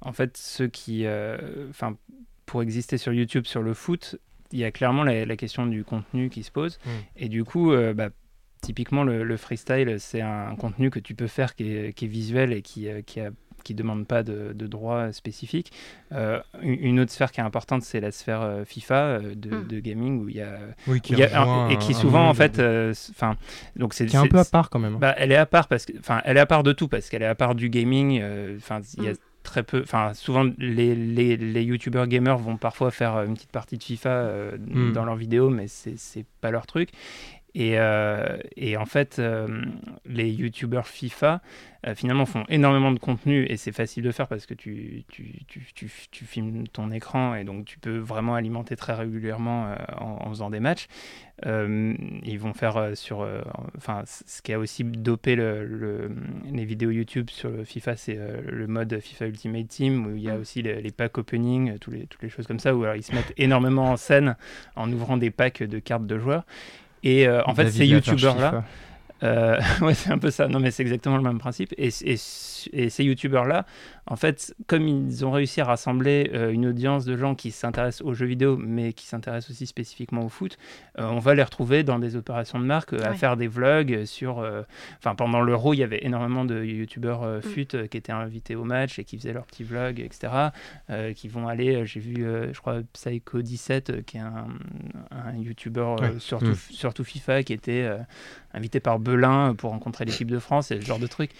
en 0.00 0.11
fait, 0.12 0.36
ceux 0.36 0.68
qui. 0.68 1.06
euh, 1.06 1.68
Enfin, 1.70 1.96
pour 2.46 2.62
exister 2.62 2.98
sur 2.98 3.12
YouTube, 3.12 3.46
sur 3.46 3.62
le 3.62 3.72
foot, 3.74 4.16
il 4.52 4.58
y 4.58 4.64
a 4.64 4.70
clairement 4.70 5.04
la, 5.04 5.24
la 5.24 5.36
question 5.36 5.66
du 5.66 5.84
contenu 5.84 6.28
qui 6.28 6.42
se 6.42 6.50
pose. 6.50 6.78
Mm. 6.84 6.90
Et 7.16 7.28
du 7.28 7.44
coup, 7.44 7.72
euh, 7.72 7.94
bah, 7.94 8.10
typiquement, 8.60 9.04
le, 9.04 9.24
le 9.24 9.36
freestyle, 9.36 9.96
c'est 9.98 10.20
un 10.20 10.54
contenu 10.56 10.90
que 10.90 10.98
tu 11.00 11.14
peux 11.14 11.26
faire 11.28 11.54
qui 11.54 11.72
est, 11.72 11.92
qui 11.94 12.04
est 12.04 12.08
visuel 12.08 12.52
et 12.52 12.62
qui, 12.62 12.88
euh, 12.88 13.00
qui 13.02 13.20
a 13.20 13.30
qui 13.64 13.74
demande 13.74 14.08
pas 14.08 14.24
de, 14.24 14.52
de 14.54 14.66
droits 14.66 15.12
spécifiques. 15.12 15.70
Euh, 16.10 16.40
une 16.62 16.98
autre 16.98 17.12
sphère 17.12 17.30
qui 17.30 17.38
est 17.40 17.44
importante, 17.44 17.82
c'est 17.84 18.00
la 18.00 18.10
sphère 18.10 18.42
euh, 18.42 18.64
FIFA 18.64 18.94
euh, 19.04 19.34
de, 19.36 19.50
Mm. 19.50 19.66
de 19.68 19.78
gaming 19.80 20.20
où 20.20 20.28
il 20.28 20.34
y 20.34 20.40
a 20.42 20.58
Oui, 20.88 21.00
qui 21.00 21.14
y 21.14 21.22
a 21.22 21.40
un- 21.40 21.68
et 21.68 21.78
qui 21.78 21.94
souvent 21.94 22.28
en 22.28 22.34
fait, 22.34 22.58
euh, 22.58 22.92
donc 23.76 23.94
c'est 23.94 24.06
qui 24.06 24.16
est 24.16 24.18
un 24.18 24.26
peu 24.26 24.38
à 24.40 24.44
part 24.44 24.68
quand 24.68 24.80
même. 24.80 24.94
hein. 24.96 24.98
bah, 25.00 25.14
elle 25.16 25.30
est 25.30 25.36
à 25.36 25.46
part 25.46 25.68
parce 25.68 25.86
que, 25.86 25.92
enfin, 25.98 26.20
elle 26.24 26.38
est 26.38 26.40
à 26.40 26.46
part 26.46 26.64
de 26.64 26.72
tout 26.72 26.88
parce 26.88 27.08
qu'elle 27.08 27.22
est 27.22 27.26
à 27.26 27.36
part 27.36 27.54
du 27.54 27.68
gaming. 27.70 28.18
euh, 28.20 28.56
Enfin, 28.56 28.80
il 28.98 29.04
y 29.04 29.08
a 29.08 29.12
Mm. 29.12 29.16
Très 29.42 29.62
peu. 29.62 29.80
Enfin, 29.82 30.14
souvent 30.14 30.44
les, 30.58 30.94
les, 30.94 31.36
les 31.36 31.62
youtubeurs 31.62 32.06
gamers 32.06 32.38
vont 32.38 32.56
parfois 32.56 32.90
faire 32.90 33.16
euh, 33.16 33.26
une 33.26 33.34
petite 33.34 33.52
partie 33.52 33.78
de 33.78 33.82
FIFA 33.82 34.10
euh, 34.10 34.56
Mm. 34.58 34.92
dans 34.92 35.04
leurs 35.04 35.16
vidéos, 35.16 35.50
mais 35.50 35.66
c'est 35.68 36.26
pas 36.40 36.50
leur 36.50 36.66
truc. 36.66 36.90
Et, 37.54 37.78
euh, 37.78 38.38
et 38.56 38.76
en 38.78 38.86
fait, 38.86 39.18
euh, 39.18 39.46
les 40.06 40.30
youtubeurs 40.30 40.86
FIFA, 40.86 41.42
euh, 41.86 41.94
finalement, 41.94 42.24
font 42.24 42.44
énormément 42.48 42.92
de 42.92 42.98
contenu 42.98 43.44
et 43.44 43.56
c'est 43.58 43.72
facile 43.72 44.02
de 44.04 44.10
faire 44.10 44.26
parce 44.26 44.46
que 44.46 44.54
tu, 44.54 45.04
tu, 45.10 45.44
tu, 45.48 45.60
tu, 45.74 45.90
tu 46.10 46.24
filmes 46.24 46.66
ton 46.68 46.90
écran 46.90 47.34
et 47.34 47.44
donc 47.44 47.66
tu 47.66 47.78
peux 47.78 47.98
vraiment 47.98 48.34
alimenter 48.36 48.74
très 48.76 48.94
régulièrement 48.94 49.74
en, 49.98 50.18
en 50.24 50.28
faisant 50.30 50.48
des 50.48 50.60
matchs. 50.60 50.86
Ils 51.44 52.38
vont 52.38 52.54
faire 52.54 52.92
sur. 52.94 53.26
Enfin, 53.76 54.02
ce 54.06 54.42
qui 54.42 54.52
a 54.52 54.58
aussi 54.58 54.84
dopé 54.84 55.34
le, 55.34 55.64
le- 55.66 56.10
les 56.52 56.64
vidéos 56.64 56.90
YouTube 56.90 57.30
sur 57.30 57.50
le 57.50 57.64
FIFA, 57.64 57.96
c'est 57.96 58.18
le 58.48 58.66
mode 58.68 58.98
FIFA 59.00 59.26
Ultimate 59.26 59.66
Team 59.68 60.06
où 60.06 60.16
il 60.16 60.22
y 60.22 60.30
a 60.30 60.36
Mm. 60.36 60.40
aussi 60.40 60.62
les, 60.62 60.80
les 60.80 60.90
packs 60.92 61.18
opening, 61.18 61.78
tous 61.78 61.90
les, 61.90 62.06
toutes 62.06 62.22
les 62.22 62.28
choses 62.28 62.46
comme 62.46 62.60
ça, 62.60 62.74
où 62.74 62.82
alors, 62.84 62.94
ils 62.96 63.02
se 63.02 63.12
mettent 63.14 63.34
énormément 63.36 63.90
en 63.90 63.96
scène 63.96 64.36
en 64.76 64.90
ouvrant 64.92 65.16
des 65.16 65.30
packs 65.30 65.62
de 65.62 65.78
cartes 65.80 66.06
de 66.06 66.18
joueurs. 66.18 66.44
Et 67.02 67.26
euh, 67.26 67.42
en 67.46 67.54
fait, 67.54 67.70
ces 67.70 67.86
youtubeurs-là. 67.86 68.64
Euh, 69.22 69.60
ouais, 69.80 69.94
c'est 69.94 70.10
un 70.10 70.18
peu 70.18 70.30
ça. 70.30 70.48
Non, 70.48 70.60
mais 70.60 70.70
c'est 70.70 70.82
exactement 70.82 71.16
le 71.16 71.22
même 71.22 71.38
principe. 71.38 71.72
Et, 71.78 71.88
et, 72.04 72.16
et 72.72 72.90
ces 72.90 73.04
youtubeurs-là, 73.04 73.66
en 74.08 74.16
fait, 74.16 74.54
comme 74.66 74.88
ils 74.88 75.24
ont 75.24 75.30
réussi 75.30 75.60
à 75.60 75.64
rassembler 75.64 76.30
euh, 76.34 76.50
une 76.50 76.66
audience 76.66 77.04
de 77.04 77.16
gens 77.16 77.34
qui 77.36 77.52
s'intéressent 77.52 78.02
aux 78.06 78.14
jeux 78.14 78.26
vidéo, 78.26 78.56
mais 78.56 78.92
qui 78.92 79.06
s'intéressent 79.06 79.50
aussi 79.52 79.66
spécifiquement 79.66 80.24
au 80.24 80.28
foot, 80.28 80.58
euh, 80.98 81.06
on 81.08 81.18
va 81.20 81.34
les 81.36 81.42
retrouver 81.42 81.84
dans 81.84 82.00
des 82.00 82.16
opérations 82.16 82.58
de 82.58 82.64
marque, 82.64 82.92
euh, 82.94 82.98
à 83.04 83.14
faire 83.14 83.36
des 83.36 83.46
vlogs 83.46 84.04
sur. 84.04 84.40
euh, 84.40 84.62
Enfin, 84.98 85.14
pendant 85.14 85.40
l'Euro, 85.40 85.72
il 85.72 85.78
y 85.78 85.82
avait 85.84 86.04
énormément 86.04 86.44
de 86.44 86.64
youtubeurs 86.64 87.22
euh, 87.22 87.38
Mm. 87.38 87.42
fut 87.42 87.76
euh, 87.76 87.86
qui 87.86 87.96
étaient 87.96 88.12
invités 88.12 88.56
au 88.56 88.64
match 88.64 88.98
et 88.98 89.04
qui 89.04 89.16
faisaient 89.16 89.32
leurs 89.32 89.46
petits 89.46 89.64
vlogs, 89.64 90.00
etc. 90.00 90.32
euh, 90.90 91.12
qui 91.12 91.28
vont 91.28 91.46
aller. 91.48 91.86
J'ai 91.86 92.00
vu, 92.00 92.24
euh, 92.26 92.52
je 92.52 92.60
crois, 92.60 92.80
Psycho17, 92.94 93.90
euh, 93.90 94.02
qui 94.02 94.16
est 94.16 94.20
un, 94.20 94.46
un 95.10 95.36
youtubeur 95.38 96.02
euh, 96.02 96.08
Ouais. 96.12 96.18
surtout, 96.18 96.46
Mm. 96.46 96.56
surtout 96.70 97.04
FIFA, 97.04 97.42
qui 97.44 97.52
était 97.52 97.82
euh, 97.82 97.98
invité 98.52 98.80
par 98.80 98.98
Belin 98.98 99.54
pour 99.54 99.70
rencontrer 99.70 100.04
l'équipe 100.04 100.30
de 100.30 100.38
France 100.38 100.70
et 100.70 100.80
ce 100.80 100.84
genre 100.86 100.98
de 100.98 101.06
truc. 101.06 101.30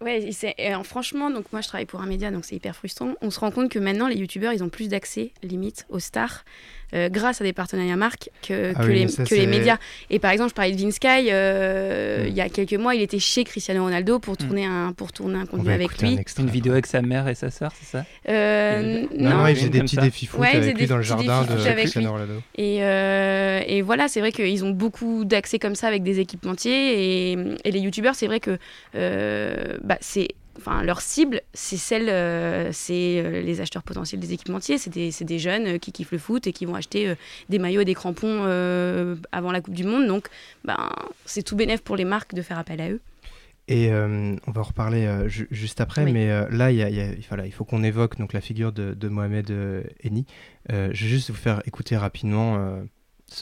Ouais, 0.00 0.30
et 0.58 0.84
franchement, 0.84 1.28
donc 1.28 1.52
moi 1.52 1.60
je 1.60 1.66
travaille 1.66 1.84
pour 1.84 2.00
un 2.00 2.06
média, 2.06 2.30
donc 2.30 2.44
c'est 2.44 2.54
hyper 2.54 2.76
frustrant. 2.76 3.14
On 3.20 3.30
se 3.30 3.40
rend 3.40 3.50
compte 3.50 3.68
que 3.68 3.80
maintenant 3.80 4.06
les 4.06 4.14
youtubeurs 4.14 4.52
ils 4.52 4.62
ont 4.62 4.68
plus 4.68 4.86
d'accès, 4.88 5.32
limite, 5.42 5.86
aux 5.88 5.98
stars, 5.98 6.44
euh, 6.94 7.08
grâce 7.08 7.40
à 7.40 7.44
des 7.44 7.52
partenariats 7.52 7.96
marques 7.96 8.30
que, 8.46 8.72
Ah 8.74 8.82
que 8.82 8.86
oui, 8.88 8.94
les, 9.00 9.08
ça, 9.08 9.24
que 9.24 9.34
les 9.34 9.46
médias. 9.46 9.76
Et 10.10 10.18
par 10.18 10.30
exemple, 10.30 10.50
je 10.50 10.54
parlais 10.54 10.72
de 10.72 10.80
Vince 10.80 10.94
Sky, 10.94 11.28
euh, 11.30 12.24
Mm. 12.24 12.26
il 12.28 12.34
y 12.34 12.40
a 12.40 12.48
quelques 12.48 12.74
mois, 12.74 12.94
il 12.94 13.02
était 13.02 13.18
chez 13.18 13.44
Cristiano 13.44 13.82
Ronaldo 13.84 14.18
pour 14.18 14.36
tourner, 14.36 14.64
un, 14.64 14.92
pour 14.92 15.12
tourner 15.12 15.36
un 15.38 15.42
On 15.42 15.46
contenu 15.58 15.70
avec 15.72 15.90
un 16.02 16.06
lui. 16.06 16.14
extrait 16.18 16.42
Une 16.42 16.50
vidéo 16.50 16.72
avec 16.72 16.86
sa 16.86 17.02
mère 17.02 17.28
et 17.28 17.34
sa 17.34 17.50
sœur, 17.50 17.72
c'est 17.78 17.86
ça? 17.98 18.04
Euh, 18.28 19.02
Non, 19.16 19.30
non, 19.30 19.36
non, 19.38 19.46
il 19.48 19.56
faisait 19.56 19.68
des 19.68 19.80
petits 19.80 19.96
défis 19.96 20.26
foot 20.26 20.40
Ouais, 20.40 20.48
avec 20.56 20.74
lui 20.74 20.82
des 20.82 20.86
dans 20.86 20.96
le 20.96 21.02
jardin 21.02 21.42
de 21.42 21.74
Cristiano. 21.74 22.12
Ronaldo. 22.12 22.34
Et, 22.56 22.78
euh, 22.82 23.60
et 23.66 23.82
voilà, 23.82 24.08
c'est 24.08 24.20
vrai 24.20 24.32
qu'ils 24.32 24.64
ont 24.64 24.70
beaucoup 24.70 25.24
d'accès 25.24 25.58
comme 25.58 25.74
ça 25.74 25.86
avec 25.88 26.02
des 26.02 26.20
équipementiers. 26.20 27.32
Et, 27.32 27.38
et 27.64 27.70
les 27.70 27.80
youtubeurs, 27.80 28.14
c'est 28.14 28.26
vrai 28.26 28.40
que 28.40 28.58
euh, 28.94 29.76
bah, 29.82 29.98
c'est 30.00 30.28
enfin, 30.58 30.82
leur 30.82 31.00
cible, 31.00 31.40
c'est 31.54 31.76
celle, 31.76 32.08
euh, 32.08 32.70
c'est 32.72 33.22
euh, 33.24 33.40
les 33.40 33.60
acheteurs 33.60 33.82
potentiels 33.82 34.20
des 34.20 34.32
équipementiers. 34.32 34.76
C'est 34.78 34.90
des, 34.90 35.10
des 35.20 35.38
jeunes 35.38 35.66
euh, 35.66 35.78
qui 35.78 35.92
kiffent 35.92 36.12
le 36.12 36.18
foot 36.18 36.46
et 36.46 36.52
qui 36.52 36.66
vont 36.66 36.74
acheter 36.74 37.14
des 37.48 37.58
maillots 37.58 37.80
et 37.80 37.84
des 37.84 37.94
crampons 37.94 38.42
avant 39.32 39.52
la 39.52 39.60
Coupe 39.60 39.74
du 39.74 39.84
Monde. 39.84 40.06
Donc, 40.06 40.28
ben, 40.64 40.90
c'est 41.24 41.42
tout 41.42 41.56
bénéf 41.56 41.82
pour 41.82 41.96
les 41.96 42.04
marques 42.04 42.34
de 42.34 42.42
faire 42.42 42.58
appel 42.58 42.80
à 42.80 42.90
eux. 42.90 43.00
Et 43.70 43.92
euh, 43.92 44.34
on 44.46 44.50
va 44.50 44.62
en 44.62 44.64
reparler 44.64 45.04
euh, 45.04 45.28
ju- 45.28 45.46
juste 45.50 45.80
après, 45.82 46.04
Oui. 46.04 46.12
mais 46.12 46.30
euh, 46.30 46.46
là, 46.50 46.70
il 46.72 46.78
y 46.78 46.82
a- 46.82 46.88
y 46.88 47.00
a- 47.02 47.12
voilà, 47.28 47.44
il 47.46 47.52
faut 47.52 47.64
qu'on 47.66 47.82
évoque 47.82 48.16
donc, 48.18 48.32
la 48.32 48.40
figure 48.40 48.72
de, 48.72 48.94
de 48.94 49.08
Mohamed 49.08 49.50
Eni. 50.02 50.24
Je 50.70 50.74
vais 50.88 50.94
juste 50.94 51.30
vous 51.30 51.36
faire 51.36 51.60
écouter 51.66 51.96
rapidement 51.96 52.78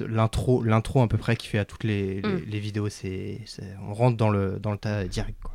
l'intro, 0.00 0.62
l'intro 0.64 1.02
à 1.02 1.08
peu 1.08 1.16
près 1.16 1.36
qui 1.36 1.46
fait 1.46 1.58
à 1.58 1.64
toutes 1.64 1.84
les, 1.84 2.20
les- 2.20 2.28
Mm. 2.28 2.42
les 2.48 2.58
vidéos. 2.58 2.88
C'est, 2.88 3.40
c'est- 3.46 3.76
on 3.88 3.94
rentre 3.94 4.16
dans 4.16 4.30
le, 4.30 4.58
dans 4.60 4.72
le 4.72 4.78
tas 4.78 5.04
direct. 5.04 5.38
Quoi. 5.42 5.54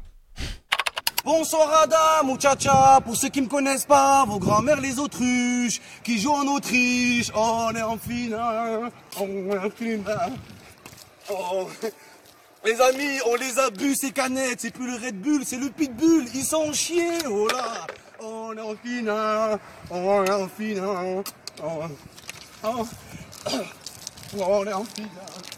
Bonsoir 1.24 1.84
Ada, 1.84 2.24
muchacha, 2.24 3.00
pour 3.06 3.16
ceux 3.16 3.30
qui 3.30 3.42
me 3.42 3.48
connaissent 3.48 3.86
pas, 3.86 4.26
vos 4.26 4.40
grands-mères 4.40 4.82
les 4.82 4.98
autruches, 4.98 5.80
qui 6.04 6.20
jouent 6.20 6.34
en 6.34 6.48
Autriche, 6.48 7.32
on 7.36 7.76
est 7.76 7.82
en 7.84 7.96
finale, 7.96 8.92
on 9.20 9.28
est 9.28 9.58
en 9.60 9.70
finale. 9.70 10.34
Oh. 11.30 11.70
Les 12.66 12.82
amis, 12.82 13.20
on 13.28 13.36
les 13.36 13.60
a 13.60 13.70
bu 13.70 13.94
ces 13.94 14.12
canettes, 14.12 14.62
c'est 14.62 14.74
plus 14.74 14.88
le 14.88 14.96
Red 14.98 15.22
Bull, 15.22 15.44
c'est 15.46 15.58
le 15.58 15.70
Pitbull, 15.70 16.26
ils 16.34 16.44
sont 16.44 16.74
chiés, 16.74 17.20
oh 17.30 17.48
là, 17.50 17.86
on 18.20 18.58
est 18.58 18.62
en 18.62 18.76
finale, 18.76 19.60
on 19.92 20.26
est 20.26 20.32
en 20.32 20.48
finale, 20.48 21.24
oh. 21.64 21.84
Oh. 22.64 22.88
on 24.40 24.66
est 24.66 24.74
en 24.74 24.86
finale. 24.86 25.51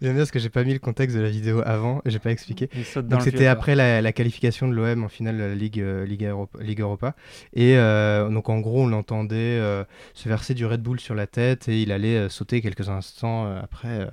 J'aime 0.00 0.12
bien 0.12 0.22
parce 0.22 0.30
que 0.30 0.38
j'ai 0.38 0.48
pas 0.48 0.64
mis 0.64 0.72
le 0.72 0.78
contexte 0.78 1.16
de 1.16 1.22
la 1.22 1.30
vidéo 1.30 1.62
avant, 1.64 2.02
j'ai 2.06 2.18
pas 2.18 2.30
expliqué. 2.30 2.68
Donc 2.96 3.22
c'était 3.22 3.46
après 3.46 3.74
la, 3.74 4.00
la 4.00 4.12
qualification 4.12 4.68
de 4.68 4.74
l'OM 4.74 5.04
en 5.04 5.08
finale 5.08 5.36
de 5.38 5.42
la 5.42 5.54
Ligue, 5.54 5.80
euh, 5.80 6.04
Ligue, 6.04 6.24
Europa, 6.24 6.58
Ligue 6.62 6.80
Europa. 6.80 7.14
Et 7.54 7.76
euh, 7.76 8.28
donc 8.28 8.48
en 8.48 8.60
gros, 8.60 8.82
on 8.82 8.86
l'entendait 8.86 9.36
euh, 9.36 9.84
se 10.14 10.28
verser 10.28 10.54
du 10.54 10.66
Red 10.66 10.82
Bull 10.82 11.00
sur 11.00 11.14
la 11.14 11.26
tête 11.26 11.68
et 11.68 11.82
il 11.82 11.92
allait 11.92 12.16
euh, 12.16 12.28
sauter 12.28 12.60
quelques 12.60 12.88
instants 12.88 13.46
après 13.56 14.08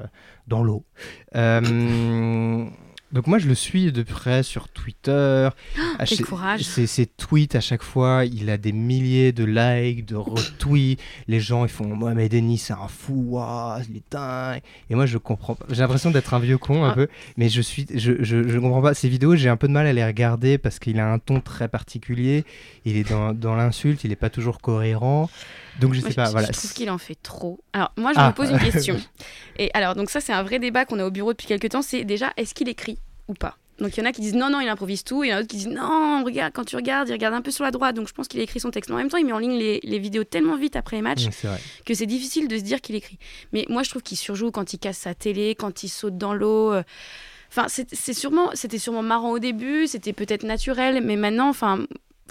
dans 0.48 0.64
l'eau. 0.64 0.86
Donc 3.12 3.26
moi, 3.26 3.40
je 3.40 3.48
le 3.48 3.56
suis 3.56 3.92
de 3.92 4.04
près 4.04 4.44
sur 4.44 4.68
Twitter. 4.70 5.50
À 5.98 6.06
quel 6.06 6.18
cha- 6.20 6.24
courage. 6.24 6.62
Ses, 6.62 6.86
ses 6.86 7.08
tweets, 7.08 7.56
à 7.56 7.60
chaque 7.60 7.82
fois, 7.82 8.24
il 8.26 8.50
a 8.52 8.58
des 8.58 8.72
milliers 8.72 9.32
de 9.32 9.44
likes, 9.46 10.06
de 10.06 10.16
retweets. 10.16 11.00
Les 11.28 11.40
gens, 11.40 11.66
ils 11.66 11.72
font 11.72 11.88
Mohamed 11.96 12.32
Eni, 12.34 12.58
c'est 12.60 12.74
un 12.74 12.88
fou, 12.88 13.26
waouh, 13.30 13.82
il 13.90 13.98
est 13.98 14.04
dingue. 14.12 14.62
Et 14.92 14.96
moi, 14.96 15.08
je 15.08 15.18
comprends 15.18 15.56
pas. 15.56 15.66
J'ai 15.70 15.82
l'impression 15.82 16.12
d'être 16.12 16.34
un 16.36 16.40
vieux 16.40 16.60
con 16.60 16.84
un 16.84 16.90
Ah. 16.92 16.94
peu, 16.94 17.08
mais 17.36 17.50
je 17.50 17.62
suis, 17.62 17.88
je, 17.94 18.14
je, 18.24 18.48
je 18.48 18.60
comprends 18.60 18.82
pas. 18.82 18.94
Ces 18.94 19.10
vidéos, 19.10 19.36
j'ai 19.36 19.50
un 19.50 19.58
peu 19.58 19.68
de 19.68 19.74
mal 19.74 19.88
à 19.88 19.94
les 19.94 20.06
regarder 20.06 20.58
parce 20.60 20.78
qu'il 20.78 21.00
a 21.00 21.12
un 21.12 21.18
ton 21.18 21.42
très 21.42 21.68
particulier. 21.68 22.46
Il 22.86 22.96
est 22.96 23.10
dans, 23.10 23.34
dans 23.34 23.56
l'insulte, 23.56 24.04
il 24.04 24.12
est 24.12 24.16
pas 24.18 24.30
toujours 24.30 24.60
cohérent. 24.62 25.30
Donc 25.80 25.94
je 25.94 26.02
Moi, 26.02 26.10
sais 26.10 26.16
pas, 26.16 26.26
je, 26.26 26.32
voilà. 26.32 26.48
je 26.48 26.58
trouve 26.58 26.74
qu'il 26.74 26.90
en 26.90 26.98
fait 26.98 27.16
trop. 27.22 27.60
Alors, 27.74 27.92
moi, 27.98 28.12
je 28.14 28.20
Ah. 28.20 28.28
me 28.30 28.34
pose 28.34 28.50
une 28.52 28.60
question. 28.60 29.00
Et 29.58 29.70
alors, 29.74 29.96
donc 29.96 30.10
ça, 30.10 30.20
c'est 30.22 30.34
un 30.34 30.44
vrai 30.44 30.60
débat 30.60 30.86
qu'on 30.86 31.00
a 31.00 31.06
au 31.06 31.12
bureau 31.12 31.32
depuis 31.34 31.48
quelques 31.48 31.70
temps. 31.70 31.82
C'est 31.82 32.04
déjà, 32.04 32.32
est-ce 32.38 32.54
qu'il 32.54 32.70
écrit 32.70 32.98
ou 33.28 33.34
pas? 33.34 33.58
Donc, 33.80 33.96
il 33.96 34.02
y 34.02 34.04
en 34.04 34.06
a 34.10 34.12
qui 34.12 34.20
disent 34.20 34.36
non, 34.36 34.50
non, 34.50 34.60
il 34.60 34.68
improvise 34.68 35.06
tout. 35.06 35.24
Et 35.24 35.28
il 35.28 35.30
y 35.30 35.34
en 35.34 35.38
a 35.38 35.40
d'autres 35.40 35.52
qui 35.52 35.58
disent 35.58 35.68
non, 35.70 36.22
regarde, 36.26 36.52
quand 36.54 36.66
tu 36.66 36.76
regardes, 36.76 37.08
il 37.08 37.14
regarde 37.14 37.34
un 37.34 37.42
peu 37.42 37.50
sur 37.52 37.64
la 37.64 37.72
droite. 37.72 37.96
Donc, 37.96 38.10
je 38.10 38.14
pense 38.14 38.28
qu'il 38.28 38.40
a 38.42 38.44
écrit 38.44 38.60
son 38.60 38.72
texte. 38.72 38.90
Mais 38.90 38.96
en 38.96 39.00
même 39.00 39.10
temps, 39.10 39.18
il 39.18 39.26
met 39.26 39.32
en 39.32 39.40
ligne 39.40 39.58
les, 39.58 39.80
les 39.84 40.00
vidéos 40.00 40.26
tellement 40.26 40.58
vite 40.58 40.76
après 40.76 40.98
les 40.98 41.02
matchs 41.02 41.28
que 41.86 41.94
c'est 41.94 42.06
difficile 42.06 42.50
de 42.50 42.58
se 42.58 42.64
dire 42.64 42.82
qu'il 42.82 42.96
écrit. 42.96 43.18
Mais 43.54 43.66
moi, 43.70 43.84
je 43.84 43.90
trouve 43.90 44.02
qu'il 44.04 44.18
surjoue 44.18 44.52
quand 44.52 44.74
il 44.74 44.80
casse 44.80 44.98
sa 44.98 45.14
télé, 45.14 45.56
quand 45.58 45.84
il 45.84 45.88
saute 45.90 46.18
dans 46.18 46.34
l'eau. 46.34 46.74
euh. 46.74 46.84
Enfin, 47.52 47.66
c'est 47.70 47.88
c'est 47.96 48.14
sûrement, 48.14 48.50
c'était 48.54 48.78
sûrement 48.78 49.02
marrant 49.02 49.32
au 49.32 49.40
début, 49.40 49.88
c'était 49.88 50.14
peut-être 50.14 50.44
naturel, 50.44 51.02
mais 51.04 51.16
maintenant, 51.16 51.50
enfin, 51.50 51.80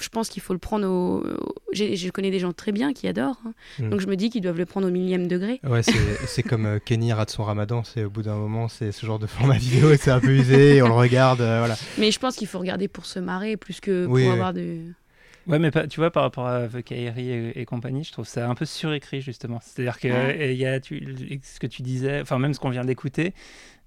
je 0.00 0.08
pense 0.08 0.28
qu'il 0.28 0.42
faut 0.42 0.52
le 0.52 0.58
prendre 0.58 0.86
au. 0.88 1.24
Je 1.72 2.10
connais 2.10 2.30
des 2.30 2.38
gens 2.38 2.52
très 2.52 2.72
bien 2.72 2.92
qui 2.92 3.06
adorent, 3.08 3.40
hein. 3.46 3.52
Mm. 3.78 3.90
donc 3.90 4.00
je 4.00 4.06
me 4.06 4.16
dis 4.16 4.30
qu'ils 4.30 4.42
doivent 4.42 4.58
le 4.58 4.66
prendre 4.66 4.86
au 4.88 4.90
millième 4.90 5.28
degré. 5.28 5.60
Ouais, 5.64 5.82
c'est 5.82 5.92
c'est 6.26 6.42
comme 6.42 6.66
euh, 6.66 6.78
Kenny 6.84 7.12
rate 7.12 7.30
son 7.30 7.44
ramadan, 7.44 7.84
c'est 7.84 8.04
au 8.04 8.10
bout 8.10 8.22
d'un 8.22 8.36
moment, 8.36 8.68
c'est 8.68 8.92
ce 8.92 9.04
genre 9.06 9.18
de 9.18 9.26
format 9.26 9.56
vidéo 9.58 9.90
et 9.90 9.96
c'est 9.96 10.10
un 10.10 10.20
peu 10.20 10.30
usé, 10.34 10.76
et 10.76 10.82
on 10.82 10.88
le 10.88 10.94
regarde, 10.94 11.40
euh, 11.40 11.58
voilà. 11.60 11.76
Mais 11.98 12.10
je 12.10 12.18
pense 12.18 12.36
qu'il 12.36 12.48
faut 12.48 12.58
regarder 12.58 12.88
pour 12.88 13.06
se 13.06 13.18
marrer 13.18 13.56
plus 13.56 13.80
que 13.80 14.04
pour 14.06 14.14
Oui, 14.14 14.26
avoir 14.28 14.52
de. 14.52 14.78
Ouais, 15.46 15.58
mais 15.58 15.70
pas, 15.70 15.86
tu 15.86 15.98
vois, 16.00 16.10
par 16.10 16.24
rapport 16.24 16.46
à 16.46 16.68
The 16.68 16.82
Kairi 16.82 17.30
et, 17.30 17.60
et 17.60 17.64
compagnie, 17.64 18.04
je 18.04 18.12
trouve 18.12 18.26
ça 18.28 18.46
un 18.50 18.54
peu 18.54 18.66
surécrit, 18.66 19.22
justement. 19.22 19.60
C'est-à-dire 19.62 19.98
que 19.98 20.08
Ouais. 20.08 20.52
il 20.52 20.58
y 20.58 20.66
a 20.66 20.78
tu- 20.78 21.40
ce 21.42 21.58
que 21.58 21.66
tu 21.66 21.80
disais, 21.80 22.20
enfin, 22.20 22.38
même 22.38 22.52
ce 22.52 22.60
qu'on 22.60 22.68
vient 22.68 22.84
d'écouter, 22.84 23.32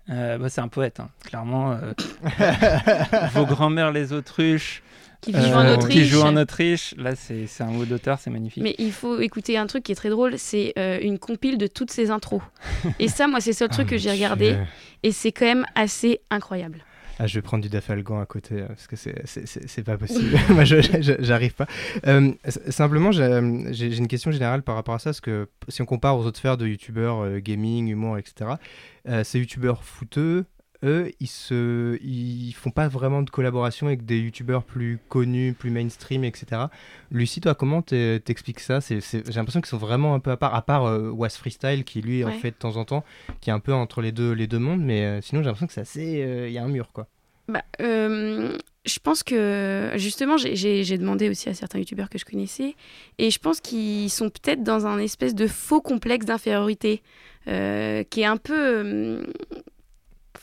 euh, 0.10 0.40
bah, 0.40 0.50
c'est 0.50 0.62
un 0.62 0.68
poète, 0.70 1.00
hein. 1.00 1.10
clairement. 1.24 1.74
euh, 1.74 1.94
vos 3.34 3.46
grands-mères, 3.46 3.92
les 3.92 4.14
autruches. 4.14 4.82
Qui 5.22 5.32
vivent 5.34 5.56
en 5.56 5.74
Autriche. 5.74 5.94
Qui 5.94 6.06
jouent 6.06 6.22
en 6.24 6.36
Autriche. 6.36 6.96
Là, 6.98 7.16
c'est 7.16 7.46
c'est 7.48 7.64
un 7.64 7.68
mot 7.68 7.86
d'auteur, 7.86 8.18
c'est 8.20 8.32
magnifique. 8.32 8.64
Mais 8.64 8.76
il 8.80 8.92
faut 8.92 9.20
écouter 9.20 9.58
un 9.58 9.68
truc 9.68 9.84
qui 9.84 9.92
est 9.92 9.96
très 9.96 10.10
drôle, 10.10 10.38
c'est 10.38 10.74
euh, 10.80 10.98
une 11.02 11.20
compile 11.20 11.58
de 11.60 11.68
toutes 11.68 11.92
ces 11.92 12.10
intros. 12.10 12.42
Et 13.00 13.08
ça, 13.08 13.28
moi, 13.28 13.40
c'est 13.40 13.52
le 13.52 13.56
seul 13.56 13.70
truc 13.78 13.88
que 13.88 13.98
j'ai 13.98 14.12
regardé, 14.12 14.54
Dieu. 14.54 14.60
et 15.04 15.12
c'est 15.12 15.32
quand 15.32 15.46
même 15.46 15.66
assez 15.76 16.22
incroyable. 16.32 16.84
Ah, 17.20 17.28
je 17.28 17.36
vais 17.36 17.44
prendre 17.44 17.62
du 17.62 17.70
Dafalgan 17.70 18.20
à 18.20 18.26
côté 18.26 18.56
euh, 18.56 18.68
parce 18.70 18.88
que 18.88 18.96
c'est- 18.96 19.22
c'est 19.26 19.48
c'est- 19.48 19.68
c'est 19.68 19.84
pas 19.84 19.96
possible. 19.96 20.36
Moi, 20.50 20.64
je- 20.64 20.82
je- 20.82 21.14
j'arrive 21.20 21.54
pas. 21.54 21.68
Euh, 22.08 22.32
simplement, 22.70 23.12
j'ai 23.12 23.96
une 23.96 24.08
question 24.08 24.32
générale 24.32 24.64
par 24.64 24.74
rapport 24.74 24.96
à 24.96 25.00
ça 25.00 25.12
parce 25.12 25.22
que 25.22 25.48
si 25.68 25.84
on 25.84 25.86
compare 25.86 26.18
aux 26.18 26.26
autres 26.26 26.40
sphères 26.40 26.58
de 26.58 26.66
youtubeurs, 26.66 27.20
euh, 27.24 27.38
gaming, 27.40 27.90
humour, 27.90 28.18
etc., 28.18 28.52
euh, 29.08 29.24
ces 29.24 29.38
youtubeurs 29.38 29.84
fouteux, 29.84 30.46
eux, 30.84 31.12
ils 31.20 31.28
se, 31.28 31.98
ils 32.04 32.54
font 32.54 32.72
pas 32.72 32.88
vraiment 32.88 33.22
de 33.22 33.30
collaboration 33.30 33.88
avec 33.88 34.06
des 34.06 34.20
youtubeurs 34.20 34.64
plus 34.64 35.00
connus, 35.10 35.54
plus 35.54 35.70
mainstream, 35.72 36.24
etc. 36.24 36.64
Lucie, 37.12 37.42
toi, 37.42 37.56
comment 37.56 37.82
t'e- 37.82 38.20
t'expliques 38.20 38.60
ça? 38.60 38.82
C'est- 38.82 39.00
J'ai 39.02 39.34
l'impression 39.36 39.62
qu'ils 39.62 39.70
sont 39.70 39.78
vraiment 39.78 40.14
un 40.16 40.20
peu 40.20 40.32
à 40.32 40.38
part, 40.38 40.56
à 40.56 40.62
part 40.62 40.86
euh, 40.86 41.10
Was 41.12 41.30
Freestyle 41.30 41.84
qui 41.84 42.02
lui 42.02 42.24
en 42.24 42.32
fait 42.32 42.52
de 42.52 42.56
temps 42.56 42.78
en 42.78 42.86
temps, 42.86 43.04
qui 43.42 43.50
est 43.50 43.54
un 43.54 43.60
peu 43.60 43.74
entre 43.74 44.02
les 44.02 44.12
deux, 44.12 44.32
les 44.32 44.48
deux 44.48 44.60
mondes, 44.60 44.82
mais 44.82 45.06
euh, 45.06 45.22
sinon 45.22 45.42
j'ai 45.42 45.46
l'impression 45.48 45.68
que 45.68 45.74
c'est 45.74 45.82
assez, 45.82 46.24
euh, 46.24 46.48
il 46.48 46.54
y 46.54 46.58
a 46.58 46.64
un 46.64 46.68
mur 46.68 46.92
quoi. 46.94 47.08
Bah, 47.48 47.64
je 48.86 49.00
pense 49.04 49.24
que 49.24 49.92
justement, 49.98 50.38
j'ai- 50.38 50.98
demandé 50.98 51.30
aussi 51.30 51.50
à 51.50 51.54
certains 51.54 51.80
youtubeurs 51.80 52.10
que 52.10 52.18
je 52.18 52.26
connaissais, 52.26 52.76
et 53.18 53.30
je 53.30 53.40
pense 53.40 53.60
qu'ils 53.60 54.10
sont 54.10 54.30
peut-être 54.30 54.64
dans 54.64 54.86
un 54.88 54.98
espèce 55.00 55.36
de 55.36 55.48
faux 55.48 55.82
complexe 55.82 56.26
d'infériorité 56.26 57.02
euh, 57.48 58.04
qui 58.10 58.22
est 58.22 58.26
un 58.26 58.38
peu. 58.38 59.24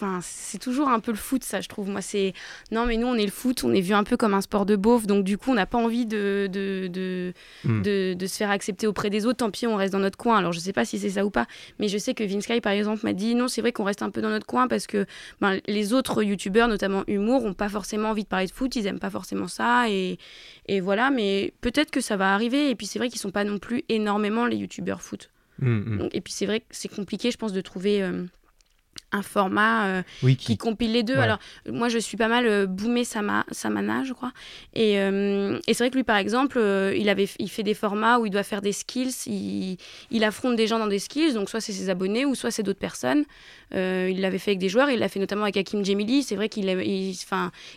Enfin, 0.01 0.21
c'est 0.23 0.59
toujours 0.59 0.89
un 0.89 1.01
peu 1.01 1.11
le 1.11 1.17
foot, 1.17 1.43
ça, 1.43 1.61
je 1.61 1.69
trouve. 1.69 1.89
Moi, 1.91 2.03
c'est. 2.03 2.33
Non, 2.71 2.87
mais 2.87 2.97
nous, 2.97 3.09
on 3.09 3.17
est 3.17 3.25
le 3.25 3.33
foot, 3.33 3.65
on 3.65 3.73
est 3.73 3.81
vu 3.81 3.95
un 3.95 4.05
peu 4.05 4.17
comme 4.17 4.33
un 4.33 4.41
sport 4.41 4.65
de 4.65 4.77
beauf, 4.77 5.09
donc 5.09 5.25
du 5.25 5.37
coup, 5.39 5.51
on 5.51 5.55
n'a 5.55 5.67
pas 5.67 5.79
envie 5.79 6.07
de, 6.07 6.49
de, 6.53 6.87
de, 6.87 7.33
Mm. 7.65 7.83
de, 7.83 8.15
de 8.15 8.27
se 8.29 8.37
faire 8.37 8.51
accepter 8.51 8.87
auprès 8.87 9.11
des 9.11 9.27
autres. 9.27 9.39
Tant 9.39 9.51
pis, 9.51 9.67
on 9.67 9.75
reste 9.75 9.93
dans 9.93 9.99
notre 9.99 10.17
coin. 10.17 10.39
Alors, 10.39 10.53
je 10.53 10.61
sais 10.61 10.73
pas 10.73 10.85
si 10.85 11.01
c'est 11.01 11.11
ça 11.11 11.25
ou 11.25 11.31
pas, 11.31 11.47
mais 11.81 11.89
je 11.89 11.99
sais 11.99 12.15
que 12.15 12.23
Vince 12.23 12.45
Sky, 12.45 12.61
par 12.61 12.73
exemple, 12.73 13.01
m'a 13.05 13.13
dit 13.13 13.35
non, 13.35 13.49
c'est 13.49 13.61
vrai 13.61 13.73
qu'on 13.73 13.83
reste 13.85 14.03
un 14.03 14.11
peu 14.11 14.21
dans 14.23 14.31
notre 14.31 14.47
coin 14.47 14.69
parce 14.69 14.87
que 14.87 15.05
ben, 15.41 15.59
les 15.67 15.93
autres 15.93 16.23
youtubeurs, 16.23 16.69
notamment 16.69 17.03
humour, 17.09 17.45
ont 17.45 17.55
pas 17.55 17.69
forcément 17.69 18.11
envie 18.11 18.23
de 18.23 18.29
parler 18.29 18.47
de 18.47 18.53
foot, 18.53 18.77
ils 18.77 18.87
aiment 18.87 19.01
pas 19.01 19.11
forcément 19.11 19.49
ça, 19.49 19.91
et, 19.91 20.19
et 20.69 20.81
voilà, 20.81 21.11
mais 21.11 21.53
peut-être 21.61 21.91
que 21.91 22.01
ça 22.01 22.17
va 22.17 22.33
arriver. 22.35 22.71
Et 22.71 22.77
puis, 22.77 22.87
c'est 22.87 23.01
vrai 23.01 23.09
qu'ils 23.09 23.21
sont 23.21 23.33
pas 23.33 23.43
non 23.43 23.59
plus 23.59 23.83
énormément 23.89 24.47
les 24.47 24.57
youtubeurs 24.57 25.03
foot. 25.03 25.31
Mm, 25.61 25.69
mm. 25.95 25.99
Donc, 25.99 26.15
et 26.15 26.21
puis, 26.21 26.33
c'est 26.33 26.47
vrai 26.47 26.61
que 26.61 26.67
c'est 26.71 26.89
compliqué, 26.95 27.33
je 27.33 27.37
pense, 27.37 27.53
de 27.53 27.61
trouver. 27.61 28.01
euh, 28.03 28.25
un 29.12 29.23
format 29.23 29.87
euh, 29.87 30.03
Oui, 30.23 30.37
qui 30.37 30.47
qui- 30.47 30.57
compile 30.59 30.92
les 30.92 31.03
deux. 31.03 31.14
Ouais. 31.14 31.21
Alors, 31.23 31.38
moi, 31.71 31.88
je 31.88 31.99
suis 31.99 32.16
pas 32.16 32.29
mal 32.29 32.47
euh, 32.47 32.66
Boomé 32.66 33.05
Sama, 33.05 33.44
Samana, 33.51 34.05
je 34.05 34.12
crois. 34.12 34.33
Et, 34.75 34.99
euh, 35.01 35.59
et 35.66 35.75
c'est 35.75 35.85
vrai 35.85 35.90
que 35.90 35.97
lui, 35.97 36.05
par 36.05 36.16
exemple, 36.18 36.59
euh, 36.59 36.94
il, 36.97 37.09
avait, 37.09 37.29
il 37.38 37.49
fait 37.49 37.62
des 37.62 37.75
formats 37.75 38.18
où 38.18 38.27
il 38.27 38.31
doit 38.31 38.42
faire 38.42 38.61
des 38.62 38.73
skills. 38.73 39.14
Il, 39.27 39.77
il 40.11 40.25
affronte 40.25 40.57
des 40.57 40.66
gens 40.66 40.79
dans 40.79 40.87
des 40.87 40.99
skills. 40.99 41.33
Donc, 41.35 41.49
soit 41.49 41.61
c'est 41.61 41.73
ses 41.73 41.88
abonnés 41.90 42.25
ou 42.27 42.35
soit 42.35 42.51
c'est 42.51 42.62
d'autres 42.62 42.79
personnes. 42.79 43.25
Il 43.73 44.21
l'avait 44.21 44.38
fait 44.38 44.53
avec 44.53 44.59
des 44.59 44.68
joueurs. 44.68 44.90
Il 44.90 44.99
l'a 44.99 45.09
fait 45.09 45.21
notamment 45.21 45.42
avec 45.42 45.57
Hakim 45.57 45.85
Djemili. 45.85 46.23
C'est 46.23 46.37
vrai 46.37 46.49
qu'il 46.49 46.68
est, 46.68 46.87
il, 46.87 47.14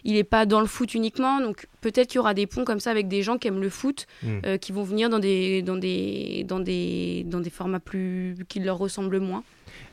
il 0.06 0.16
est 0.18 0.24
pas 0.24 0.46
dans 0.46 0.60
le 0.62 0.68
foot 0.68 0.94
uniquement. 0.94 1.40
Donc, 1.42 1.68
peut-être 1.82 2.08
qu'il 2.10 2.18
y 2.18 2.20
aura 2.20 2.34
des 2.34 2.48
ponts 2.48 2.64
comme 2.66 2.80
ça 2.80 2.92
avec 2.92 3.08
des 3.08 3.24
gens 3.24 3.38
qui 3.38 3.48
aiment 3.48 3.62
le 3.62 3.70
foot, 3.70 4.06
Mm. 4.24 4.28
euh, 4.46 4.58
qui 4.58 4.72
vont 4.72 4.84
venir 4.84 5.10
dans 5.10 5.20
des, 5.20 5.62
dans, 5.62 5.76
des, 5.78 6.46
dans, 6.48 6.60
des, 6.60 7.24
dans 7.26 7.40
des 7.40 7.50
formats 7.50 7.80
plus, 7.80 8.36
qui 8.50 8.60
leur 8.60 8.78
ressemblent 8.78 9.20
moins. 9.20 9.44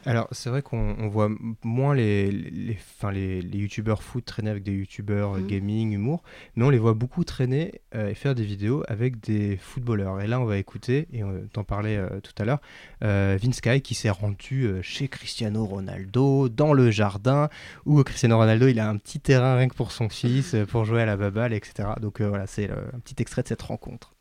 Alors, 0.07 0.29
c'est 0.33 0.49
vrai 0.49 0.63
qu'on 0.63 0.97
on 0.99 1.09
voit 1.09 1.29
moins 1.65 1.95
les, 1.95 2.31
les, 2.31 2.77
enfin, 2.97 3.11
les, 3.11 3.43
les 3.43 3.59
youtubeurs 3.59 4.03
foot 4.03 4.25
traîner 4.25 4.51
avec 4.51 4.63
des 4.63 4.73
youtubeurs 4.73 5.35
euh, 5.35 5.39
Mhm. 5.41 5.47
gaming, 5.47 5.93
humour, 5.93 6.23
mais 6.57 6.65
on 6.65 6.71
les 6.71 6.79
voit 6.79 6.95
beaucoup 6.95 7.25
traîner 7.25 7.81
euh, 7.95 8.09
et 8.09 8.15
faire 8.15 8.35
des 8.35 8.45
vidéos 8.45 8.83
avec 8.89 9.21
des 9.21 9.57
footballeurs. 9.57 10.21
Et 10.21 10.27
là, 10.27 10.41
on 10.41 10.45
va 10.45 10.57
écouter, 10.59 11.09
et 11.13 11.25
on 11.25 11.47
t'en 11.53 11.65
parlait 11.65 11.97
euh, 11.97 12.21
tout 12.21 12.33
à 12.39 12.45
l'heure, 12.45 12.61
euh, 13.05 13.39
Vince 13.41 13.61
qui 13.83 13.95
s'est 13.95 14.11
rendu 14.11 14.69
chez 14.83 15.09
Cristiano 15.09 15.65
Ronaldo, 15.67 16.49
dans 16.49 16.73
le 16.73 16.91
jardin, 16.91 17.49
où 17.85 18.03
Cristiano 18.03 18.37
Ronaldo, 18.37 18.69
il 18.69 18.81
a 18.81 18.89
un 18.89 18.97
petit 18.97 19.21
terrain 19.21 19.57
rien 19.57 19.69
que 19.69 19.75
pour 19.75 19.93
son 19.93 20.09
fils, 20.09 20.57
pour 20.69 20.85
jouer 20.85 21.03
à 21.03 21.07
la 21.07 21.17
baballe, 21.17 21.53
etc. 21.53 21.91
Donc 22.01 22.21
voilà, 22.21 22.47
c'est 22.47 22.71
un 22.71 22.99
petit 23.01 23.17
extrait 23.21 23.43
de 23.43 23.49
cette 23.49 23.63
rencontre. 23.63 24.15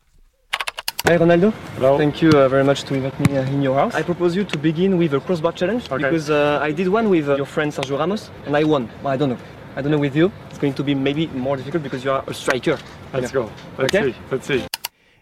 Hi 1.06 1.16
Ronaldo. 1.16 1.52
Hello. 1.76 1.96
Thank 1.96 2.20
you 2.22 2.30
uh, 2.30 2.48
very 2.48 2.64
much 2.64 2.82
to 2.84 2.94
invite 2.94 3.18
me 3.20 3.38
uh, 3.38 3.42
in 3.54 3.62
your 3.62 3.74
house. 3.76 3.94
I 3.94 4.02
propose 4.02 4.36
you 4.36 4.44
to 4.44 4.58
begin 4.58 4.98
with 4.98 5.14
a 5.14 5.20
crossbar 5.20 5.52
challenge 5.52 5.84
Okay. 5.90 6.02
because 6.02 6.28
uh, 6.28 6.58
I 6.60 6.72
did 6.72 6.88
one 6.88 7.08
with 7.08 7.28
uh, 7.28 7.36
your 7.36 7.46
friend 7.46 7.72
Sergio 7.72 7.98
Ramos 7.98 8.30
and 8.46 8.56
I 8.56 8.64
won. 8.64 8.90
Well, 9.02 9.12
I 9.12 9.16
don't 9.16 9.30
know. 9.30 9.38
I 9.76 9.80
don't 9.80 9.92
know 9.92 9.98
with 9.98 10.16
you, 10.16 10.30
it's 10.50 10.58
going 10.58 10.74
to 10.74 10.82
be 10.82 10.94
maybe 10.94 11.28
more 11.28 11.56
difficult 11.56 11.82
because 11.84 12.04
you 12.04 12.10
are 12.10 12.24
a 12.26 12.34
striker. 12.34 12.76
Let's 13.12 13.32
Yeah. 13.32 13.40
go. 13.40 13.50
Let's 13.78 13.94
Okay. 13.94 14.12
see. 14.12 14.18
Let's 14.30 14.46
see. 14.46 14.66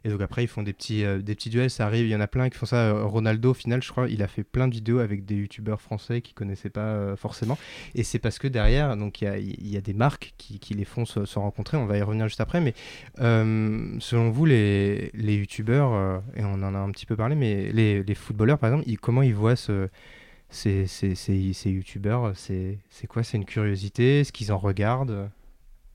Et 0.06 0.08
donc 0.08 0.20
après, 0.20 0.44
ils 0.44 0.46
font 0.46 0.62
des 0.62 0.72
petits, 0.72 1.04
euh, 1.04 1.18
des 1.18 1.34
petits 1.34 1.50
duels, 1.50 1.68
ça 1.68 1.84
arrive, 1.84 2.06
il 2.06 2.10
y 2.10 2.14
en 2.14 2.20
a 2.20 2.28
plein 2.28 2.48
qui 2.48 2.56
font 2.56 2.64
ça. 2.64 2.76
Euh, 2.76 3.04
Ronaldo, 3.04 3.50
au 3.50 3.54
final, 3.54 3.82
je 3.82 3.90
crois, 3.90 4.08
il 4.08 4.22
a 4.22 4.28
fait 4.28 4.44
plein 4.44 4.68
de 4.68 4.72
vidéos 4.72 5.00
avec 5.00 5.24
des 5.24 5.34
youtubeurs 5.34 5.80
français 5.80 6.20
qui 6.20 6.32
connaissaient 6.32 6.70
pas 6.70 6.80
euh, 6.80 7.16
forcément. 7.16 7.58
Et 7.96 8.04
c'est 8.04 8.20
parce 8.20 8.38
que 8.38 8.46
derrière, 8.46 8.96
donc 8.96 9.20
il 9.20 9.68
y 9.68 9.76
a, 9.76 9.80
des 9.80 9.94
marques 9.94 10.34
qui, 10.38 10.74
les 10.74 10.84
font 10.84 11.04
se, 11.04 11.38
rencontrer, 11.40 11.76
on 11.76 11.86
va 11.86 11.98
y 11.98 12.02
revenir 12.02 12.28
juste 12.28 12.40
après. 12.40 12.60
Mais 12.60 12.74
selon 13.18 14.30
vous, 14.30 14.46
les, 14.46 15.10
les 15.12 15.34
youtubeurs, 15.34 16.22
et 16.36 16.44
on 16.44 16.54
en 16.62 16.74
a 16.74 16.78
un 16.78 16.90
petit 16.92 17.06
peu 17.06 17.16
parlé, 17.16 17.34
mais 17.34 17.72
les, 17.72 18.14
footballeurs, 18.14 18.58
par 18.58 18.72
exemple, 18.72 18.88
comment 19.00 19.22
ils 19.22 19.34
voient 19.34 19.56
ce, 19.56 19.88
ces, 20.50 20.86
ces, 20.86 21.70
youtubeurs? 21.70 22.32
C'est 22.36 22.78
quoi? 23.08 23.24
C'est 23.24 23.38
une 23.38 23.44
curiosité? 23.44 24.20
Est-ce 24.20 24.32
qu'ils 24.32 24.52
en 24.52 24.58
regardent? 24.58 25.30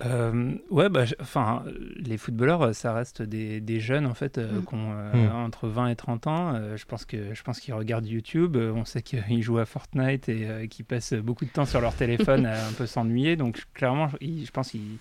Euh, 0.05 0.53
ouais, 0.69 0.89
bah, 0.89 1.03
enfin, 1.19 1.63
les 1.97 2.17
footballeurs, 2.17 2.73
ça 2.73 2.93
reste 2.93 3.21
des, 3.21 3.61
des 3.61 3.79
jeunes 3.79 4.05
en 4.05 4.13
fait, 4.13 4.37
euh, 4.37 4.59
Mm. 4.59 4.65
qui 4.65 4.73
ont 4.75 4.91
euh, 4.93 5.27
Mm. 5.29 5.35
entre 5.45 5.67
20 5.67 5.87
et 5.89 5.95
30 5.95 6.27
ans. 6.27 6.53
Je 6.75 6.85
pense 6.85 7.05
que 7.05 7.33
je 7.33 7.43
pense 7.43 7.59
qu'ils 7.59 7.73
regardent 7.73 8.07
YouTube. 8.07 8.55
On 8.57 8.85
sait 8.85 9.01
qu'ils 9.01 9.41
jouent 9.43 9.59
à 9.59 9.65
Fortnite 9.65 10.27
et 10.29 10.67
qu'ils 10.69 10.85
passent 10.85 11.13
beaucoup 11.13 11.45
de 11.45 11.49
temps 11.51 11.65
sur 11.65 11.81
leur 11.81 11.93
téléphone 11.93 12.45
à 12.45 12.67
un 12.67 12.71
peu 12.73 12.85
s'ennuyer. 12.85 13.35
Donc 13.35 13.61
clairement, 13.73 14.07
je, 14.09 14.17
ils- 14.21 14.45
je 14.45 14.51
pense 14.51 14.71
qu'ils. 14.71 14.97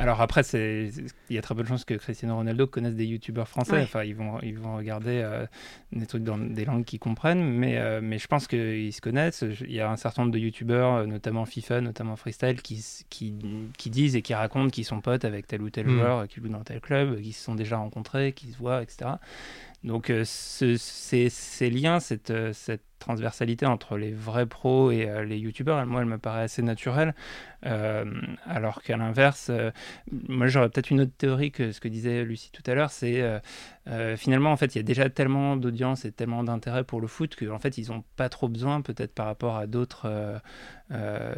Alors 0.00 0.20
après, 0.20 0.42
c'est 0.42 0.90
il 1.30 1.36
y 1.36 1.38
a 1.38 1.42
très 1.42 1.54
peu 1.54 1.62
de 1.62 1.68
chances 1.68 1.84
que 1.84 1.94
Cristiano 1.94 2.36
Ronaldo 2.36 2.66
connaisse 2.66 2.94
des 2.94 3.06
YouTubeurs 3.06 3.48
français. 3.48 3.72
Ouais. 3.72 3.82
Enfin, 3.82 4.04
ils 4.04 4.14
vont 4.14 4.40
ils 4.42 4.58
vont 4.58 4.76
regarder 4.76 5.26
des 5.92 6.06
trucs 6.06 6.24
dans 6.24 6.38
des 6.38 6.64
langues 6.64 6.84
qu'ils 6.84 6.98
comprennent, 6.98 7.42
mais 7.44 8.00
mais 8.02 8.18
je 8.18 8.26
pense 8.26 8.46
qu'ils 8.46 8.92
se 8.92 9.00
connaissent. 9.00 9.44
Il 9.62 9.72
y 9.72 9.80
a 9.80 9.90
un 9.90 9.96
certain 9.96 10.22
nombre 10.22 10.34
de 10.34 10.38
YouTubeurs, 10.38 11.06
notamment 11.06 11.44
FIFA, 11.46 11.80
notamment 11.80 12.16
Freestyle, 12.16 12.60
qui 12.62 12.84
qui 13.08 13.90
disent 13.90 14.16
et 14.16 14.22
qui 14.22 14.33
racontent 14.34 14.70
qu'ils 14.70 14.84
sont 14.84 15.00
potes 15.00 15.24
avec 15.24 15.46
tel 15.46 15.62
ou 15.62 15.70
tel 15.70 15.86
Mm. 15.86 15.90
joueur, 15.90 16.28
qui 16.28 16.40
joue 16.40 16.48
dans 16.48 16.62
tel 16.62 16.80
club, 16.80 17.20
qui 17.20 17.32
se 17.32 17.42
sont 17.44 17.54
déjà 17.54 17.76
rencontrés, 17.78 18.32
qui 18.32 18.50
se 18.52 18.58
voient, 18.58 18.82
etc. 18.82 19.12
Donc 19.82 20.08
euh, 20.10 20.22
ce- 20.24 20.76
ces, 20.76 21.28
ces 21.28 21.68
liens, 21.70 22.00
cette, 22.00 22.30
euh, 22.30 22.52
cette 22.52 22.82
transversalité 22.98 23.66
entre 23.66 23.98
les 23.98 24.12
vrais 24.12 24.46
pros 24.46 24.90
et 24.90 25.06
euh, 25.08 25.24
les 25.24 25.36
youtubeurs, 25.38 25.84
moi, 25.84 26.00
elle 26.00 26.06
me 26.06 26.16
paraît 26.16 26.44
assez 26.44 26.62
naturelle. 26.62 27.14
Euh, 27.64 28.04
alors 28.46 28.82
qu'à 28.82 28.96
l'inverse, 28.96 29.48
euh, 29.50 29.70
moi 30.28 30.46
j'aurais 30.48 30.68
peut-être 30.68 30.90
une 30.90 31.00
autre 31.00 31.12
théorie 31.16 31.50
que 31.50 31.72
ce 31.72 31.80
que 31.80 31.88
disait 31.88 32.24
Lucie 32.24 32.50
tout 32.52 32.62
à 32.70 32.74
l'heure, 32.74 32.90
c'est 32.90 33.22
euh, 33.88 34.16
finalement 34.16 34.50
en 34.52 34.56
fait 34.56 34.74
il 34.74 34.78
y 34.78 34.80
a 34.80 34.84
déjà 34.84 35.08
tellement 35.10 35.56
d'audience 35.56 36.04
et 36.04 36.12
tellement 36.12 36.44
d'intérêt 36.44 36.84
pour 36.84 37.00
le 37.00 37.06
foot 37.06 37.36
qu'en 37.36 37.58
fait 37.58 37.78
ils 37.78 37.88
n'ont 37.90 38.04
pas 38.16 38.28
trop 38.28 38.48
besoin 38.48 38.80
peut-être 38.82 39.14
par 39.14 39.26
rapport 39.26 39.56
à 39.56 39.66
d'autres 39.66 40.40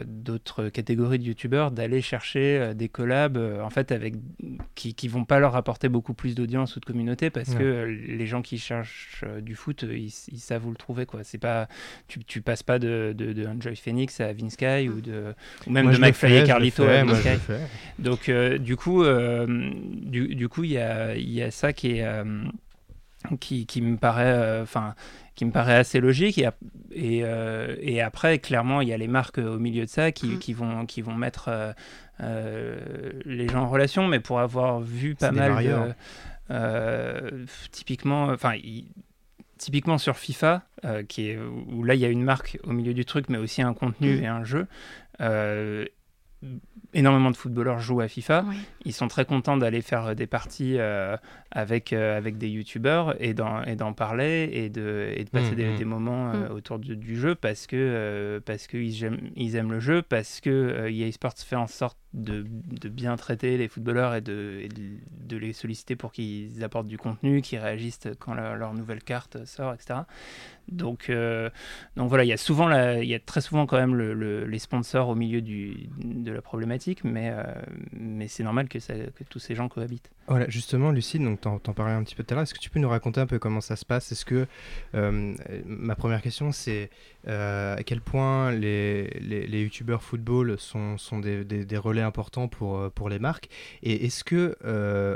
d'autres 0.07 0.69
catégories 0.69 1.19
de 1.19 1.25
youtubeurs 1.25 1.71
d'aller 1.71 2.03
chercher 2.03 2.73
des 2.75 2.89
collabs 2.89 3.39
en 3.63 3.71
fait 3.71 3.93
avec 3.93 4.15
qui, 4.75 4.95
qui 4.95 5.09
vont 5.09 5.25
pas 5.25 5.39
leur 5.39 5.55
apporter 5.57 5.89
beaucoup 5.89 6.15
plus 6.15 6.35
d'audience 6.35 6.77
ou 6.77 6.81
de 6.81 6.85
communauté 6.85 7.31
parce 7.31 7.47
Ouais. 7.47 7.59
que 7.59 7.85
les 8.09 8.27
gens 8.27 8.43
qui 8.43 8.59
cherchent 8.59 9.25
du 9.41 9.55
foot 9.55 9.85
ils, 9.89 10.13
ils 10.33 10.41
savent 10.41 10.67
où 10.67 10.71
le 10.71 10.77
trouver 10.77 11.07
quoi 11.07 11.23
c'est 11.23 11.39
pas 11.39 11.69
tu, 12.09 12.25
tu 12.25 12.43
passes 12.43 12.65
pas 12.65 12.79
de, 12.81 13.15
de, 13.17 13.33
de 13.33 13.47
Enjoy 13.47 13.77
Phoenix 13.77 14.21
à 14.21 14.33
Vince 14.33 14.55
Sky 14.55 14.89
ou 14.89 15.01
de 15.01 15.33
ou 15.67 15.71
même 15.71 15.85
Moi, 15.85 15.93
de 15.95 15.99
Carlito 16.47 16.85
fais, 16.85 17.05
moi, 17.05 17.15
donc 17.99 18.29
euh, 18.29 18.59
du 18.59 18.77
coup 18.77 19.03
euh, 19.05 19.47
du, 19.93 20.35
du 20.35 20.49
coup 20.49 20.65
il 20.65 20.73
y 20.73 20.79
a, 20.79 21.15
il 21.17 21.31
y 21.31 21.43
a 21.43 21.51
ça 21.51 21.73
qui 21.73 21.99
est 21.99 22.05
euh, 22.05 22.25
qui, 23.41 23.67
qui 23.67 23.81
me 23.83 23.97
paraît 23.97 24.25
euh, 24.27 24.63
enfin 24.63 24.95
qui 25.35 25.45
me 25.45 25.51
paraît 25.51 25.77
assez 25.77 26.01
logique 26.01 26.39
et, 26.39 26.47
ap- 26.47 26.57
et, 26.93 27.21
euh, 27.25 27.75
et 27.81 28.01
après 28.01 28.39
clairement 28.39 28.81
il 28.81 28.89
y 28.89 28.93
a 28.93 28.97
les 28.97 29.09
marques 29.09 29.39
au 29.39 29.59
milieu 29.59 29.85
de 29.85 29.91
ça 29.91 30.13
qui, 30.13 30.27
Mm. 30.29 30.39
qui 30.39 30.53
vont 30.55 30.87
qui 30.87 31.03
vont 31.03 31.15
mettre 31.15 31.49
euh, 31.49 31.73
euh, 32.23 32.77
les 33.25 33.49
gens 33.49 33.63
en 33.65 33.69
relation 33.69 34.07
mais 34.07 34.21
pour 34.21 34.41
avoir 34.41 34.81
vu 34.81 35.15
pas 35.15 35.33
mal 35.33 35.53
marieurs. 35.53 35.87
de 35.89 35.93
euh, 36.51 37.31
typiquement 37.73 38.27
enfin 38.27 38.55
typiquement 39.59 39.99
sur 39.99 40.17
FIFA 40.17 40.63
euh, 40.85 41.03
qui 41.03 41.31
est 41.31 41.39
où 41.39 41.83
là 41.83 41.95
il 41.95 42.01
y 42.01 42.05
a 42.05 42.09
une 42.09 42.23
marque 42.23 42.59
au 42.65 42.73
milieu 42.73 42.95
du 42.95 43.05
truc 43.05 43.29
mais 43.29 43.39
aussi 43.39 43.63
un 43.63 43.75
contenu 43.75 44.17
Mm. 44.19 44.23
et 44.23 44.27
un 44.27 44.45
jeu 44.45 44.67
euh, 45.21 45.85
énormément 46.95 47.31
de 47.31 47.37
footballeurs 47.37 47.79
jouent 47.81 48.01
à 48.01 48.09
FIFA 48.09 48.45
Oui. 48.49 48.57
ils 48.85 48.93
sont 48.93 49.09
très 49.09 49.25
contents 49.25 49.57
d'aller 49.57 49.83
faire 49.83 50.07
euh, 50.07 50.15
des 50.15 50.27
parties 50.27 50.77
euh, 50.79 51.17
avec, 51.51 51.93
euh, 51.93 52.17
avec 52.17 52.39
des 52.39 52.49
youtubeurs 52.49 53.17
et 53.21 53.35
d'en, 53.35 53.63
et 53.65 53.75
d'en 53.77 53.93
parler 53.93 54.49
et 54.53 54.69
de, 54.69 55.13
et 55.17 55.25
de 55.25 55.31
passer 55.31 55.53
Mm, 55.53 55.55
des, 55.57 55.67
mm. 55.73 55.77
des 55.77 55.85
moments 55.85 56.33
euh, 56.33 56.49
Mm. 56.49 56.53
autour 56.53 56.79
du, 56.79 56.97
du 56.97 57.17
jeu 57.17 57.35
parce 57.35 57.67
que 57.67 57.77
euh, 57.77 58.41
parce 58.45 58.67
qu'ils 58.67 59.03
aiment, 59.05 59.31
ils 59.37 59.57
aiment 59.57 59.73
le 59.73 59.81
jeu, 59.81 60.03
parce 60.03 60.41
que 60.41 60.51
euh, 60.51 60.91
EA 60.91 61.11
Sports 61.13 61.35
fait 61.39 61.57
en 61.57 61.67
sorte 61.67 61.99
de, 62.17 62.45
bien 62.89 63.15
traiter 63.17 63.57
les 63.59 63.69
footballeurs 63.69 64.15
et 64.15 64.21
de, 64.23 64.63
de, 65.27 65.37
les 65.37 65.53
solliciter 65.53 65.97
pour 65.97 66.13
qu'ils 66.13 66.65
apportent 66.65 66.89
du 66.89 66.99
contenu, 66.99 67.43
qu'ils 67.43 67.59
réagissent 67.59 68.09
quand 68.19 68.35
leur, 68.35 68.75
nouvelle 68.75 69.03
carte 69.03 69.45
sort, 69.45 69.75
etc. 69.75 70.01
Donc, 70.69 71.11
euh, 71.11 71.51
donc 71.97 72.09
voilà, 72.09 72.25
il 72.25 72.29
y 72.29 72.33
a 72.33 72.37
souvent, 72.37 72.71
il 72.97 73.07
y 73.09 73.15
a 73.15 73.21
très 73.21 73.41
souvent 73.41 73.67
quand 73.67 73.77
même 73.77 73.95
le- 73.95 74.15
le- 74.15 74.47
les 74.47 74.59
sponsors 74.59 75.09
au 75.09 75.15
milieu 75.15 75.43
de 75.43 76.33
la 76.33 76.43
problématique, 76.43 77.05
mais, 77.05 77.31
euh, 77.33 77.45
mais 77.93 78.29
c'est 78.29 78.43
normal 78.45 78.69
que, 78.69 78.81
ça- 78.81 78.95
que 78.95 79.25
tous 79.25 79.39
ces 79.39 79.55
gens 79.55 79.69
cohabitent. 79.69 80.11
Voilà, 80.29 80.49
justement, 80.49 80.91
Lucide, 80.91 81.23
donc 81.23 81.41
t'en, 81.41 81.59
parlais 81.59 81.95
un 81.95 82.03
petit 82.03 82.17
peu 82.17 82.25
tout 82.25 82.33
à 82.33 82.35
l'heure. 82.35 82.43
Est-ce 82.43 82.53
que 82.55 82.59
tu 82.59 82.69
peux 82.69 82.81
nous 82.81 82.89
raconter 82.89 83.21
un 83.21 83.29
peu 83.29 83.39
comment 83.39 83.61
ça 83.61 83.77
se 83.77 83.85
passe? 83.85 84.11
Est-ce 84.11 84.25
que 84.25 84.49
euh, 84.97 85.35
ma 85.65 85.95
première 85.95 86.21
question, 86.21 86.51
c'est 86.51 86.91
euh, 87.29 87.77
à 87.77 87.83
quel 87.85 88.01
point 88.01 88.51
les, 88.51 89.05
les, 89.21 89.47
les 89.47 89.63
youtubeurs 89.63 90.03
football 90.03 90.59
sont, 90.59 90.99
sont 90.99 91.21
des, 91.21 91.45
des- 91.45 91.77
relais 91.79 92.03
importants 92.03 92.49
pour, 92.49 92.79
euh, 92.79 92.91
pour 92.91 93.09
les 93.09 93.21
marques? 93.21 93.49
Et 93.85 94.07
est-ce 94.07 94.25
que 94.25 94.57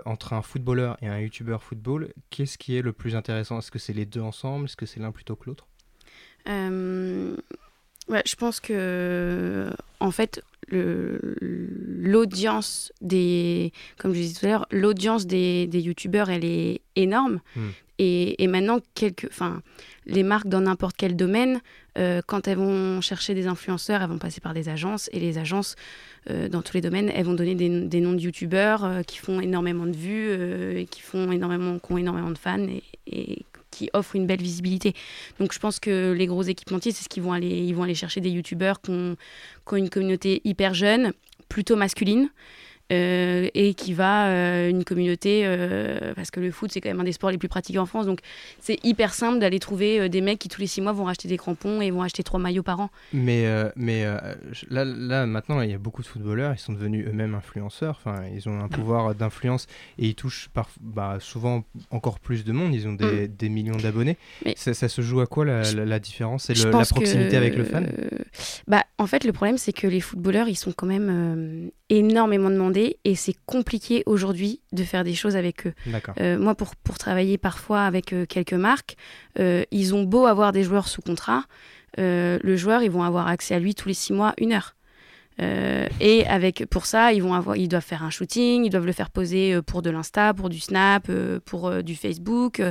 entre 0.04 0.32
un 0.32 0.42
footballeur 0.42 0.96
et 1.02 1.08
un 1.08 1.18
youtubeur 1.18 1.62
football, 1.64 2.12
qu'est-ce 2.30 2.56
qui 2.56 2.76
est 2.76 2.82
le 2.82 2.92
plus 2.92 3.16
intéressant? 3.16 3.58
Est-ce 3.58 3.72
que 3.72 3.80
c'est 3.80 3.92
les 3.92 4.06
deux 4.06 4.20
ensemble? 4.20 4.66
Est-ce 4.66 4.76
que 4.76 4.86
c'est 4.86 5.00
l'un 5.00 5.10
plutôt 5.10 5.34
que 5.34 5.46
l'autre? 5.46 5.66
Ouais, 8.10 8.22
je 8.26 8.34
pense 8.34 8.60
que, 8.60 9.70
en 10.00 10.10
fait, 10.10 10.42
l'audience 12.00 12.92
des, 13.00 13.72
comme 13.98 14.12
je 14.12 14.20
disais 14.20 14.38
tout 14.38 14.46
à 14.46 14.48
l'heure, 14.50 14.66
l'audience 14.70 15.26
des, 15.26 15.66
des 15.66 15.80
youtubeurs, 15.80 16.30
elle 16.30 16.44
est 16.44 16.80
énorme. 16.96 17.40
Hmm. 17.56 17.70
Et, 17.98 18.42
et 18.42 18.46
maintenant, 18.46 18.78
quelques, 18.94 19.26
enfin, 19.30 19.62
les 20.06 20.22
marques 20.22 20.48
dans 20.48 20.62
n'importe 20.62 20.96
quel 20.96 21.16
domaine, 21.16 21.60
euh, 21.98 22.22
quand 22.26 22.48
elles 22.48 22.56
vont 22.56 23.00
chercher 23.00 23.34
des 23.34 23.46
influenceurs, 23.46 24.00
elles 24.00 24.08
vont 24.08 24.18
passer 24.18 24.40
par 24.40 24.54
des 24.54 24.68
agences. 24.68 25.10
Et 25.12 25.20
les 25.20 25.36
agences, 25.38 25.76
euh, 26.30 26.48
dans 26.48 26.62
tous 26.62 26.74
les 26.74 26.80
domaines, 26.80 27.10
elles 27.14 27.26
vont 27.26 27.34
donner 27.34 27.54
des, 27.54 27.68
des 27.68 28.00
noms 28.00 28.12
de 28.12 28.20
youtubeurs 28.20 28.84
euh, 28.84 29.02
qui 29.02 29.18
font 29.18 29.40
énormément 29.40 29.86
de 29.86 29.96
vues 29.96 30.78
et 30.78 30.86
qui, 30.86 31.02
font 31.02 31.30
énormément, 31.30 31.78
qui 31.78 31.92
ont 31.92 31.98
énormément 31.98 32.30
de 32.30 32.38
fans 32.38 32.58
et, 32.58 32.82
et 33.06 33.44
qui 33.70 33.90
offrent 33.92 34.16
une 34.16 34.26
belle 34.26 34.42
visibilité. 34.42 34.94
Donc 35.38 35.52
je 35.52 35.58
pense 35.58 35.80
que 35.80 36.12
les 36.12 36.26
gros 36.26 36.42
équipementiers, 36.42 36.92
c'est 36.92 37.04
ce 37.04 37.08
qu'ils 37.08 37.22
vont 37.22 37.32
aller, 37.32 37.48
ils 37.48 37.74
vont 37.74 37.82
aller 37.82 37.94
chercher 37.94 38.20
des 38.20 38.30
youtubeurs 38.30 38.80
qui 38.80 38.90
qui 38.90 39.74
ont 39.74 39.76
une 39.76 39.90
communauté 39.90 40.40
hyper 40.44 40.74
jeune, 40.74 41.12
plutôt 41.48 41.76
masculine. 41.76 42.28
Euh, 42.90 43.48
et 43.54 43.74
qui 43.74 43.92
va 43.94 44.28
euh, 44.28 44.68
une 44.70 44.84
communauté 44.84 45.42
euh, 45.44 46.12
parce 46.14 46.30
que 46.30 46.40
le 46.40 46.50
foot 46.50 46.70
c'est 46.72 46.80
quand 46.80 46.88
même 46.90 47.00
un 47.00 47.04
des 47.04 47.12
sports 47.12 47.30
les 47.30 47.38
plus 47.38 47.48
pratiqués 47.48 47.78
en 47.78 47.86
France 47.86 48.06
donc 48.06 48.20
c'est 48.60 48.78
hyper 48.84 49.14
simple 49.14 49.38
d'aller 49.38 49.58
trouver 49.58 50.08
des 50.08 50.20
mecs 50.20 50.38
qui 50.38 50.48
tous 50.48 50.60
les 50.60 50.66
six 50.66 50.80
mois 50.80 50.92
vont 50.92 51.04
racheter 51.04 51.28
des 51.28 51.36
crampons 51.36 51.80
et 51.80 51.90
vont 51.90 52.02
acheter 52.02 52.22
trois 52.22 52.40
maillots 52.40 52.62
par 52.62 52.80
an 52.80 52.90
Mais, 53.12 53.44
mais 53.76 54.04
là, 54.70 54.84
là, 54.84 55.26
maintenant, 55.26 55.60
il 55.60 55.70
y 55.70 55.74
a 55.74 55.78
beaucoup 55.78 56.02
de 56.02 56.06
footballeurs, 56.06 56.52
ils 56.54 56.58
sont 56.58 56.72
devenus 56.72 57.06
eux-mêmes 57.06 57.34
influenceurs. 57.34 58.00
Enfin, 58.04 58.22
ils 58.34 58.48
ont 58.48 58.58
un 58.60 58.68
pouvoir 58.68 59.14
d'influence 59.14 59.66
et 59.98 60.08
ils 60.08 60.14
touchent 60.14 60.48
par, 60.52 60.68
bah, 60.80 61.18
souvent 61.20 61.64
encore 61.90 62.18
plus 62.20 62.44
de 62.44 62.52
monde. 62.52 62.74
Ils 62.74 62.86
ont 62.88 62.92
des, 62.92 63.28
des 63.28 63.48
millions 63.48 63.76
d'abonnés. 63.76 64.16
Ça, 64.56 64.74
ça 64.74 64.88
se 64.88 65.02
joue 65.02 65.20
à 65.20 65.26
quoi 65.26 65.44
la, 65.44 65.70
la- 65.72 65.84
la 65.84 65.98
différence? 65.98 66.44
C'est 66.44 66.54
la 66.54 66.84
proximité 66.84 67.32
que, 67.32 67.36
avec 67.36 67.56
le 67.56 67.64
fan? 67.64 67.86
bah, 68.66 68.84
En 68.98 69.06
fait, 69.06 69.24
le 69.24 69.32
problème, 69.32 69.58
c'est 69.58 69.72
que 69.72 69.86
les 69.86 70.00
footballeurs, 70.00 70.48
ils 70.48 70.56
sont 70.56 70.72
quand 70.72 70.86
même 70.86 71.70
énormément 71.88 72.50
demandés 72.50 72.79
et 73.04 73.14
c'est 73.14 73.36
compliqué 73.46 74.02
aujourd'hui 74.06 74.60
de 74.72 74.84
faire 74.84 75.04
des 75.04 75.14
choses 75.14 75.36
avec 75.36 75.66
eux. 75.66 75.74
Euh, 76.20 76.38
moi, 76.38 76.54
pour, 76.54 76.76
pour 76.76 76.98
travailler 76.98 77.38
parfois 77.38 77.82
avec 77.82 78.12
euh, 78.12 78.26
quelques 78.26 78.52
marques, 78.54 78.96
euh, 79.38 79.64
ils 79.70 79.94
ont 79.94 80.04
beau 80.04 80.26
avoir 80.26 80.52
des 80.52 80.62
joueurs 80.62 80.88
sous 80.88 81.02
contrat, 81.02 81.44
le 81.98 82.56
joueur, 82.56 82.82
ils 82.82 82.90
vont 82.90 83.02
avoir 83.02 83.26
accès 83.26 83.54
à 83.54 83.58
lui 83.58 83.74
tous 83.74 83.88
les 83.88 83.94
six 83.94 84.12
mois, 84.12 84.32
une 84.38 84.52
heure. 84.52 84.74
Euh, 85.40 85.86
et 86.00 86.26
avec 86.26 86.66
pour 86.66 86.86
ça, 86.86 87.12
ils 87.12 87.22
vont 87.22 87.34
avoir, 87.34 87.56
ils 87.56 87.68
doivent 87.68 87.84
faire 87.84 88.02
un 88.02 88.10
shooting, 88.10 88.64
ils 88.64 88.70
doivent 88.70 88.86
le 88.86 88.92
faire 88.92 89.10
poser 89.10 89.54
euh, 89.54 89.62
pour 89.62 89.82
de 89.82 89.90
l'insta, 89.90 90.34
pour 90.34 90.48
du 90.48 90.60
snap, 90.60 91.06
euh, 91.08 91.40
pour 91.44 91.82
du 91.82 91.94
Facebook. 91.94 92.62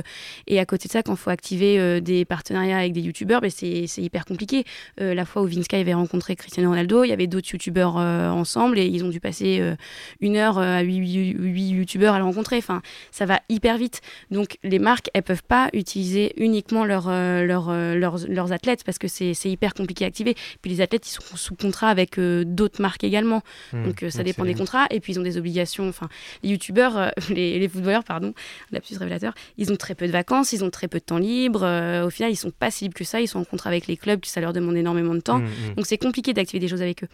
et 0.46 0.58
à 0.58 0.66
côté 0.66 0.88
de 0.88 0.92
ça, 0.92 1.02
quand 1.02 1.12
il 1.12 1.18
faut 1.18 1.30
activer 1.30 2.00
des 2.00 2.24
partenariats 2.24 2.78
avec 2.78 2.92
des 2.92 3.00
youtubeurs, 3.00 3.40
ben 3.40 3.50
c'est 3.50 3.86
hyper 3.98 4.24
compliqué. 4.24 4.64
La 4.98 5.24
fois 5.24 5.42
où 5.42 5.46
Vince 5.46 5.64
Sky 5.64 5.76
avait 5.76 5.94
rencontré 5.94 6.36
Cristiano 6.36 6.70
Ronaldo, 6.70 7.04
il 7.04 7.08
y 7.08 7.12
avait 7.12 7.26
d'autres 7.26 7.48
youtubeurs 7.50 7.96
ensemble 7.96 8.78
et 8.78 8.86
ils 8.86 9.04
ont 9.04 9.08
dû 9.08 9.20
passer 9.20 9.62
une 10.20 10.36
heure 10.36 10.58
à 10.58 10.80
huit, 10.80 10.98
huit, 10.98 11.70
youtubeurs 11.70 12.14
à 12.14 12.18
le 12.18 12.24
rencontrer. 12.24 12.56
Enfin, 12.58 12.82
ça 13.10 13.26
va 13.26 13.40
hyper 13.48 13.78
vite. 13.78 14.00
Donc 14.30 14.58
les 14.62 14.78
marques, 14.78 15.10
elles 15.14 15.22
peuvent 15.22 15.44
pas 15.46 15.68
utiliser 15.72 16.32
uniquement 16.36 16.84
leur, 16.84 17.08
leur, 17.08 17.72
leurs, 17.72 18.18
leurs 18.28 18.52
athlètes 18.52 18.84
parce 18.84 18.98
que 18.98 19.08
c'est 19.08 19.34
hyper 19.50 19.74
compliqué 19.74 20.04
à 20.04 20.08
activer. 20.08 20.34
Puis 20.62 20.70
les 20.70 20.80
athlètes, 20.80 21.06
ils 21.08 21.12
sont 21.12 21.36
sous 21.36 21.54
contrat 21.54 21.88
avec 21.88 22.18
d'autres 22.60 22.80
marques 22.80 23.04
également. 23.04 23.42
Mmh, 23.72 23.84
Donc 23.84 24.02
euh, 24.02 24.10
ça 24.10 24.22
dépend 24.22 24.44
des 24.44 24.54
contrats. 24.54 24.86
Et 24.90 25.00
puis 25.00 25.14
ils 25.14 25.18
ont 25.18 25.22
des 25.22 25.38
obligations. 25.38 25.88
Enfin, 25.88 26.08
les 26.42 26.50
youtubeurs, 26.50 26.96
euh, 26.96 27.08
les, 27.30 27.58
les 27.58 27.68
footballeurs, 27.68 28.04
pardon, 28.04 28.34
lapsus 28.70 28.96
révélateur, 28.96 29.34
ils 29.58 29.72
ont 29.72 29.76
très 29.76 29.94
peu 29.94 30.06
de 30.06 30.12
vacances, 30.12 30.52
ils 30.52 30.62
ont 30.62 30.70
très 30.70 30.88
peu 30.88 30.98
de 30.98 31.04
temps 31.04 31.18
libre. 31.18 31.62
Euh, 31.64 32.06
au 32.06 32.10
final, 32.10 32.30
ils 32.30 32.36
sont 32.36 32.50
pas 32.50 32.70
si 32.70 32.84
libres 32.84 32.94
que 32.94 33.04
ça. 33.04 33.20
Ils 33.20 33.28
sont 33.28 33.38
en 33.40 33.44
contrat 33.44 33.70
avec 33.70 33.86
les 33.86 33.96
clubs, 33.96 34.24
ça 34.24 34.40
leur 34.40 34.52
demande 34.52 34.76
énormément 34.76 35.14
de 35.14 35.20
temps. 35.20 35.38
Mmh, 35.38 35.44
mmh. 35.44 35.74
Donc 35.76 35.86
c'est 35.86 35.98
compliqué 35.98 36.32
d'activer 36.34 36.60
des 36.60 36.68
choses 36.68 36.82
avec 36.82 37.02
eux. 37.02 37.08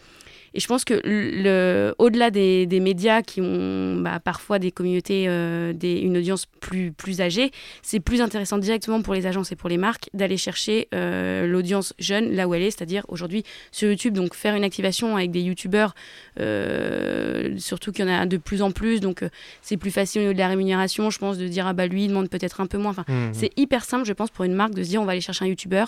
Et 0.57 0.61
je 0.61 0.67
pense 0.69 0.85
que 0.87 0.99
le, 1.05 1.95
au-delà 1.99 2.31
des, 2.31 2.65
des 2.65 2.81
médias 2.81 3.21
qui 3.21 3.43
ont 3.43 3.97
bah, 4.01 4.21
parfois 4.21 4.59
des 4.59 4.73
communautés, 4.73 5.27
euh, 5.29 5.75
des, 5.75 5.99
une 6.01 6.17
audience 6.17 6.47
plus, 6.47 6.93
plus 6.93 7.21
âgée, 7.21 7.51
c'est 7.83 8.01
plus 8.01 8.23
intéressant 8.23 8.57
directement 8.57 9.03
pour 9.03 9.13
les 9.13 9.27
agences 9.27 9.53
et 9.53 9.57
pour 9.57 9.69
les 9.69 9.77
marques 9.77 10.09
d'aller 10.15 10.39
chercher 10.39 10.89
euh, 10.95 11.47
l'audience 11.47 11.93
jeune 11.99 12.33
là 12.35 12.49
où 12.49 12.55
elle 12.55 12.63
est, 12.63 12.71
c'est-à-dire 12.71 13.05
aujourd'hui 13.09 13.45
sur 13.71 13.91
YouTube. 13.91 14.15
Donc 14.15 14.35
faire 14.35 14.55
une 14.55 14.65
activation 14.65 15.15
avec 15.15 15.31
des 15.31 15.43
YouTubeurs, 15.43 15.95
euh, 16.41 17.55
surtout 17.59 17.93
qu'il 17.93 18.07
y 18.07 18.09
en 18.09 18.13
a 18.23 18.25
de 18.25 18.37
plus 18.39 18.63
en 18.63 18.71
plus, 18.71 19.01
donc 19.01 19.23
c'est 19.61 19.77
plus 19.77 19.91
facile 19.91 20.21
au 20.21 20.23
niveau 20.25 20.33
de 20.33 20.39
la 20.39 20.49
rémunération, 20.49 21.11
je 21.11 21.19
pense, 21.19 21.37
de 21.37 21.49
dire 21.49 21.67
ah 21.67 21.75
bah 21.75 21.87
lui 21.87 22.05
il 22.05 22.09
demande 22.09 22.31
peut-être 22.31 22.61
un 22.63 22.67
peu 22.67 22.79
moins. 22.79 22.93
Enfin, 22.93 23.05
Mhm. 23.09 23.35
c'est 23.35 23.51
hyper 23.59 23.85
simple, 23.85 24.07
je 24.07 24.13
pense, 24.15 24.31
pour 24.31 24.45
une 24.45 24.55
marque 24.55 24.75
de 24.75 24.83
se 24.83 24.89
dire 24.89 25.03
on 25.03 25.05
va 25.05 25.13
aller 25.13 25.21
chercher 25.21 25.45
un 25.45 25.49
YouTuber. 25.49 25.85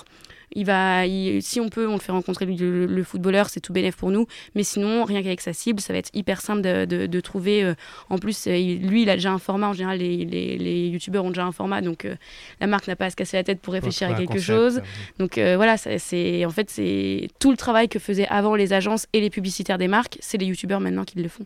Il 0.55 0.65
va, 0.65 1.07
il- 1.07 1.43
si 1.43 1.61
on 1.61 1.69
peut, 1.69 1.87
on 1.89 1.93
le 1.95 1.99
fait 1.99 2.13
rencontrer 2.13 2.47
le, 2.47 2.55
le- 2.55 2.87
le 2.87 3.03
footballeur, 3.05 3.49
c'est 3.51 3.61
tout 3.61 3.73
bénéf 3.73 3.97
pour 3.97 4.11
nous. 4.11 4.27
Mais 4.55 4.63
sinon, 4.63 5.05
rien 5.05 5.23
qu'avec 5.23 5.41
sa 5.41 5.53
cible, 5.53 5.81
ça 5.81 5.93
va 5.93 5.99
être 5.99 6.11
hyper 6.15 6.41
simple 6.41 6.63
de, 6.63 6.85
de- 6.85 7.07
de 7.07 7.21
trouver. 7.21 7.63
euh, 7.65 7.75
en 8.11 8.19
plus, 8.19 8.47
euh, 8.47 8.53
lui, 8.53 9.03
il 9.03 9.11
a 9.11 9.15
déjà 9.15 9.31
un 9.33 9.39
format. 9.39 9.69
En 9.69 9.73
général, 9.73 9.99
les, 9.99 10.25
les, 10.25 10.57
les 10.59 10.89
youtubeurs 10.89 11.25
ont 11.25 11.29
déjà 11.31 11.45
un 11.45 11.53
format, 11.53 11.81
donc 11.83 12.05
euh, 12.05 12.15
la 12.61 12.67
marque 12.67 12.89
n'a 12.89 12.97
pas 12.97 13.07
à 13.07 13.11
se 13.11 13.17
casser 13.17 13.37
la 13.37 13.45
tête 13.45 13.61
pour 13.61 13.75
réfléchir 13.75 14.09
à 14.09 14.15
quelque 14.15 14.29
concept, 14.33 14.47
chose. 14.47 14.83
Donc 15.19 15.39
euh, 15.39 15.57
voilà, 15.57 15.77
c'est 15.77 16.45
en 16.45 16.51
fait 16.51 16.71
c'est 16.71 17.29
tout 17.39 17.51
le 17.51 17.57
travail 17.57 17.89
que 17.89 17.99
faisaient 17.99 18.27
avant 18.29 18.55
les 18.55 18.73
agences 18.73 19.07
et 19.13 19.21
les 19.21 19.31
publicitaires 19.31 19.79
des 19.79 19.89
marques, 19.89 20.17
c'est 20.21 20.39
les 20.39 20.47
youtubeurs 20.47 20.81
maintenant 20.81 21.05
qui 21.05 21.19
le 21.19 21.29
font. 21.29 21.45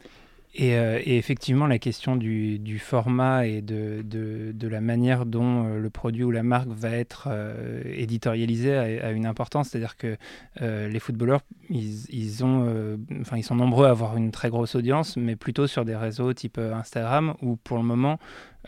Et, 0.55 0.77
euh, 0.77 1.01
et 1.03 1.17
effectivement, 1.17 1.67
la 1.67 1.79
question 1.79 2.15
du, 2.15 2.59
du 2.59 2.79
format 2.79 3.47
et 3.47 3.63
de, 3.63 4.03
de, 4.05 4.69
la 4.69 4.83
manière 4.83 5.25
dont 5.25 5.65
euh, 5.65 5.79
le 5.79 5.91
produit 5.91 6.25
ou 6.25 6.31
la 6.31 6.43
marque 6.43 6.69
va 6.69 6.91
être 6.91 7.29
euh, 7.31 7.83
éditorialisé 7.87 8.75
a, 8.75 9.07
a 9.07 9.11
une 9.13 9.25
importance. 9.25 9.71
C'est-à-dire 9.71 9.97
que 9.97 10.17
les 10.61 10.99
footballeurs, 11.01 11.41
ils, 11.71 12.05
ils 12.11 12.45
ont, 12.45 12.99
enfin, 13.21 13.39
ils 13.39 13.43
sont 13.43 13.55
nombreux 13.55 13.87
à 13.87 13.91
avoir 13.91 14.17
une 14.17 14.31
très 14.31 14.51
grosse 14.51 14.75
audience, 14.75 15.17
mais 15.17 15.37
plutôt 15.37 15.67
sur 15.67 15.85
des 15.85 15.97
réseaux 15.97 16.33
type 16.33 16.59
Instagram, 16.59 17.35
où 17.41 17.57
pour 17.57 17.79
le 17.79 17.83
moment, 17.83 18.19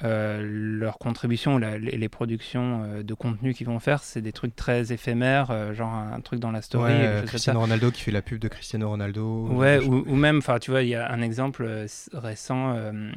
leur 0.03 0.99
contribution, 0.99 1.59
la- 1.59 1.79
les, 1.79 1.97
les 1.97 2.09
productions 2.09 2.83
euh, 2.85 3.03
de 3.03 3.15
contenu 3.15 3.55
qu'ils 3.55 3.67
vont 3.67 3.79
faire, 3.79 4.03
c'est 4.03 4.21
des 4.21 4.33
trucs 4.33 4.57
très 4.57 4.93
éphémères, 4.93 5.51
euh, 5.51 5.73
genre 5.75 5.93
un 5.93 6.21
truc 6.21 6.41
dans 6.41 6.51
la 6.51 6.63
story. 6.63 6.93
Ouais. 6.93 7.23
Cristiano 7.27 7.61
Ronaldo 7.61 7.91
qui 7.91 8.03
fait 8.03 8.11
la 8.11 8.23
pub 8.23 8.39
de 8.39 8.49
Cristiano 8.49 8.89
Ronaldo. 8.89 9.47
Ouais, 9.49 9.79
ou, 9.79 10.05
ou 10.07 10.17
même, 10.17 10.39
enfin, 10.39 10.59
tu 10.59 10.71
vois, 10.71 10.83
il 10.83 10.89
y 10.89 10.95
a 10.95 11.11
un 11.13 11.21
exemple 11.23 11.65
euh, 11.67 11.87
récent. 12.13 12.75
euh, 12.77 13.11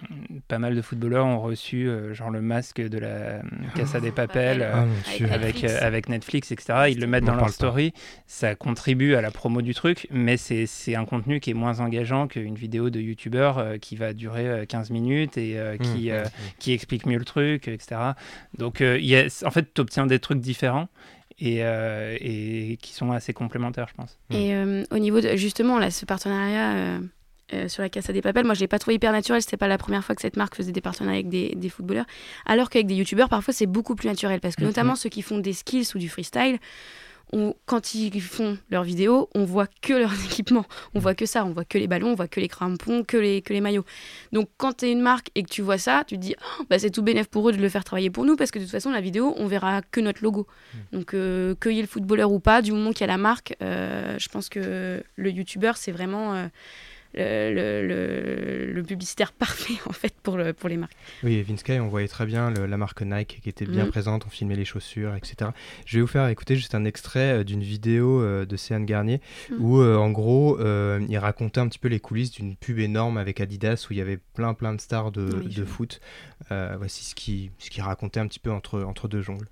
pas 0.48 0.60
mal 0.60 0.76
de 0.76 0.82
footballeurs 0.82 1.26
ont 1.26 1.40
reçu 1.40 1.88
euh, 1.90 2.14
genre 2.14 2.30
le 2.30 2.42
masque 2.42 2.82
de 2.82 2.98
la 3.00 3.08
euh, 3.08 3.42
Casa 3.76 4.00
des 4.00 4.12
Papel 4.12 4.62
euh, 4.62 4.86
Ah, 4.86 5.34
avec 5.34 5.56
Netflix. 5.56 5.74
euh, 5.74 5.88
avec 5.88 6.10
Netflix, 6.10 6.52
etc. 6.52 6.74
Ils 6.90 7.00
le 7.00 7.08
mettent 7.08 7.24
dans 7.26 7.36
leur 7.36 7.46
pas. 7.46 7.52
story. 7.52 7.94
Ça 8.28 8.56
contribue 8.56 9.16
à 9.16 9.22
la 9.22 9.32
promo 9.32 9.62
du 9.62 9.74
truc, 9.74 10.08
mais 10.12 10.38
c'est 10.38 10.68
un 10.96 11.06
contenu 11.06 11.40
qui 11.40 11.50
est 11.52 11.56
moins 11.56 11.80
engageant 11.80 12.28
qu'une 12.28 12.56
vidéo 12.56 12.90
de 12.90 13.00
youtubeur 13.00 13.58
euh, 13.58 13.78
qui 13.78 13.96
va 13.96 14.14
durer 14.14 14.48
euh, 14.48 14.66
15 14.66 14.90
minutes 14.92 15.38
et 15.38 15.58
euh, 15.60 15.78
qui 15.78 15.88
Mmh, 15.88 16.12
euh, 16.12 16.26
mmh, 16.26 16.30
qui 16.60 16.67
explique 16.74 17.06
mieux 17.06 17.18
le 17.18 17.26
truc, 17.26 17.68
etc. 17.68 18.14
Donc, 18.58 18.82
euh, 18.82 18.98
il 19.00 19.06
y 19.06 19.16
a- 19.16 19.28
en 19.46 19.52
fait, 19.52 19.74
tu 19.74 19.82
obtiens 19.82 20.06
des 20.08 20.20
trucs 20.20 20.40
différents 20.40 20.88
et, 21.40 21.64
euh, 21.64 22.18
et 22.20 22.78
qui 22.82 22.94
sont 22.94 23.12
assez 23.12 23.34
complémentaires, 23.34 23.88
je 23.90 23.94
pense. 23.94 24.18
Et 24.32 24.54
euh, 24.56 24.84
au 24.92 24.98
niveau 24.98 25.22
de 25.22 25.36
justement 25.36 25.78
là, 25.80 25.92
ce 25.92 26.06
partenariat 26.06 26.74
euh, 26.76 27.00
euh, 27.54 27.68
sur 27.70 27.82
la 27.84 27.90
Casa 27.90 28.12
des 28.12 28.22
Papel, 28.22 28.44
moi 28.46 28.56
je 28.56 28.60
l'ai 28.60 28.68
pas 28.68 28.80
trouvé 28.80 28.96
hyper 28.96 29.12
naturel. 29.12 29.42
C'était 29.42 29.56
pas 29.58 29.68
la 29.68 29.78
première 29.78 30.04
fois 30.04 30.16
que 30.16 30.22
cette 30.22 30.36
marque 30.36 30.56
faisait 30.56 30.72
des 30.72 30.82
partenariats 30.82 31.20
avec 31.20 31.30
des, 31.30 31.54
des 31.56 31.70
footballeurs. 31.70 32.06
Alors 32.46 32.70
qu'avec 32.70 32.88
des 32.88 32.96
youtubeurs, 32.96 33.30
parfois 33.30 33.54
c'est 33.54 33.68
beaucoup 33.68 33.96
plus 33.96 34.08
naturel 34.10 34.40
parce 34.42 34.56
que 34.56 34.62
Mhm. 34.62 34.68
notamment 34.68 34.96
ceux 34.96 35.10
qui 35.10 35.22
font 35.22 35.38
des 35.38 35.54
skills 35.54 35.86
ou 35.96 36.00
du 36.00 36.10
freestyle. 36.10 36.58
On- 37.34 37.54
quand 37.66 37.94
ils 37.94 38.22
font 38.22 38.58
leurs 38.70 38.84
vidéos, 38.84 39.30
on 39.36 39.44
voit 39.44 39.68
que 39.82 39.94
leurs 39.94 40.14
équipements, 40.26 40.66
on 40.94 41.00
voit 41.00 41.16
que 41.16 41.26
ça, 41.26 41.44
on 41.46 41.52
voit 41.52 41.66
que 41.66 41.78
les 41.78 41.88
ballons, 41.88 42.10
on 42.12 42.16
voit 42.16 42.28
que 42.28 42.40
les 42.40 42.48
crampons, 42.48 43.04
que 43.04 43.18
les, 43.18 43.42
que 43.42 43.54
les 43.54 43.62
maillots. 43.62 43.86
Donc 44.32 44.50
quand 44.58 44.78
tu 44.78 44.86
es 44.86 44.92
une 44.92 45.02
marque 45.02 45.30
et 45.36 45.44
que 45.44 45.50
tu 45.50 45.62
vois 45.62 45.78
ça, 45.78 46.04
tu 46.08 46.16
te 46.16 46.22
dis, 46.22 46.36
Oh, 46.60 46.64
bah, 46.70 46.80
c'est 46.80 46.90
tout 46.92 47.02
bénéf 47.04 47.28
pour 47.28 47.50
eux 47.50 47.52
de 47.52 47.58
le 47.58 47.70
faire 47.70 47.84
travailler 47.84 48.10
pour 48.10 48.26
nous 48.26 48.36
parce 48.36 48.52
que 48.52 48.60
de 48.60 48.64
toute 48.64 48.72
façon, 48.72 48.92
la 48.92 49.02
vidéo, 49.02 49.34
on 49.38 49.48
verra 49.48 49.82
que 49.82 50.00
notre 50.00 50.24
logo. 50.24 50.48
Donc 50.94 51.14
euh, 51.14 51.56
qu'il 51.62 51.74
y 51.74 51.80
ait 51.80 51.82
le 51.82 51.88
footballeur 51.88 52.32
ou 52.32 52.40
pas, 52.40 52.62
du 52.62 52.72
moment 52.72 52.92
qu'il 52.92 53.02
y 53.02 53.04
a 53.04 53.08
la 53.08 53.18
marque, 53.18 53.56
euh, 53.62 54.16
je 54.20 54.28
pense 54.30 54.50
que 54.50 55.04
le 55.16 55.30
youtubeur, 55.32 55.78
c'est 55.78 55.92
vraiment 55.92 56.34
euh, 56.34 56.48
le, 57.14 57.54
le- 57.54 57.88
le- 57.88 58.72
le 58.74 58.84
publicitaire 58.84 59.32
parfait 59.38 59.76
en 59.86 59.92
fait 59.94 60.14
pour, 60.24 60.38
le, 60.38 60.54
pour 60.54 60.70
les 60.70 60.78
marques. 60.78 60.96
Oui, 61.24 61.36
et 61.36 61.44
Vince 61.44 61.64
on 61.82 61.88
voyait 61.88 62.08
très 62.08 62.26
bien 62.26 62.52
le- 62.52 62.66
la 62.66 62.78
marque 62.78 63.02
Nike 63.02 63.40
qui 63.42 63.50
était 63.50 63.66
bien 63.66 63.86
Mhm. 63.86 63.92
présente, 63.92 64.26
on 64.26 64.30
filmait 64.30 64.56
les 64.56 64.66
chaussures, 64.66 65.16
etc. 65.16 65.52
Je 65.86 65.98
vais 65.98 66.02
vous 66.02 66.08
faire 66.08 66.28
écouter 66.28 66.56
juste 66.56 66.76
un 66.76 66.86
extrait 66.86 67.40
euh, 67.40 67.44
d'une 67.44 67.62
vidéo 67.64 68.22
euh, 68.22 68.46
de 68.46 68.56
Céane 68.58 68.86
Garnier 68.86 69.22
Mhm. 69.52 69.58
où, 69.64 69.82
euh, 69.82 69.96
en 69.98 70.12
gros, 70.12 70.60
euh, 70.60 71.00
il 71.10 71.18
racontait 71.18 71.60
un 71.60 71.68
petit 71.68 71.80
peu 71.80 71.88
les 71.88 72.00
coulisses 72.00 72.32
d'une 72.32 72.56
pub 72.56 72.80
énorme 72.80 73.18
avec 73.18 73.42
Adidas 73.42 73.88
où 73.90 73.94
il 73.94 73.98
y 73.98 74.02
avait 74.02 74.20
plein 74.34 74.54
plein 74.54 74.74
de 74.74 74.82
stars 74.82 75.12
de, 75.12 75.30
Oui, 75.44 75.56
foot. 75.66 76.00
Voici 76.50 77.04
ce 77.06 77.16
qu'il 77.16 77.52
ce 77.60 77.70
qu'il 77.70 77.84
racontait 77.84 78.20
un 78.20 78.28
petit 78.28 78.40
peu 78.40 78.52
entre, 78.52 78.82
entre 78.84 79.08
deux 79.08 79.22
jongles. 79.22 79.48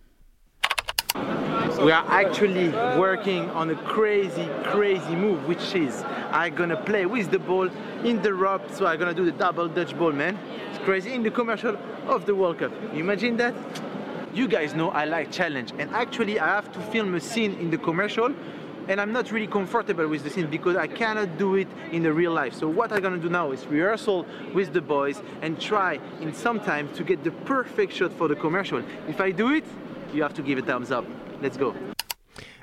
We 1.86 1.92
are 1.92 2.06
actually 2.08 2.70
working 2.98 3.50
on 3.52 3.70
a 3.70 3.76
crazy, 3.76 4.48
crazy 4.64 5.16
move, 5.16 5.46
which 5.46 5.76
is 5.76 6.04
I'm 6.32 6.56
gonna 6.56 6.78
play 6.78 7.06
with 7.06 7.32
the 7.32 7.38
ball 7.38 7.70
in 8.04 8.22
the 8.22 8.34
rope, 8.34 8.72
so 8.72 8.86
I'm 8.86 8.98
gonna 8.98 9.14
do 9.14 9.26
the 9.26 9.32
double 9.34 9.68
Dutch 9.68 9.96
ball, 9.98 10.12
man. 10.12 10.38
It's 10.70 10.84
crazy 10.84 11.14
in 11.14 11.22
the 11.22 11.32
commercial 11.32 11.78
of 12.08 12.26
the 12.26 12.34
World 12.34 12.60
Cup. 12.60 12.72
You 12.94 13.02
imagine 13.02 13.38
that? 13.38 13.54
You 14.34 14.48
guys 14.48 14.74
know 14.74 14.90
I 14.90 15.06
like 15.06 15.32
challenge, 15.32 15.74
and 15.78 15.94
actually 15.94 16.40
I 16.40 16.48
have 16.48 16.72
to 16.72 16.80
film 16.80 17.14
a 17.14 17.20
scene 17.20 17.54
in 17.56 17.70
the 17.70 17.78
commercial, 17.78 18.34
and 18.88 19.02
I'm 19.02 19.12
not 19.12 19.32
really 19.32 19.48
comfortable 19.48 20.08
with 20.08 20.24
the 20.24 20.30
scene 20.30 20.50
because 20.50 20.78
I 20.78 20.88
cannot 20.88 21.38
do 21.38 21.56
it 21.56 21.68
in 21.92 22.04
the 22.04 22.14
real 22.14 22.32
life. 22.32 22.54
So 22.54 22.68
what 22.70 22.94
I'm 22.94 23.02
gonna 23.02 23.18
do 23.18 23.30
now 23.30 23.52
is 23.52 23.66
rehearsal 23.68 24.26
with 24.54 24.74
the 24.74 24.82
boys 24.82 25.22
and 25.42 25.60
try 25.60 26.00
in 26.22 26.34
some 26.34 26.60
time 26.60 26.92
to 26.94 27.04
get 27.04 27.24
the 27.24 27.32
perfect 27.32 27.94
shot 27.94 28.14
for 28.14 28.28
the 28.28 28.36
commercial. 28.36 28.82
If 29.08 29.20
I 29.20 29.32
do 29.32 29.54
it, 29.54 29.66
you 30.16 30.24
have 30.24 30.34
to 30.34 30.44
give 30.44 30.58
a 30.58 30.62
thumbs 30.62 30.92
up. 30.92 31.06
Let's 31.42 31.58
go. 31.58 31.74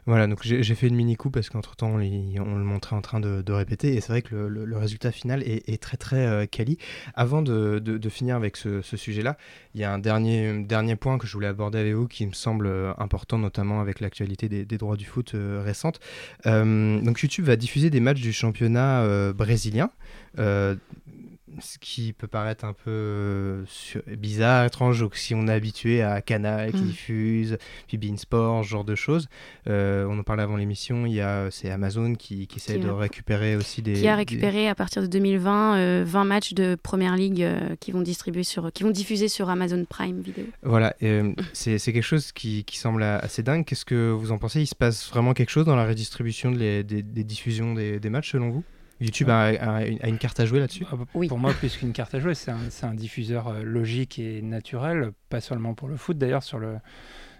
Voilà, 0.04 0.26
donc 0.26 0.40
j'ai 0.42 0.74
fait 0.74 0.88
une 0.88 0.96
mini 0.96 1.14
coup 1.14 1.30
parce 1.30 1.48
qu'entre 1.48 1.76
temps 1.76 1.90
on, 1.90 1.98
le 1.98 2.64
montrait 2.64 2.96
en 2.96 3.02
train 3.02 3.20
de, 3.20 3.52
répéter 3.52 3.94
et 3.94 4.00
c'est 4.00 4.08
vrai 4.08 4.22
que 4.22 4.34
le, 4.34 4.76
résultat 4.76 5.12
final 5.12 5.44
est, 5.44 5.80
très 5.80 5.96
très 5.96 6.26
euh, 6.26 6.44
quali. 6.44 6.76
Avant 7.14 7.40
de, 7.40 8.08
finir 8.10 8.34
avec 8.34 8.56
ce, 8.56 8.82
sujet-là, 8.82 9.36
il 9.74 9.80
y 9.80 9.84
a 9.84 9.92
un 9.92 10.00
dernier, 10.00 10.64
dernier 10.64 10.96
point 10.96 11.18
que 11.18 11.28
je 11.28 11.32
voulais 11.34 11.46
aborder 11.46 11.78
avec 11.78 11.94
vous 11.94 12.08
qui 12.08 12.26
me 12.26 12.32
semble 12.32 12.66
euh, 12.66 12.92
important, 12.98 13.38
notamment 13.38 13.80
avec 13.80 14.00
l'actualité 14.00 14.48
des, 14.48 14.64
des 14.64 14.76
droits 14.76 14.96
du 14.96 15.04
foot 15.04 15.36
euh, 15.36 15.62
récente. 15.64 16.00
Euh, 16.46 17.00
donc 17.00 17.20
YouTube 17.20 17.44
va 17.44 17.54
diffuser 17.54 17.88
des 17.88 18.00
matchs 18.00 18.20
du 18.20 18.32
championnat 18.32 19.02
euh, 19.02 19.32
brésilien. 19.32 19.90
Euh, 21.56 21.60
ce 21.60 21.78
qui 21.78 22.12
peut 22.12 22.26
paraître 22.26 22.64
un 22.64 22.72
peu 22.72 22.90
euh, 22.90 23.64
bizarre, 24.16 24.64
étrange, 24.64 25.06
si 25.14 25.34
on 25.34 25.46
est 25.48 25.52
habitué 25.52 26.02
à 26.02 26.20
Canal 26.22 26.72
qui 26.72 26.78
Mm. 26.82 26.86
diffuse, 26.86 27.58
puis 27.88 27.98
Beansport, 27.98 28.64
ce 28.64 28.68
genre 28.68 28.84
de 28.84 28.94
choses. 28.94 29.28
Euh, 29.68 30.06
on 30.08 30.18
en 30.18 30.22
parlait 30.22 30.42
avant 30.42 30.56
l'émission, 30.56 31.06
il 31.06 31.14
y 31.14 31.20
a 31.20 31.50
c'est 31.50 31.70
Amazon 31.70 32.14
qui, 32.14 32.46
qui 32.46 32.56
essaie 32.58 32.74
Qui 32.74 32.80
de 32.80 32.88
a- 32.88 32.96
récupérer 32.96 33.56
aussi 33.56 33.82
des... 33.82 33.92
qui 33.94 34.08
a 34.08 34.12
des- 34.12 34.16
récupéré 34.16 34.68
à 34.68 34.74
partir 34.74 35.02
de 35.02 35.06
2020 35.06 35.76
euh, 35.76 36.04
20 36.06 36.24
matchs 36.24 36.54
de 36.54 36.76
Première 36.82 37.16
Ligue 37.16 37.42
euh, 37.42 37.76
qui 37.80 37.92
vont 37.92 38.00
distribuer 38.02 38.42
sur, 38.44 38.72
qui 38.72 38.82
vont 38.82 38.90
diffuser 38.90 39.28
sur 39.28 39.48
Amazon 39.50 39.84
Prime 39.88 40.20
Video. 40.20 40.44
Voilà, 40.62 40.94
euh, 41.02 41.32
c'est 41.52 41.78
quelque 41.78 42.02
chose 42.02 42.32
qui, 42.32 42.64
qui 42.64 42.78
semble 42.78 43.02
assez 43.02 43.42
dingue. 43.42 43.64
Qu'est-ce 43.64 43.84
que 43.84 44.10
vous 44.10 44.32
en 44.32 44.38
pensez? 44.38 44.60
Il 44.60 44.66
se 44.66 44.74
passe 44.74 45.08
vraiment 45.10 45.32
quelque 45.34 45.50
chose 45.50 45.64
dans 45.66 45.76
la 45.76 45.86
redistribution 45.86 46.50
de 46.50 46.58
les- 46.58 46.84
des, 46.84 47.02
des 47.02 47.24
diffusions 47.24 47.74
des, 47.74 48.00
des 48.00 48.10
matchs 48.10 48.32
selon 48.32 48.50
vous? 48.50 48.64
YouTube 49.00 49.30
a, 49.30 49.42
a 49.44 49.84
une, 49.86 49.98
a 50.02 50.08
une 50.08 50.18
carte 50.18 50.38
à 50.40 50.46
jouer 50.46 50.60
là-dessus? 50.60 50.86
Ah 50.90 50.96
bah, 50.96 51.04
Pour 51.28 51.38
moi, 51.38 51.52
plus 51.54 51.76
qu'une 51.76 51.92
carte 51.92 52.14
à 52.14 52.20
jouer, 52.20 52.34
c'est 52.34 52.50
un, 52.50 52.70
c'est 52.70 52.86
un 52.86 52.94
diffuseur 52.94 53.48
euh, 53.48 53.62
logique 53.62 54.18
et 54.18 54.42
naturel, 54.42 55.12
pas 55.28 55.40
seulement 55.40 55.74
pour 55.74 55.88
le 55.88 55.96
foot 55.96 56.18
d'ailleurs, 56.18 56.42
sur 56.42 56.58
le, 56.58 56.78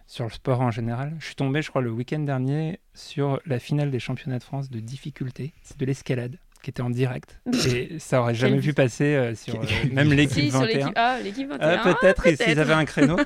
sur 0.07 0.24
le 0.24 0.30
sport 0.30 0.61
en 0.61 0.70
général. 0.70 1.14
Je 1.20 1.26
suis 1.26 1.34
tombé, 1.34 1.62
je 1.62 1.70
crois, 1.70 1.82
le 1.82 1.90
week-end 1.90 2.20
dernier 2.20 2.80
sur 2.94 3.40
la 3.46 3.59
finale 3.59 3.90
des 3.90 4.00
championnats 4.00 4.38
de 4.38 4.44
France 4.44 4.70
de 4.70 4.80
difficulté. 4.80 5.55
C'est 5.62 5.78
de 5.78 5.86
l'escalade 5.86 6.36
qui 6.63 6.71
était 6.71 6.83
en 6.83 6.91
direct. 6.91 7.41
Et 7.69 7.99
ça 7.99 8.21
aurait 8.21 8.35
jamais 8.35 8.59
vu 8.59 8.73
passer 8.75 9.15
euh, 9.15 9.35
sur 9.37 9.61
euh, 9.61 9.67
même 9.93 10.13
l'équipe 10.13 10.45
Si, 10.45 10.51
sur 10.51 10.61
21. 10.61 10.77
l'équipe- 10.79 10.93
ah, 10.97 11.19
l'équipe 11.23 11.49
21. 11.49 11.69
Euh, 11.69 11.77
Ah, 11.79 11.95
peut-être, 11.95 12.27
et 12.27 12.37
peut-être. 12.37 12.49
s'ils 12.49 12.61
avaient 12.61 12.73
un 12.73 12.85
créneau. 12.85 13.17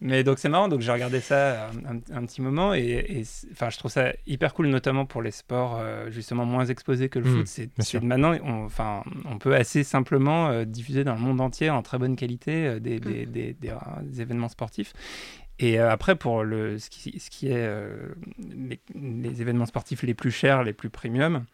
Mais 0.00 0.24
donc 0.24 0.38
c'est 0.38 0.48
marrant, 0.48 0.68
donc 0.68 0.80
j'ai 0.80 0.92
regardé 0.92 1.20
ça 1.20 1.68
un, 1.86 1.96
un- 1.96 2.00
un 2.18 2.24
petit 2.26 2.40
moment 2.42 2.74
et, 2.74 3.22
enfin 3.52 3.70
je 3.70 3.78
trouve 3.78 3.90
ça 3.90 4.12
hyper 4.26 4.54
cool, 4.54 4.68
notamment 4.68 5.06
pour 5.06 5.22
les 5.22 5.30
sports 5.30 5.78
euh, 5.80 6.10
justement 6.10 6.44
moins 6.44 6.64
exposés 6.66 7.08
que 7.08 7.18
le 7.18 7.24
Mmh, 7.26 7.46
foot. 7.46 7.70
C'est 7.78 8.02
maintenant, 8.02 8.34
on, 8.44 8.64
enfin 8.64 9.02
on 9.30 9.38
peut 9.38 9.54
assez 9.54 9.84
simplement 9.84 10.48
euh, 10.48 10.64
diffuser 10.64 11.04
dans 11.04 11.14
le 11.14 11.20
monde 11.20 11.40
entier 11.40 11.70
en 11.70 11.82
très 11.82 11.98
bonne 11.98 12.16
qualité 12.16 12.66
euh, 12.66 12.80
des, 12.80 12.98
des- 13.00 13.26
des- 13.26 13.52
des- 13.54 13.68
euh, 13.70 13.74
des 14.02 14.20
événements 14.22 14.48
sportifs. 14.48 14.92
Et 15.58 15.78
après, 15.78 16.16
pour 16.16 16.44
le, 16.44 16.78
ce, 16.78 16.90
qui, 16.90 17.18
ce 17.18 17.30
qui 17.30 17.48
est 17.48 17.54
euh, 17.56 18.10
les, 18.54 18.78
les 18.94 19.40
événements 19.40 19.64
sportifs 19.66 20.02
les 20.02 20.12
plus 20.12 20.30
chers, 20.30 20.62
les 20.62 20.74
plus 20.74 20.90
premium, 20.90 21.44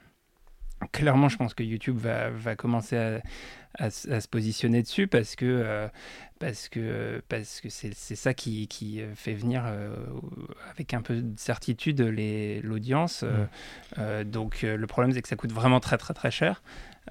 clairement, 0.91 1.29
je 1.29 1.37
pense 1.37 1.55
que 1.55 1.63
YouTube 1.63 1.97
va, 1.97 2.31
va 2.31 2.57
commencer 2.57 2.97
à, 2.97 3.21
à, 3.79 3.91
se 3.91 4.29
positionner 4.29 4.83
dessus 4.83 5.07
parce 5.07 5.37
que 5.37 5.47
euh, 5.47 5.89
parce 6.39 6.69
que 6.69 7.23
parce 7.29 7.61
que 7.61 7.69
c'est 7.69 7.95
ça 7.95 8.35
qui, 8.35 8.67
qui, 8.69 9.01
fait 9.15 9.35
venir 9.35 9.65
euh, 9.67 9.95
avec 10.71 10.93
un 10.95 11.03
peu 11.03 11.17
de 11.17 11.39
certitude 11.39 12.01
l'audience. 12.63 13.25
Euh, 13.99 14.25
donc 14.25 14.63
le 14.63 14.87
problème 14.87 15.13
c'est 15.13 15.23
que 15.23 15.29
ça 15.29 15.37
coûte 15.37 15.53
vraiment 15.53 15.81
très 15.81 15.99
très 15.99 16.15
très 16.15 16.31
cher. 16.31 16.63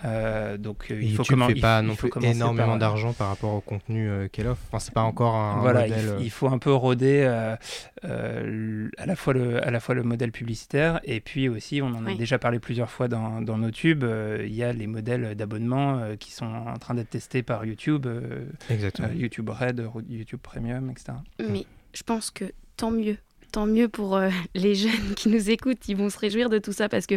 Euh, 0.06 0.58
donc 0.58 0.88
euh, 0.90 1.02
il 1.02 1.14
faut 1.14 1.24
comment 1.28 1.48
fait 1.48 1.56
pas 1.56 1.82
non 1.82 1.96
plus 1.96 2.10
énormément 2.24 2.78
d'argent 2.78 3.12
par 3.12 3.28
rapport 3.28 3.54
au 3.54 3.60
contenu 3.60 4.10
euh, 4.10 4.30
qu'elle 4.30 4.48
offre. 4.48 4.62
Enfin, 4.70 4.80
c'est 4.80 4.94
pas 4.94 5.02
encore 5.02 5.36
un, 5.36 5.60
voilà, 5.60 5.82
modèle. 5.82 6.16
Il, 6.22 6.32
faut 6.32 6.48
un 6.48 6.60
peu 6.60 6.74
roder 6.74 7.26
à 7.26 7.58
la 9.06 9.16
fois 9.16 9.34
le 9.34 9.66
à 9.66 9.70
la 9.70 9.80
fois 9.80 9.94
le 9.94 10.04
modèle 10.04 10.32
publicitaire 10.32 11.02
et 11.04 11.20
puis 11.20 11.50
aussi 11.50 11.82
on 11.82 11.88
en 11.88 12.06
a 12.06 12.14
déjà 12.16 12.40
parlé 12.40 12.60
plusieurs 12.60 12.90
fois 12.90 13.10
dans, 13.10 13.42
dans 13.42 13.58
nos 13.58 13.72
tubes. 13.72 14.06
Il 14.40 14.56
y 14.56 14.64
a 14.64 14.72
les 14.72 14.88
modèles 14.88 15.36
d'abonnement 15.36 16.02
qui 16.20 16.32
sont 16.32 16.51
en 16.54 16.78
train 16.78 16.94
d'être 16.94 17.10
testés 17.10 17.44
par 17.44 17.66
YouTube, 17.66 18.08
YouTube 19.16 19.50
Red, 19.50 19.88
YouTube 20.10 20.40
Premium, 20.42 20.90
etc. 20.90 21.14
Mais 21.40 21.66
je 21.94 22.04
pense 22.04 22.32
que 22.32 22.46
tant 22.78 22.92
mieux 22.92 23.18
tant 23.52 23.66
mieux 23.66 23.88
pour 23.88 24.16
euh, 24.16 24.30
les 24.56 24.76
jeunes 24.76 25.14
qui 25.16 25.30
nous 25.30 25.50
écoutent, 25.50 25.88
ils 25.88 25.96
vont 25.96 26.10
se 26.10 26.18
réjouir 26.18 26.50
de 26.50 26.58
tout 26.58 26.72
ça 26.72 26.90
parce 26.90 27.06
que 27.06 27.16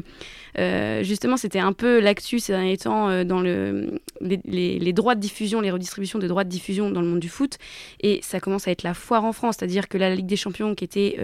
euh, 0.58 1.02
justement 1.02 1.36
c'était 1.36 1.58
un 1.58 1.72
peu 1.72 2.00
l'actu 2.00 2.38
ces 2.38 2.52
derniers 2.52 2.76
temps 2.76 3.08
euh, 3.08 3.24
dans 3.24 3.40
le, 3.40 4.00
les, 4.20 4.92
droits 4.92 5.14
de 5.14 5.20
diffusion, 5.20 5.60
les 5.60 5.70
redistributions 5.70 6.18
de 6.18 6.28
droits 6.28 6.44
de 6.44 6.48
diffusion 6.48 6.90
dans 6.90 7.00
le 7.00 7.08
monde 7.08 7.20
du 7.20 7.28
foot 7.28 7.58
et 8.00 8.20
ça 8.22 8.40
commence 8.40 8.68
à 8.68 8.70
être 8.70 8.82
la 8.82 8.94
foire 8.94 9.24
en 9.24 9.32
France, 9.32 9.56
c'est-à-dire 9.58 9.88
que 9.88 9.98
la 9.98 10.14
Ligue 10.14 10.26
des 10.26 10.36
Champions 10.36 10.74
qui 10.74 10.84
était 10.84 11.18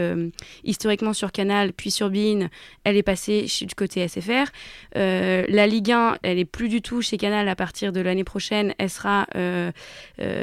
historiquement 0.64 1.12
sur 1.12 1.30
Canal 1.30 1.72
puis 1.72 1.90
sur 1.90 2.11
Bein, 2.11 2.48
elle 2.84 2.96
est 2.96 3.02
passée 3.02 3.46
du 3.61 3.74
côté 3.74 4.06
SFR. 4.06 4.50
la 4.94 5.66
Ligue 5.66 5.92
1, 5.92 6.18
elle 6.22 6.38
est 6.38 6.44
plus 6.44 6.68
du 6.68 6.82
tout 6.82 7.00
chez 7.02 7.16
Canal 7.16 7.48
à 7.48 7.54
partir 7.54 7.92
de 7.92 8.00
l'année 8.00 8.24
prochaine, 8.24 8.74
elle 8.78 8.90
sera 8.90 9.26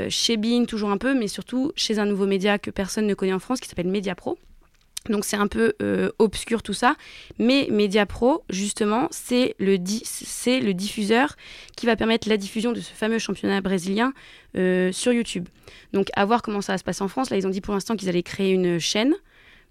chez 0.09 0.37
Bein 0.37 0.65
toujours 0.65 0.91
un 0.91 0.97
peu 0.97 1.13
mais 1.13 1.27
surtout 1.27 1.71
chez 1.75 1.99
un 1.99 2.05
nouveau 2.05 2.25
média 2.25 2.57
que 2.59 2.71
personne 2.71 3.07
ne 3.07 3.13
connaît 3.13 3.33
en 3.33 3.39
France 3.39 3.59
qui 3.59 3.67
s'appelle 3.67 3.87
Mediapro. 3.87 4.37
Donc 5.09 5.25
c'est 5.25 5.37
un 5.37 5.47
peu 5.47 5.73
euh, 5.81 6.11
obscur 6.19 6.63
tout 6.63 6.73
ça, 6.73 6.95
mais 7.39 7.67
Mediapro, 7.71 8.43
justement, 8.49 9.07
c'est 9.11 9.55
le, 9.59 9.77
c'est 10.03 10.59
le 10.59 10.73
diffuseur 10.73 11.35
qui 11.75 11.85
va 11.85 11.95
permettre 11.95 12.29
la 12.29 12.37
diffusion 12.37 12.71
de 12.71 12.79
ce 12.79 12.91
fameux 12.91 13.19
championnat 13.19 13.61
brésilien 13.61 14.13
euh, 14.57 14.91
sur 14.91 15.13
YouTube. 15.13 15.47
Donc 15.93 16.07
à 16.15 16.25
voir 16.25 16.41
comment 16.41 16.61
ça 16.61 16.73
va 16.73 16.77
se 16.77 16.83
passer 16.83 17.03
en 17.03 17.07
France. 17.07 17.29
Là, 17.29 17.37
ils 17.37 17.47
ont 17.47 17.51
dit 17.51 17.61
pour 17.61 17.73
l'instant 17.73 17.95
qu'ils 17.95 18.09
allaient 18.09 18.23
créer 18.23 18.51
une 18.51 18.79
chaîne, 18.79 19.13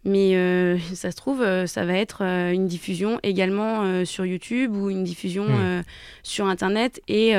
mais 0.04 0.36
euh, 0.36 0.78
ça 0.94 1.10
se 1.10 1.16
trouve, 1.16 1.44
ça 1.66 1.84
va 1.84 1.94
être 1.94 2.22
une 2.22 2.66
diffusion 2.66 3.18
également 3.22 4.04
sur 4.04 4.24
YouTube 4.24 4.74
ou 4.76 4.90
une 4.90 5.04
diffusion 5.04 5.44
mmh. 5.44 5.82
sur 6.22 6.46
Internet 6.46 7.00
et 7.08 7.34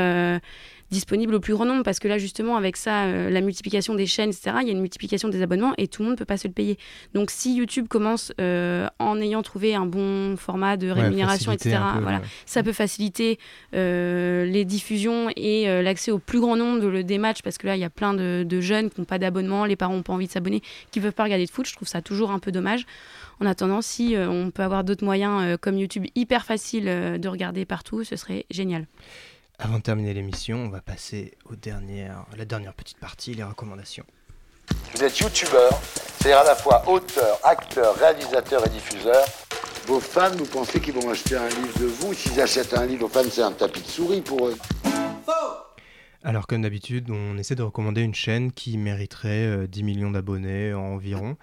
disponible 0.89 1.35
au 1.35 1.39
plus 1.39 1.53
grand 1.53 1.65
nombre 1.65 1.83
parce 1.83 1.99
que 1.99 2.07
là 2.07 2.17
justement 2.17 2.55
avec 2.55 2.77
ça 2.77 3.03
euh, 3.03 3.29
la 3.29 3.41
multiplication 3.41 3.93
des 3.93 4.05
chaînes 4.05 4.29
etc 4.29 4.57
il 4.61 4.67
y 4.67 4.69
a 4.69 4.73
une 4.73 4.81
multiplication 4.81 5.27
des 5.27 5.41
abonnements 5.41 5.73
et 5.77 5.87
tout 5.87 6.01
le 6.01 6.07
monde 6.07 6.15
ne 6.15 6.17
peut 6.17 6.25
pas 6.25 6.37
se 6.37 6.47
le 6.47 6.53
payer. 6.53 6.77
Donc 7.13 7.29
si 7.29 7.55
YouTube 7.55 7.87
commence 7.87 8.31
euh, 8.39 8.87
en 8.99 9.19
ayant 9.19 9.41
trouvé 9.43 9.75
un 9.75 9.85
bon 9.85 10.37
format 10.37 10.77
de 10.77 10.89
rémunération 10.89 11.51
etc 11.51 11.77
voilà 12.01 12.21
ça 12.45 12.63
peut 12.63 12.73
faciliter 12.73 13.37
euh, 13.73 14.45
les 14.45 14.65
diffusions 14.65 15.29
et 15.35 15.65
l'accès 15.81 16.11
au 16.11 16.19
plus 16.19 16.39
grand 16.39 16.55
nombre 16.55 16.79
de, 16.79 17.01
des 17.01 17.17
matchs 17.17 17.41
parce 17.41 17.57
que 17.57 17.67
là 17.67 17.75
il 17.75 17.79
y 17.79 17.85
a 17.85 17.89
plein 17.89 18.13
de, 18.13 18.61
jeunes 18.61 18.89
qui 18.89 18.99
n'ont 19.01 19.05
pas 19.05 19.19
d'abonnement 19.19 19.65
les 19.65 19.75
parents 19.75 19.95
n'ont 19.95 20.03
pas 20.03 20.13
envie 20.13 20.27
de 20.27 20.31
s'abonner 20.31 20.61
qui 20.91 20.99
peuvent 20.99 21.11
pas 21.11 21.23
regarder 21.23 21.45
de 21.45 21.51
foot 21.51 21.67
je 21.67 21.73
trouve 21.75 21.87
ça 21.87 22.01
toujours 22.01 22.31
un 22.31 22.39
peu 22.39 22.51
dommage. 22.51 22.85
En 23.39 23.45
attendant, 23.45 23.83
si 23.83 24.15
on 24.17 24.49
peut 24.49 24.63
avoir 24.63 24.83
d'autres 24.83 25.05
moyens 25.05 25.59
comme 25.61 25.77
YouTube 25.77 26.05
hyper 26.15 26.43
facile 26.43 26.85
de 26.85 27.27
regarder 27.27 27.65
partout, 27.65 28.03
ce 28.03 28.15
serait 28.15 28.47
génial. 28.49 28.87
Avant 29.59 29.77
de 29.77 29.81
terminer 29.81 30.13
l'émission, 30.13 30.57
on 30.57 30.69
va 30.69 30.81
passer 30.81 31.35
aux 31.49 31.55
dernières, 31.55 32.25
à 32.31 32.35
la 32.37 32.45
dernière 32.45 32.75
petite 32.75 32.99
partie, 32.99 33.33
les 33.33 33.43
recommandations. 33.43 34.05
Vous 34.93 35.03
êtes 35.03 35.17
youtubeur, 35.19 35.71
c'est-à-dire 36.19 36.39
à 36.39 36.43
la 36.43 36.55
fois 36.55 36.87
auteur, 36.87 37.39
acteur, 37.43 37.95
réalisateur 37.95 38.63
et 38.67 38.69
diffuseur. 38.69 39.25
Vos 39.87 39.99
fans, 39.99 40.29
vous 40.29 40.45
pensez 40.45 40.79
qu'ils 40.79 40.93
vont 40.93 41.09
acheter 41.09 41.37
un 41.37 41.49
livre 41.49 41.79
de 41.79 41.85
vous 41.85 42.13
S'ils 42.13 42.39
achètent 42.39 42.77
un 42.77 42.85
livre, 42.85 43.07
vos 43.07 43.09
fans, 43.09 43.27
c'est 43.31 43.41
un 43.41 43.51
tapis 43.51 43.81
de 43.81 43.87
souris 43.87 44.21
pour 44.21 44.47
eux. 44.47 44.57
Alors 46.27 46.45
comme 46.45 46.63
d'habitude, 46.63 47.09
on 47.09 47.37
essaie 47.37 47.55
de 47.55 47.63
recommander 47.63 48.01
une 48.01 48.13
chaîne 48.13 48.51
qui 48.51 48.77
mériterait 48.77 49.65
10 49.65 49.79
euh, 49.79 49.85
millions 49.85 50.11
d'abonnés 50.11 50.73
environ. 50.73 51.37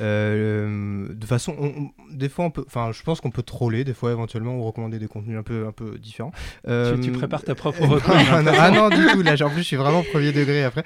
Euh, 0.00 1.08
de 1.10 1.26
façon, 1.26 1.90
des 2.12 2.28
fois, 2.28 2.44
on 2.44 2.50
peut, 2.52 2.62
enfin, 2.64 2.92
je 2.92 3.02
pense 3.02 3.20
qu'on 3.20 3.32
peut 3.32 3.42
troller 3.42 3.82
des 3.82 3.94
fois 3.94 4.12
éventuellement 4.12 4.56
ou 4.56 4.62
recommander 4.62 5.00
des 5.00 5.08
contenus 5.08 5.36
un 5.36 5.42
peu, 5.42 5.66
un 5.66 5.72
peu 5.72 5.98
différents. 5.98 6.30
tu, 6.62 6.70
euh, 6.70 7.12
prépares 7.12 7.42
ta 7.42 7.56
propre 7.56 7.80
recommandation 7.84 8.62
Ah 8.62 8.70
non, 8.70 8.90
du 8.90 9.08
tout. 9.08 9.22
Là, 9.22 9.34
en 9.44 9.50
plus, 9.50 9.62
je 9.62 9.66
suis 9.66 9.76
vraiment 9.76 10.04
premier 10.04 10.30
degré 10.30 10.62
après. 10.62 10.84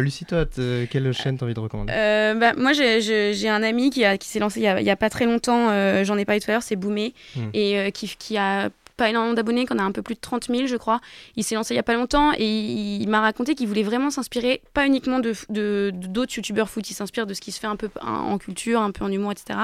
Lucie, 0.00 0.24
toi, 0.24 0.46
quelle 0.90 1.12
chaîne 1.12 1.36
t'as 1.36 1.44
envie 1.44 1.52
de 1.52 1.60
recommander? 1.60 1.92
Bah, 1.92 2.54
Moi, 2.56 2.72
j'ai 2.72 3.48
un 3.50 3.62
ami 3.62 3.90
qui, 3.90 4.06
a, 4.06 4.16
qui 4.16 4.26
s'est 4.26 4.38
lancé 4.38 4.58
il 4.62 4.82
n'y 4.82 4.90
a, 4.90 4.96
pas 4.96 5.10
très 5.10 5.26
longtemps. 5.26 5.68
J'en 6.02 6.16
ai 6.16 6.24
parlé 6.24 6.40
tout 6.40 6.50
à 6.50 6.54
l'heure. 6.54 6.62
C'est 6.62 6.76
Boumé 6.76 7.12
hmm. 7.36 7.50
et 7.52 7.92
qui, 7.92 8.10
qui 8.18 8.38
a 8.38 8.70
pas 9.00 9.08
énormément 9.08 9.32
d'abonnés, 9.32 9.64
qu'on 9.64 9.78
a 9.78 9.82
un 9.82 9.92
peu 9.92 10.02
plus 10.02 10.14
de 10.14 10.20
30 10.20 10.48
000, 10.54 10.66
je 10.66 10.76
crois. 10.76 11.00
Il 11.34 11.42
s'est 11.42 11.54
lancé 11.54 11.72
il 11.72 11.78
y 11.78 11.80
a 11.80 11.82
pas 11.82 11.94
longtemps 11.94 12.32
et 12.36 12.46
il, 12.46 13.08
m'a 13.08 13.22
raconté 13.22 13.54
qu'il 13.54 13.66
voulait 13.66 13.82
vraiment 13.82 14.10
s'inspirer, 14.10 14.60
pas 14.74 14.86
uniquement 14.86 15.20
de, 15.20 15.90
d'autres 15.90 16.36
youtubeurs 16.36 16.68
foot, 16.68 16.90
il 16.90 16.92
s'inspire 16.92 17.26
de 17.26 17.32
ce 17.32 17.40
qui 17.40 17.50
se 17.50 17.58
fait 17.58 17.66
un 17.66 17.76
peu 17.76 17.88
en 18.02 18.36
culture, 18.36 18.82
un 18.82 18.90
peu 18.90 19.02
en 19.02 19.10
humour, 19.10 19.32
etc. 19.32 19.58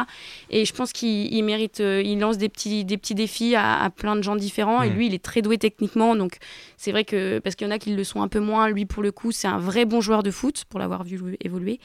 Et 0.49 0.64
je 0.64 0.72
pense 0.72 0.95
qu'il 0.95 1.45
mérite, 1.45 1.80
euh, 1.80 2.01
il 2.03 2.18
lance 2.18 2.39
des 2.39 2.49
petits, 2.49 2.87
des 2.87 2.97
petits 2.97 3.14
défis 3.14 3.55
à, 3.57 3.91
plein 3.95 4.16
de 4.16 4.22
gens 4.22 4.37
différents. 4.37 4.82
Et 4.82 4.89
mmh. 4.89 4.95
lui, 4.95 5.07
il 5.09 5.14
est 5.14 5.22
très 5.22 5.43
doué 5.43 5.59
techniquement, 5.59 6.16
donc 6.16 6.39
c'est 6.78 6.93
vrai 6.93 7.05
que 7.05 7.39
parce 7.41 7.57
qu'il 7.57 7.66
y 7.66 7.70
en 7.70 7.74
a 7.74 7.78
qui 7.78 7.95
le 7.95 8.05
sont 8.05 8.22
un 8.22 8.28
peu 8.28 8.41
moins, 8.41 8.70
lui 8.70 8.87
pour 8.87 9.03
le 9.03 9.12
coup, 9.12 9.32
c'est 9.32 9.49
un 9.49 9.59
vrai 9.59 9.84
bon 9.84 10.01
joueur 10.01 10.22
de 10.22 10.30
foot 10.30 10.64
pour 10.70 10.80
l'avoir 10.80 11.05
vu 11.05 11.37
évoluer. 11.43 11.78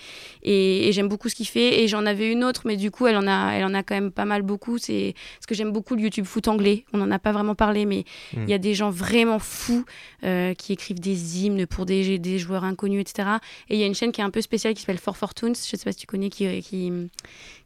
Et, 0.44 0.90
j'aime 0.94 1.10
beaucoup 1.10 1.28
ce 1.28 1.36
qu'il 1.36 1.48
fait. 1.48 1.82
Et 1.82 1.88
j'en 1.88 2.06
avais 2.06 2.32
une 2.32 2.44
autre, 2.44 2.62
mais 2.66 2.78
du 2.78 2.92
coup, 2.92 3.08
elle 3.08 3.18
en 3.18 3.28
a, 3.28 3.54
elle 3.54 3.66
en 3.66 3.74
a 3.74 3.84
quand 3.84 3.96
même 3.96 4.12
pas 4.12 4.26
mal 4.26 4.42
beaucoup. 4.42 4.78
C'est 4.78 5.16
ce 5.40 5.48
que 5.48 5.56
j'aime 5.56 5.72
beaucoup 5.72 5.96
le 5.96 6.02
YouTube 6.02 6.26
foot 6.26 6.48
anglais. 6.48 6.86
On 6.94 7.02
en 7.02 7.12
a 7.12 7.20
pas 7.20 7.32
vraiment 7.32 7.41
parlé, 7.56 7.86
mais 7.86 8.06
il 8.36 8.50
y 8.50 8.54
a 8.54 8.58
des 8.58 8.74
gens 8.74 8.90
vraiment 8.90 9.40
fous 9.40 9.86
euh, 10.24 10.54
qui 10.54 10.74
écrivent 10.74 11.00
des 11.00 11.40
hymnes 11.40 11.66
pour 11.66 11.86
des, 11.86 12.20
des 12.20 12.40
joueurs 12.40 12.64
inconnus, 12.64 13.02
etc. 13.02 13.30
Et 13.70 13.76
il 13.76 13.80
y 13.80 13.84
a 13.84 13.88
une 13.88 13.96
chaîne 13.96 14.12
qui 14.12 14.22
est 14.22 14.24
un 14.24 14.30
peu 14.30 14.42
spéciale 14.42 14.74
qui 14.74 14.82
s'appelle 14.82 15.00
For 15.00 15.18
Fortunes, 15.18 15.56
je 15.56 15.76
sais 15.76 15.84
pas 15.84 15.92
si 15.92 16.00
tu 16.00 16.08
connais, 16.08 16.30
qui, 16.30 16.62
qui, 16.62 16.92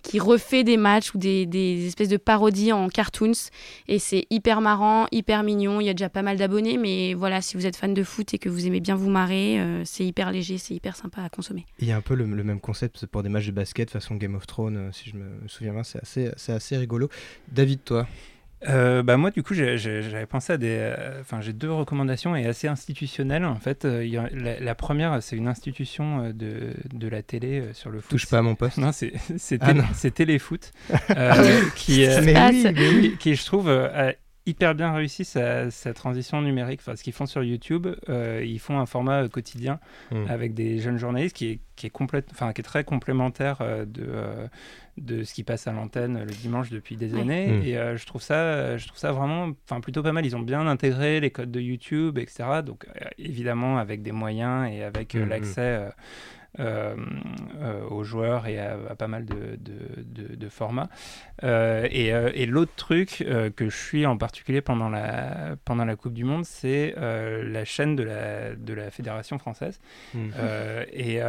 qui 0.02 0.20
refait 0.20 0.64
des 0.64 0.78
matchs 0.78 1.14
ou 1.14 1.18
des, 1.18 1.46
des, 1.46 1.88
espèces 1.88 2.10
de 2.10 2.18
parodies 2.18 2.72
en 2.72 2.88
cartoons. 2.90 3.50
Et 3.88 4.00
c'est 4.00 4.26
hyper 4.30 4.62
marrant, 4.62 5.08
hyper 5.12 5.44
mignon. 5.44 5.82
Il 5.82 5.86
y 5.86 5.90
a 5.90 5.94
déjà 5.94 6.10
pas 6.10 6.22
mal 6.22 6.38
d'abonnés, 6.38 6.78
mais 6.78 7.14
voilà, 7.14 7.42
si 7.42 7.58
vous 7.58 7.66
êtes 7.66 7.76
fan 7.76 7.94
de 7.94 8.04
foot 8.04 8.34
et 8.34 8.40
que 8.40 8.50
vous 8.50 8.68
aimez 8.68 8.80
bien 8.80 8.96
vous 8.96 9.10
marrer, 9.10 9.60
euh, 9.60 9.84
c'est 9.86 10.06
hyper 10.06 10.32
léger, 10.32 10.58
c'est 10.58 10.74
hyper 10.74 10.96
sympa 10.96 11.22
à 11.22 11.30
consommer. 11.30 11.66
Il 11.80 11.88
y 11.88 11.92
a 11.92 11.98
un 11.98 12.02
peu 12.02 12.16
le, 12.16 12.26
même 12.26 12.60
concept 12.60 13.06
pour 13.08 13.24
des 13.24 13.30
matchs 13.30 13.48
de 13.48 13.52
basket 13.52 13.90
façon 13.90 14.16
Game 14.16 14.36
of 14.36 14.46
Thrones, 14.48 14.78
euh, 14.78 14.92
si 14.92 15.10
je 15.10 15.16
me 15.16 15.48
souviens 15.48 15.74
bien, 15.74 15.84
c'est 15.84 16.02
assez, 16.02 16.52
assez 16.52 16.78
rigolo. 16.78 17.10
David, 17.52 17.84
toi? 17.84 18.08
Euh, 18.68 19.04
bah 19.04 19.18
moi 19.18 19.32
du 19.32 19.44
coup 19.44 19.54
j'avais 19.54 20.26
pensé 20.26 20.54
à 20.54 20.58
des 20.58 20.78
euh, 20.80 21.22
enfin 21.22 21.42
j'ai 21.42 21.54
deux 21.54 21.72
recommandations 21.72 22.36
et 22.36 22.46
assez 22.46 22.68
institutionnelles 22.68 23.46
en 23.46 23.56
fait. 23.56 23.86
Euh, 23.86 24.28
la, 24.34 24.76
première 24.76 25.22
c'est 25.22 25.36
une 25.36 25.48
institution 25.48 26.32
de, 26.32 26.74
de, 26.94 27.08
la 27.08 27.22
télé 27.22 27.64
sur 27.74 27.90
le 27.90 28.02
foot. 28.02 28.10
touche 28.10 28.28
pas 28.28 28.40
à 28.40 28.42
mon 28.42 28.56
poste. 28.56 28.78
Non 28.78 28.92
c'est 28.92 29.14
c'est 29.38 29.60
ah 29.62 29.74
téléfoot 30.12 30.72
qui, 31.76 32.06
qui, 33.20 33.36
je 33.36 33.46
trouve 33.46 33.70
hyper 34.46 34.76
bien 34.76 34.94
réussi 34.94 35.26
sa, 35.26 35.70
transition 35.94 36.42
numérique. 36.42 36.80
Enfin, 36.82 36.96
ce 36.96 37.04
qu'ils 37.04 37.14
font 37.14 37.26
sur 37.26 37.44
YouTube, 37.44 37.88
euh, 38.10 38.44
ils 38.46 38.60
font 38.60 38.80
un 38.80 38.86
format 38.86 39.24
euh, 39.24 39.28
quotidien 39.28 39.80
hmm. 40.12 40.26
avec 40.30 40.54
des 40.54 40.80
jeunes 40.80 40.98
journalistes 40.98 41.36
qui 41.36 41.48
est, 41.48 41.60
qui 41.76 41.88
est, 41.88 41.92
complète, 41.92 42.28
enfin, 42.32 42.54
qui 42.54 42.62
est 42.62 42.64
très 42.64 42.84
complémentaire 42.84 43.58
euh, 43.62 43.86
de, 43.86 44.08
de 44.98 45.24
ce 45.24 45.34
qui 45.34 45.44
passe 45.44 45.68
à 45.68 45.72
l'antenne 45.72 46.20
le 46.20 46.32
dimanche 46.32 46.70
depuis 46.70 46.96
des 46.96 47.16
années. 47.16 47.48
Hmm. 47.48 47.64
Et 47.64 47.98
je, 47.98 48.06
trouve 48.06 48.22
ça, 48.22 48.78
je 48.78 48.88
trouve 48.88 49.00
ça 49.00 49.12
vraiment 49.12 49.52
enfin, 49.66 49.82
plutôt 49.82 50.04
pas 50.04 50.12
mal. 50.12 50.26
Ils 50.26 50.36
ont 50.36 50.42
bien 50.42 50.68
intégré 50.68 51.20
les 51.20 51.32
codes 51.32 51.52
de 51.52 51.60
YouTube, 51.60 52.18
etc. 52.18 52.62
Donc, 52.64 52.86
évidemment, 53.18 53.78
avec 53.78 54.04
des 54.04 54.12
moyens 54.12 54.70
et 54.72 54.84
avec 54.84 55.16
hmm, 55.16 55.24
l'accès 55.28 55.90
euh, 56.60 56.96
euh, 57.62 57.84
aux 57.90 58.04
joueurs 58.04 58.48
et 58.48 58.60
à, 58.60 58.78
pas 58.98 59.08
mal 59.08 59.26
de, 59.26 59.58
de, 59.58 60.50
formats. 60.50 60.90
Euh, 61.44 61.88
et, 61.92 62.08
et 62.10 62.46
l'autre 62.46 62.72
truc 62.76 63.26
que 63.56 63.70
je 63.70 63.76
suis 63.76 64.06
en 64.06 64.18
particulier 64.18 64.62
pendant 64.62 64.90
la, 64.90 65.56
pendant 65.66 65.86
la 65.86 65.96
Coupe 65.96 66.14
du 66.14 66.24
Monde, 66.24 66.46
c'est 66.46 66.94
la 66.98 67.66
chaîne 67.66 67.96
de 67.96 68.04
la, 68.04 68.56
de 68.56 68.74
la 68.74 68.90
Fédération 68.92 69.38
française. 69.40 69.80
Hmm. 70.14 70.30
Et, 70.94 71.20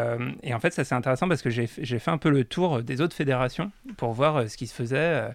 et, 0.43 0.55
en 0.55 0.61
fait, 0.61 0.73
ça 0.73 0.85
c'est 0.85 0.95
intéressant 0.95 1.29
parce 1.29 1.43
que 1.43 1.51
j'ai 1.51 1.67
fait 1.67 2.11
un 2.11 2.19
peu 2.19 2.31
le 2.31 2.45
tour 2.45 2.83
des 2.83 3.01
autres 3.01 3.17
fédérations 3.17 3.73
pour 3.97 4.13
voir 4.13 4.49
ce 4.49 4.57
qui 4.57 4.67
se 4.67 4.75
faisait. 4.75 5.31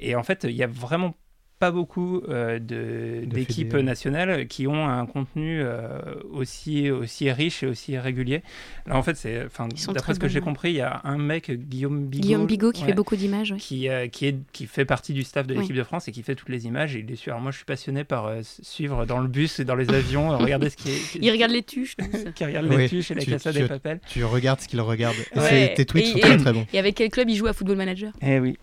Et 0.00 0.14
en 0.14 0.22
fait, 0.22 0.44
il 0.44 0.56
y 0.56 0.62
a 0.62 0.68
vraiment 0.68 1.14
pas 1.58 1.70
beaucoup 1.70 2.20
euh, 2.28 2.58
de- 2.58 3.24
De 3.24 3.34
d'équipes 3.34 3.74
nationales 3.74 4.46
qui 4.46 4.66
ont 4.66 4.86
un 4.88 5.06
contenu 5.06 5.60
euh, 5.62 6.00
aussi, 6.30 6.90
aussi 6.90 7.30
riche 7.30 7.62
et 7.62 7.66
aussi 7.66 7.96
régulier. 7.98 8.42
Là, 8.86 8.96
en 8.96 9.02
fait, 9.02 9.16
c'est, 9.16 9.46
d'après 9.94 10.14
ce 10.14 10.18
que 10.20 10.28
j'ai 10.28 10.40
compris, 10.40 10.70
il 10.70 10.76
y 10.76 10.80
a 10.82 11.00
un 11.04 11.16
mec, 11.18 11.50
Guillaume 11.50 12.06
Bigot, 12.06 12.22
Guillaume 12.22 12.46
Bigot 12.46 12.72
qui 12.72 12.82
ouais, 12.82 12.88
fait 12.88 12.94
beaucoup 12.94 13.16
d'images. 13.16 13.52
ouais. 13.52 13.58
qui, 13.58 13.88
euh, 13.88 14.06
qui, 14.08 14.26
est, 14.26 14.36
qui 14.52 14.66
fait 14.66 14.84
partie 14.84 15.12
du 15.14 15.22
staff 15.22 15.46
de 15.46 15.54
l'équipe 15.54 15.74
de 15.74 15.82
France 15.82 16.08
et 16.08 16.12
qui 16.12 16.22
fait 16.22 16.34
toutes 16.34 16.50
les 16.50 16.66
images. 16.66 16.94
Et 16.94 17.00
il 17.00 17.10
est 17.10 17.16
sûr. 17.16 17.32
Alors 17.32 17.42
moi, 17.42 17.50
je 17.52 17.56
suis 17.56 17.64
passionné 17.64 18.04
par 18.04 18.26
euh, 18.26 18.40
suivre 18.42 19.06
dans 19.06 19.18
le 19.18 19.28
bus 19.28 19.58
et 19.58 19.64
dans 19.64 19.76
les 19.76 19.88
avions, 19.90 20.36
regarder 20.36 20.68
ce 20.70 20.76
qui 20.76 20.90
est. 20.90 21.00
Il 21.20 21.30
regarde 21.30 21.52
les 21.52 21.62
tuches. 21.62 21.96
qui 22.34 22.44
regarde 22.44 22.66
les 22.66 22.88
tuches 22.88 23.10
et 23.10 23.14
la 23.14 23.22
tu- 23.22 23.30
Casa 23.30 23.52
tu- 23.52 23.60
des 23.60 23.66
Papels. 23.68 24.00
Tu 24.08 24.24
regardes 24.24 24.60
ce 24.60 24.68
qu'il 24.68 24.80
regarde. 24.80 25.16
Et 25.50 25.72
tes 25.74 25.84
tweets 25.86 26.06
Et- 26.06 26.10
sont 26.12 26.18
et- 26.18 26.20
très 26.20 26.36
très 26.36 26.52
bons. 26.52 26.66
Et 26.72 26.78
avec 26.78 26.94
quel 26.96 27.08
club 27.10 27.28
il 27.30 27.36
joue 27.36 27.46
à 27.46 27.52
Football 27.52 27.76
Manager? 27.78 28.12
Eh 28.20 28.38
oui. 28.40 28.58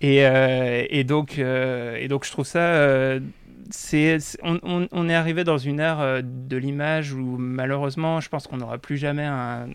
Et, 0.00 0.24
euh, 0.24 0.30
euh, 0.30 0.86
et 0.88 1.04
donc, 1.04 2.24
je 2.24 2.30
trouve 2.30 2.46
ça. 2.46 2.60
euh, 2.60 3.20
on, 4.42 5.08
est 5.10 5.14
arrivé 5.14 5.44
dans 5.44 5.58
une 5.58 5.78
ère 5.78 6.22
de 6.22 6.56
l'image 6.56 7.12
où 7.12 7.36
malheureusement, 7.36 8.20
je 8.20 8.30
pense 8.30 8.46
qu'on 8.46 8.56
n'aura 8.58 8.78
plus 8.78 8.96
jamais 8.96 9.26
un, 9.26 9.68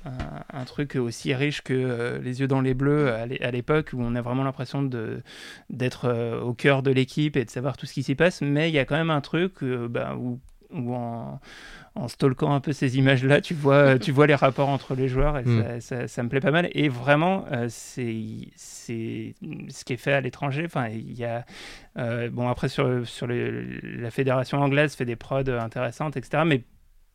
truc 0.66 0.96
aussi 0.96 1.34
riche 1.36 1.62
que 1.62 2.20
Les 2.24 2.40
yeux 2.40 2.48
dans 2.48 2.62
les 2.62 2.74
bleus 2.74 3.12
à 3.14 3.28
l'é- 3.28 3.42
à 3.44 3.52
l'époque 3.52 3.92
où 3.94 4.02
on 4.02 4.16
a 4.16 4.22
vraiment 4.22 4.44
l'impression 4.44 4.90
d'être 5.70 6.42
au 6.42 6.54
cœur 6.56 6.82
de 6.82 6.90
l'équipe 6.90 7.38
et 7.38 7.46
de 7.46 7.52
savoir 7.52 7.78
tout 7.78 7.86
ce 7.86 7.94
qui 7.94 8.02
s'y 8.02 8.16
passe. 8.16 8.42
Mais 8.42 8.70
il 8.70 8.74
y 8.74 8.80
a 8.80 8.86
quand 8.86 8.96
même 8.96 9.12
un 9.12 9.22
truc 9.22 9.64
bah, 9.64 10.16
où, 10.18 10.40
où 10.74 10.94
en, 10.96 11.40
en 11.96 12.08
stalkant 12.08 12.54
un 12.54 12.60
peu 12.60 12.74
ces 12.74 12.98
images-là, 12.98 13.40
tu 13.42 13.54
vois, 13.54 14.00
tu 14.00 14.12
vois 14.12 14.28
les 14.28 14.36
rapports 14.36 14.70
entre 14.70 14.96
les 14.96 15.08
joueurs 15.08 15.38
et 15.38 15.44
Mm. 15.44 15.64
ça, 15.64 15.80
ça- 15.82 16.08
ça 16.08 16.24
me 16.24 16.30
plaît 16.30 16.40
pas 16.40 16.52
mal. 16.52 16.70
Et 16.74 16.90
vraiment, 16.90 17.46
euh, 17.52 17.68
c'est 17.70 18.16
ce 18.58 19.84
qui 19.86 19.94
est 19.94 19.98
fait 19.98 20.14
à 20.14 20.22
l'étranger. 20.22 20.64
Enfin, 20.66 20.88
il 20.90 21.14
y 21.14 21.26
a 21.26 21.46
euh, 21.98 22.30
bon 22.30 22.48
après 22.50 22.70
sur 22.70 23.08
sur 23.08 23.28
le- 23.28 23.62
la 23.84 24.12
fédération 24.12 24.60
anglaise 24.60 24.96
fait 24.96 25.06
des 25.06 25.16
prods 25.16 25.48
intéressantes, 25.50 26.18
etc. 26.18 26.44
Mais 26.46 26.64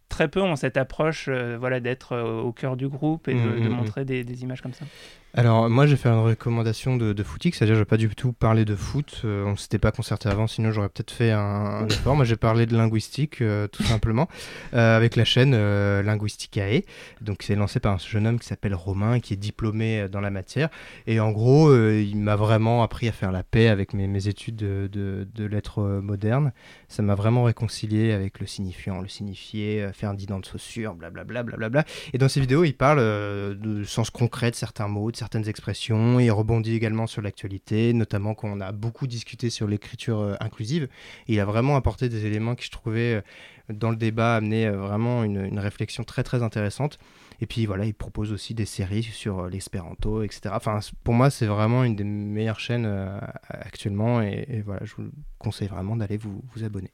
très 0.09 0.29
peu 0.29 0.41
ont 0.41 0.57
cette 0.57 0.77
approche, 0.79 1.27
euh, 1.29 1.57
voilà, 1.59 1.81
d'être 1.81 2.13
euh, 2.13 2.41
au 2.41 2.53
cœur 2.53 2.77
du 2.77 2.89
groupe 2.89 3.29
et 3.29 3.35
de, 3.35 3.39
Mm, 3.41 3.61
de 3.61 3.69
mm, 3.69 3.73
montrer 3.73 4.05
des, 4.05 4.25
des 4.25 4.43
images 4.43 4.63
comme 4.63 4.73
ça. 4.73 4.87
Alors 5.35 5.69
moi 5.69 5.87
j'ai 5.87 5.97
fait 5.97 6.09
une 6.09 6.19
recommandation 6.21 6.97
de, 6.97 7.13
de 7.13 7.25
c'est-à-dire 7.43 7.75
je 7.75 7.81
vais 7.81 7.85
pas 7.85 7.99
du 7.99 8.09
tout 8.09 8.33
parler 8.33 8.65
de 8.65 8.75
foot, 8.75 9.21
euh, 9.25 9.45
on 9.45 9.57
s'était 9.57 9.79
pas 9.79 9.93
concerté 9.93 10.29
avant, 10.29 10.47
sinon 10.47 10.73
j'aurais 10.73 10.89
peut-être 10.89 11.11
fait 11.13 11.31
un, 11.31 11.39
un 11.39 11.87
effort. 11.87 12.17
Moi 12.17 12.25
j'ai 12.25 12.37
parlé 12.37 12.65
de 12.65 12.75
linguistique 12.75 13.43
euh, 13.43 13.69
tout 13.69 13.83
simplement, 13.83 14.27
euh, 14.73 14.97
avec 14.97 15.15
la 15.17 15.25
chaîne 15.25 15.53
euh, 15.55 16.03
Linguisticae, 16.03 16.83
donc 17.21 17.43
c'est 17.43 17.55
lancé 17.55 17.79
par 17.79 17.93
un 17.93 17.99
jeune 17.99 18.27
homme 18.27 18.41
qui 18.41 18.47
s'appelle 18.49 18.75
Romain, 18.75 19.21
qui 19.21 19.35
est 19.35 19.37
diplômé 19.37 20.09
dans 20.11 20.21
la 20.21 20.31
matière, 20.31 20.71
et 21.07 21.21
en 21.21 21.31
gros 21.31 21.73
il 21.77 22.17
m'a 22.17 22.35
vraiment 22.35 22.83
appris 22.83 23.07
à 23.07 23.13
faire 23.13 23.31
la 23.31 23.43
paix 23.43 23.69
avec 23.69 23.93
mes, 23.93 24.07
mes 24.07 24.29
études 24.29 24.57
de, 24.57 24.89
de- 24.91 25.29
de 25.33 25.45
lettres 25.45 25.83
modernes, 26.03 26.53
ça 26.89 27.03
m'a 27.03 27.15
vraiment 27.15 27.45
réconcilié 27.45 28.13
avec 28.13 28.41
le 28.41 28.47
signifiant, 28.47 29.01
le 29.03 29.09
signifié, 29.09 29.91
faire 29.93 30.11
un 30.11 30.15
didant 30.15 30.41
de 30.41 30.47
saussure, 30.47 30.95
blablabla, 30.95 31.43
blablabla. 31.43 31.85
Et 32.15 32.19
dans 32.19 32.29
ces 32.29 32.41
vidéos, 32.41 32.65
il 32.65 32.73
parle 32.75 33.57
du 33.59 33.85
sens 33.85 34.09
concret 34.11 34.51
de 34.51 34.57
certains 34.57 34.89
mots, 34.89 35.11
de 35.13 35.17
certaines 35.19 35.49
expressions. 35.49 36.21
Il 36.21 36.31
rebondit 36.31 36.75
également 36.75 37.07
sur 37.07 37.23
l'actualité, 37.23 37.93
notamment 37.93 38.35
quand 38.35 38.49
on 38.49 38.61
a 38.61 38.73
beaucoup 38.73 39.07
discuté 39.07 39.51
sur 39.51 39.67
l'écriture 39.67 40.21
euh, 40.21 40.35
inclusive. 40.41 40.89
Il 41.27 41.39
a 41.41 41.45
vraiment 41.45 41.77
apporté 41.77 42.09
des 42.09 42.25
éléments 42.27 42.55
qui, 42.55 42.67
je 42.67 42.71
trouvais, 42.71 43.15
euh, 43.15 43.21
dans 43.69 43.91
le 43.91 43.97
débat, 43.97 44.37
amenaient 44.37 44.67
euh, 44.67 44.77
vraiment 44.77 45.25
une, 45.25 45.59
réflexion 45.59 46.05
très 46.05 46.23
très 46.23 46.43
intéressante. 46.43 46.99
Et 47.41 47.47
puis 47.47 47.67
voilà, 47.67 47.85
il 47.85 47.95
propose 47.95 48.33
aussi 48.33 48.55
des 48.55 48.65
séries 48.65 49.03
sur 49.03 49.49
l'espéranto, 49.49 50.23
etc. 50.23 50.51
Enfin, 50.53 50.81
pour 51.05 51.15
moi, 51.15 51.31
c'est 51.31 51.47
vraiment 51.47 51.85
une 51.85 51.97
des 51.97 52.05
meilleures 52.05 52.61
chaînes 52.61 52.87
actuellement. 53.49 54.23
Et, 54.23 54.45
et 54.49 54.61
voilà, 54.63 54.85
je 54.85 54.95
vous 54.97 55.11
conseille 55.39 55.69
vraiment 55.69 55.97
d'aller 55.97 56.17
vous, 56.17 56.43
vous 56.53 56.65
abonner. 56.65 56.93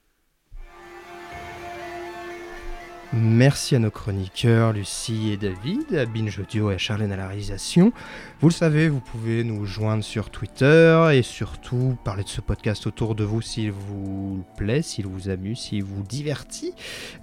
Merci 3.17 3.77
à 3.77 3.79
nos 3.79 3.93
chroniqueurs 3.93 4.73
Lucie 4.73 5.31
et 5.31 5.37
David, 5.37 5.95
à 5.95 6.05
Binge 6.05 6.37
Audio 6.41 6.73
et 6.73 6.75
à 6.75 6.79
Charlène 6.79 7.12
à 7.12 7.17
la 7.17 7.29
réalisation. 7.29 7.93
Vous 8.41 8.49
le 8.49 8.53
savez, 8.53 8.89
vous 8.89 8.99
pouvez 8.99 9.45
nous 9.45 9.67
joindre 9.67 10.03
sur 10.03 10.31
Twitter 10.31 11.11
et 11.12 11.23
surtout 11.23 11.97
parler 12.03 12.25
de 12.25 12.29
ce 12.29 12.41
podcast 12.41 12.89
autour 12.89 13.15
de 13.15 13.23
vous 13.23 13.41
s'il 13.41 13.71
vous 13.71 14.45
plaît, 14.57 14.83
s'il 14.83 15.07
vous 15.07 15.29
amuse, 15.29 15.61
s'il 15.61 15.85
vous 15.85 16.03
divertit. 16.03 16.75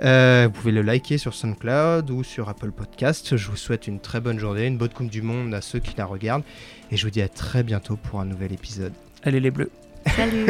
Euh, 0.01 0.47
vous 0.47 0.61
pouvez 0.61 0.71
le 0.71 0.81
liker 0.81 1.17
sur 1.17 1.33
SoundCloud 1.33 2.09
ou 2.09 2.23
sur 2.23 2.47
Apple 2.47 2.71
Podcast. 2.71 3.35
Je 3.35 3.49
vous 3.49 3.57
souhaite 3.57 3.85
une 3.85 3.99
très 3.99 4.21
bonne 4.21 4.39
journée, 4.39 4.67
une 4.67 4.77
bonne 4.77 4.93
Coupe 4.93 5.09
du 5.09 5.21
Monde 5.21 5.53
à 5.53 5.59
ceux 5.59 5.79
qui 5.79 5.95
la 5.97 6.05
regardent 6.05 6.45
et 6.89 6.95
je 6.95 7.05
vous 7.05 7.11
dis 7.11 7.21
à 7.21 7.27
très 7.27 7.63
bientôt 7.63 7.97
pour 7.97 8.21
un 8.21 8.25
nouvel 8.25 8.53
épisode. 8.53 8.93
Allez 9.23 9.41
les 9.41 9.51
bleus. 9.51 9.71
Salut. 10.15 10.45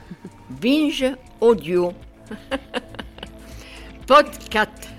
Binge 0.60 1.04
audio. 1.40 1.92
Podcast. 4.10 4.90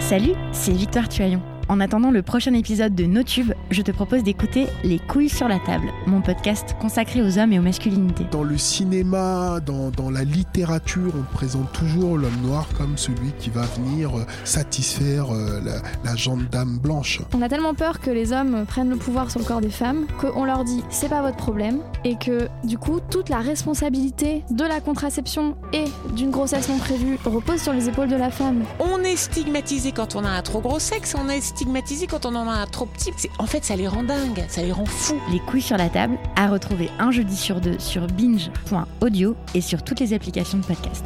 Salut, 0.00 0.32
c'est 0.52 0.72
Victoire 0.72 1.06
Tuaillon. 1.06 1.42
En 1.68 1.80
attendant 1.80 2.10
le 2.10 2.22
prochain 2.22 2.54
épisode 2.54 2.94
de 2.94 3.04
NoTube, 3.04 3.52
je 3.70 3.82
te 3.82 3.90
propose 3.90 4.22
d'écouter 4.22 4.66
Les 4.84 4.98
couilles 4.98 5.28
sur 5.28 5.48
la 5.48 5.58
table, 5.60 5.86
mon 6.06 6.20
podcast 6.20 6.76
consacré 6.80 7.22
aux 7.22 7.38
hommes 7.38 7.52
et 7.52 7.58
aux 7.58 7.62
masculinités. 7.62 8.26
Dans 8.30 8.42
le 8.42 8.58
cinéma, 8.58 9.60
dans, 9.64 9.90
dans 9.90 10.10
la 10.10 10.24
littérature, 10.24 11.12
on 11.16 11.34
présente 11.34 11.72
toujours 11.72 12.18
l'homme 12.18 12.40
noir 12.42 12.66
comme 12.76 12.98
celui 12.98 13.32
qui 13.38 13.50
va 13.50 13.62
venir 13.62 14.16
euh, 14.16 14.24
satisfaire 14.44 15.32
euh, 15.32 15.60
la, 15.64 15.76
la 16.04 16.16
dame 16.50 16.78
blanche. 16.78 17.20
On 17.34 17.42
a 17.42 17.48
tellement 17.48 17.74
peur 17.74 18.00
que 18.00 18.10
les 18.10 18.32
hommes 18.32 18.64
prennent 18.66 18.90
le 18.90 18.96
pouvoir 18.96 19.30
sur 19.30 19.40
le 19.40 19.46
corps 19.46 19.60
des 19.60 19.70
femmes 19.70 20.06
qu'on 20.20 20.44
leur 20.44 20.64
dit 20.64 20.82
c'est 20.90 21.08
pas 21.08 21.22
votre 21.22 21.36
problème 21.36 21.78
et 22.04 22.16
que 22.16 22.48
du 22.64 22.78
coup 22.78 23.00
toute 23.10 23.28
la 23.28 23.38
responsabilité 23.38 24.44
de 24.50 24.64
la 24.64 24.80
contraception 24.80 25.56
et 25.72 25.84
d'une 26.14 26.30
grossesse 26.30 26.68
non 26.68 26.78
prévue 26.78 27.18
repose 27.24 27.60
sur 27.60 27.72
les 27.72 27.88
épaules 27.88 28.08
de 28.08 28.16
la 28.16 28.30
femme. 28.30 28.64
On 28.80 28.98
est 29.00 29.16
stigmatisé 29.16 29.92
quand 29.92 30.16
on 30.16 30.24
a 30.24 30.30
un 30.30 30.42
trop 30.42 30.60
gros 30.60 30.78
sexe, 30.78 31.14
on 31.18 31.28
est 31.28 31.40
stigmatisé 31.52 32.06
quand 32.06 32.26
on 32.26 32.34
en 32.34 32.48
a 32.48 32.52
un 32.52 32.66
trop 32.66 32.86
petit. 32.86 33.12
C'est- 33.16 33.30
En 33.38 33.46
fait, 33.46 33.64
ça 33.64 33.76
les 33.76 33.88
rend 33.88 34.02
dingues, 34.02 34.44
ça 34.48 34.62
les 34.62 34.72
rend 34.72 34.84
fous. 34.86 35.20
Les 35.30 35.38
couilles 35.40 35.62
sur 35.62 35.76
la 35.76 35.88
table, 35.88 36.18
à 36.36 36.48
retrouver 36.48 36.90
un 36.98 37.10
jeudi 37.10 37.36
sur 37.36 37.60
deux 37.60 37.78
sur 37.78 38.06
binge.audio 38.06 39.36
et 39.54 39.60
sur 39.60 39.82
toutes 39.82 40.00
les 40.00 40.12
applications 40.14 40.58
de 40.58 40.64
podcast. 40.64 41.04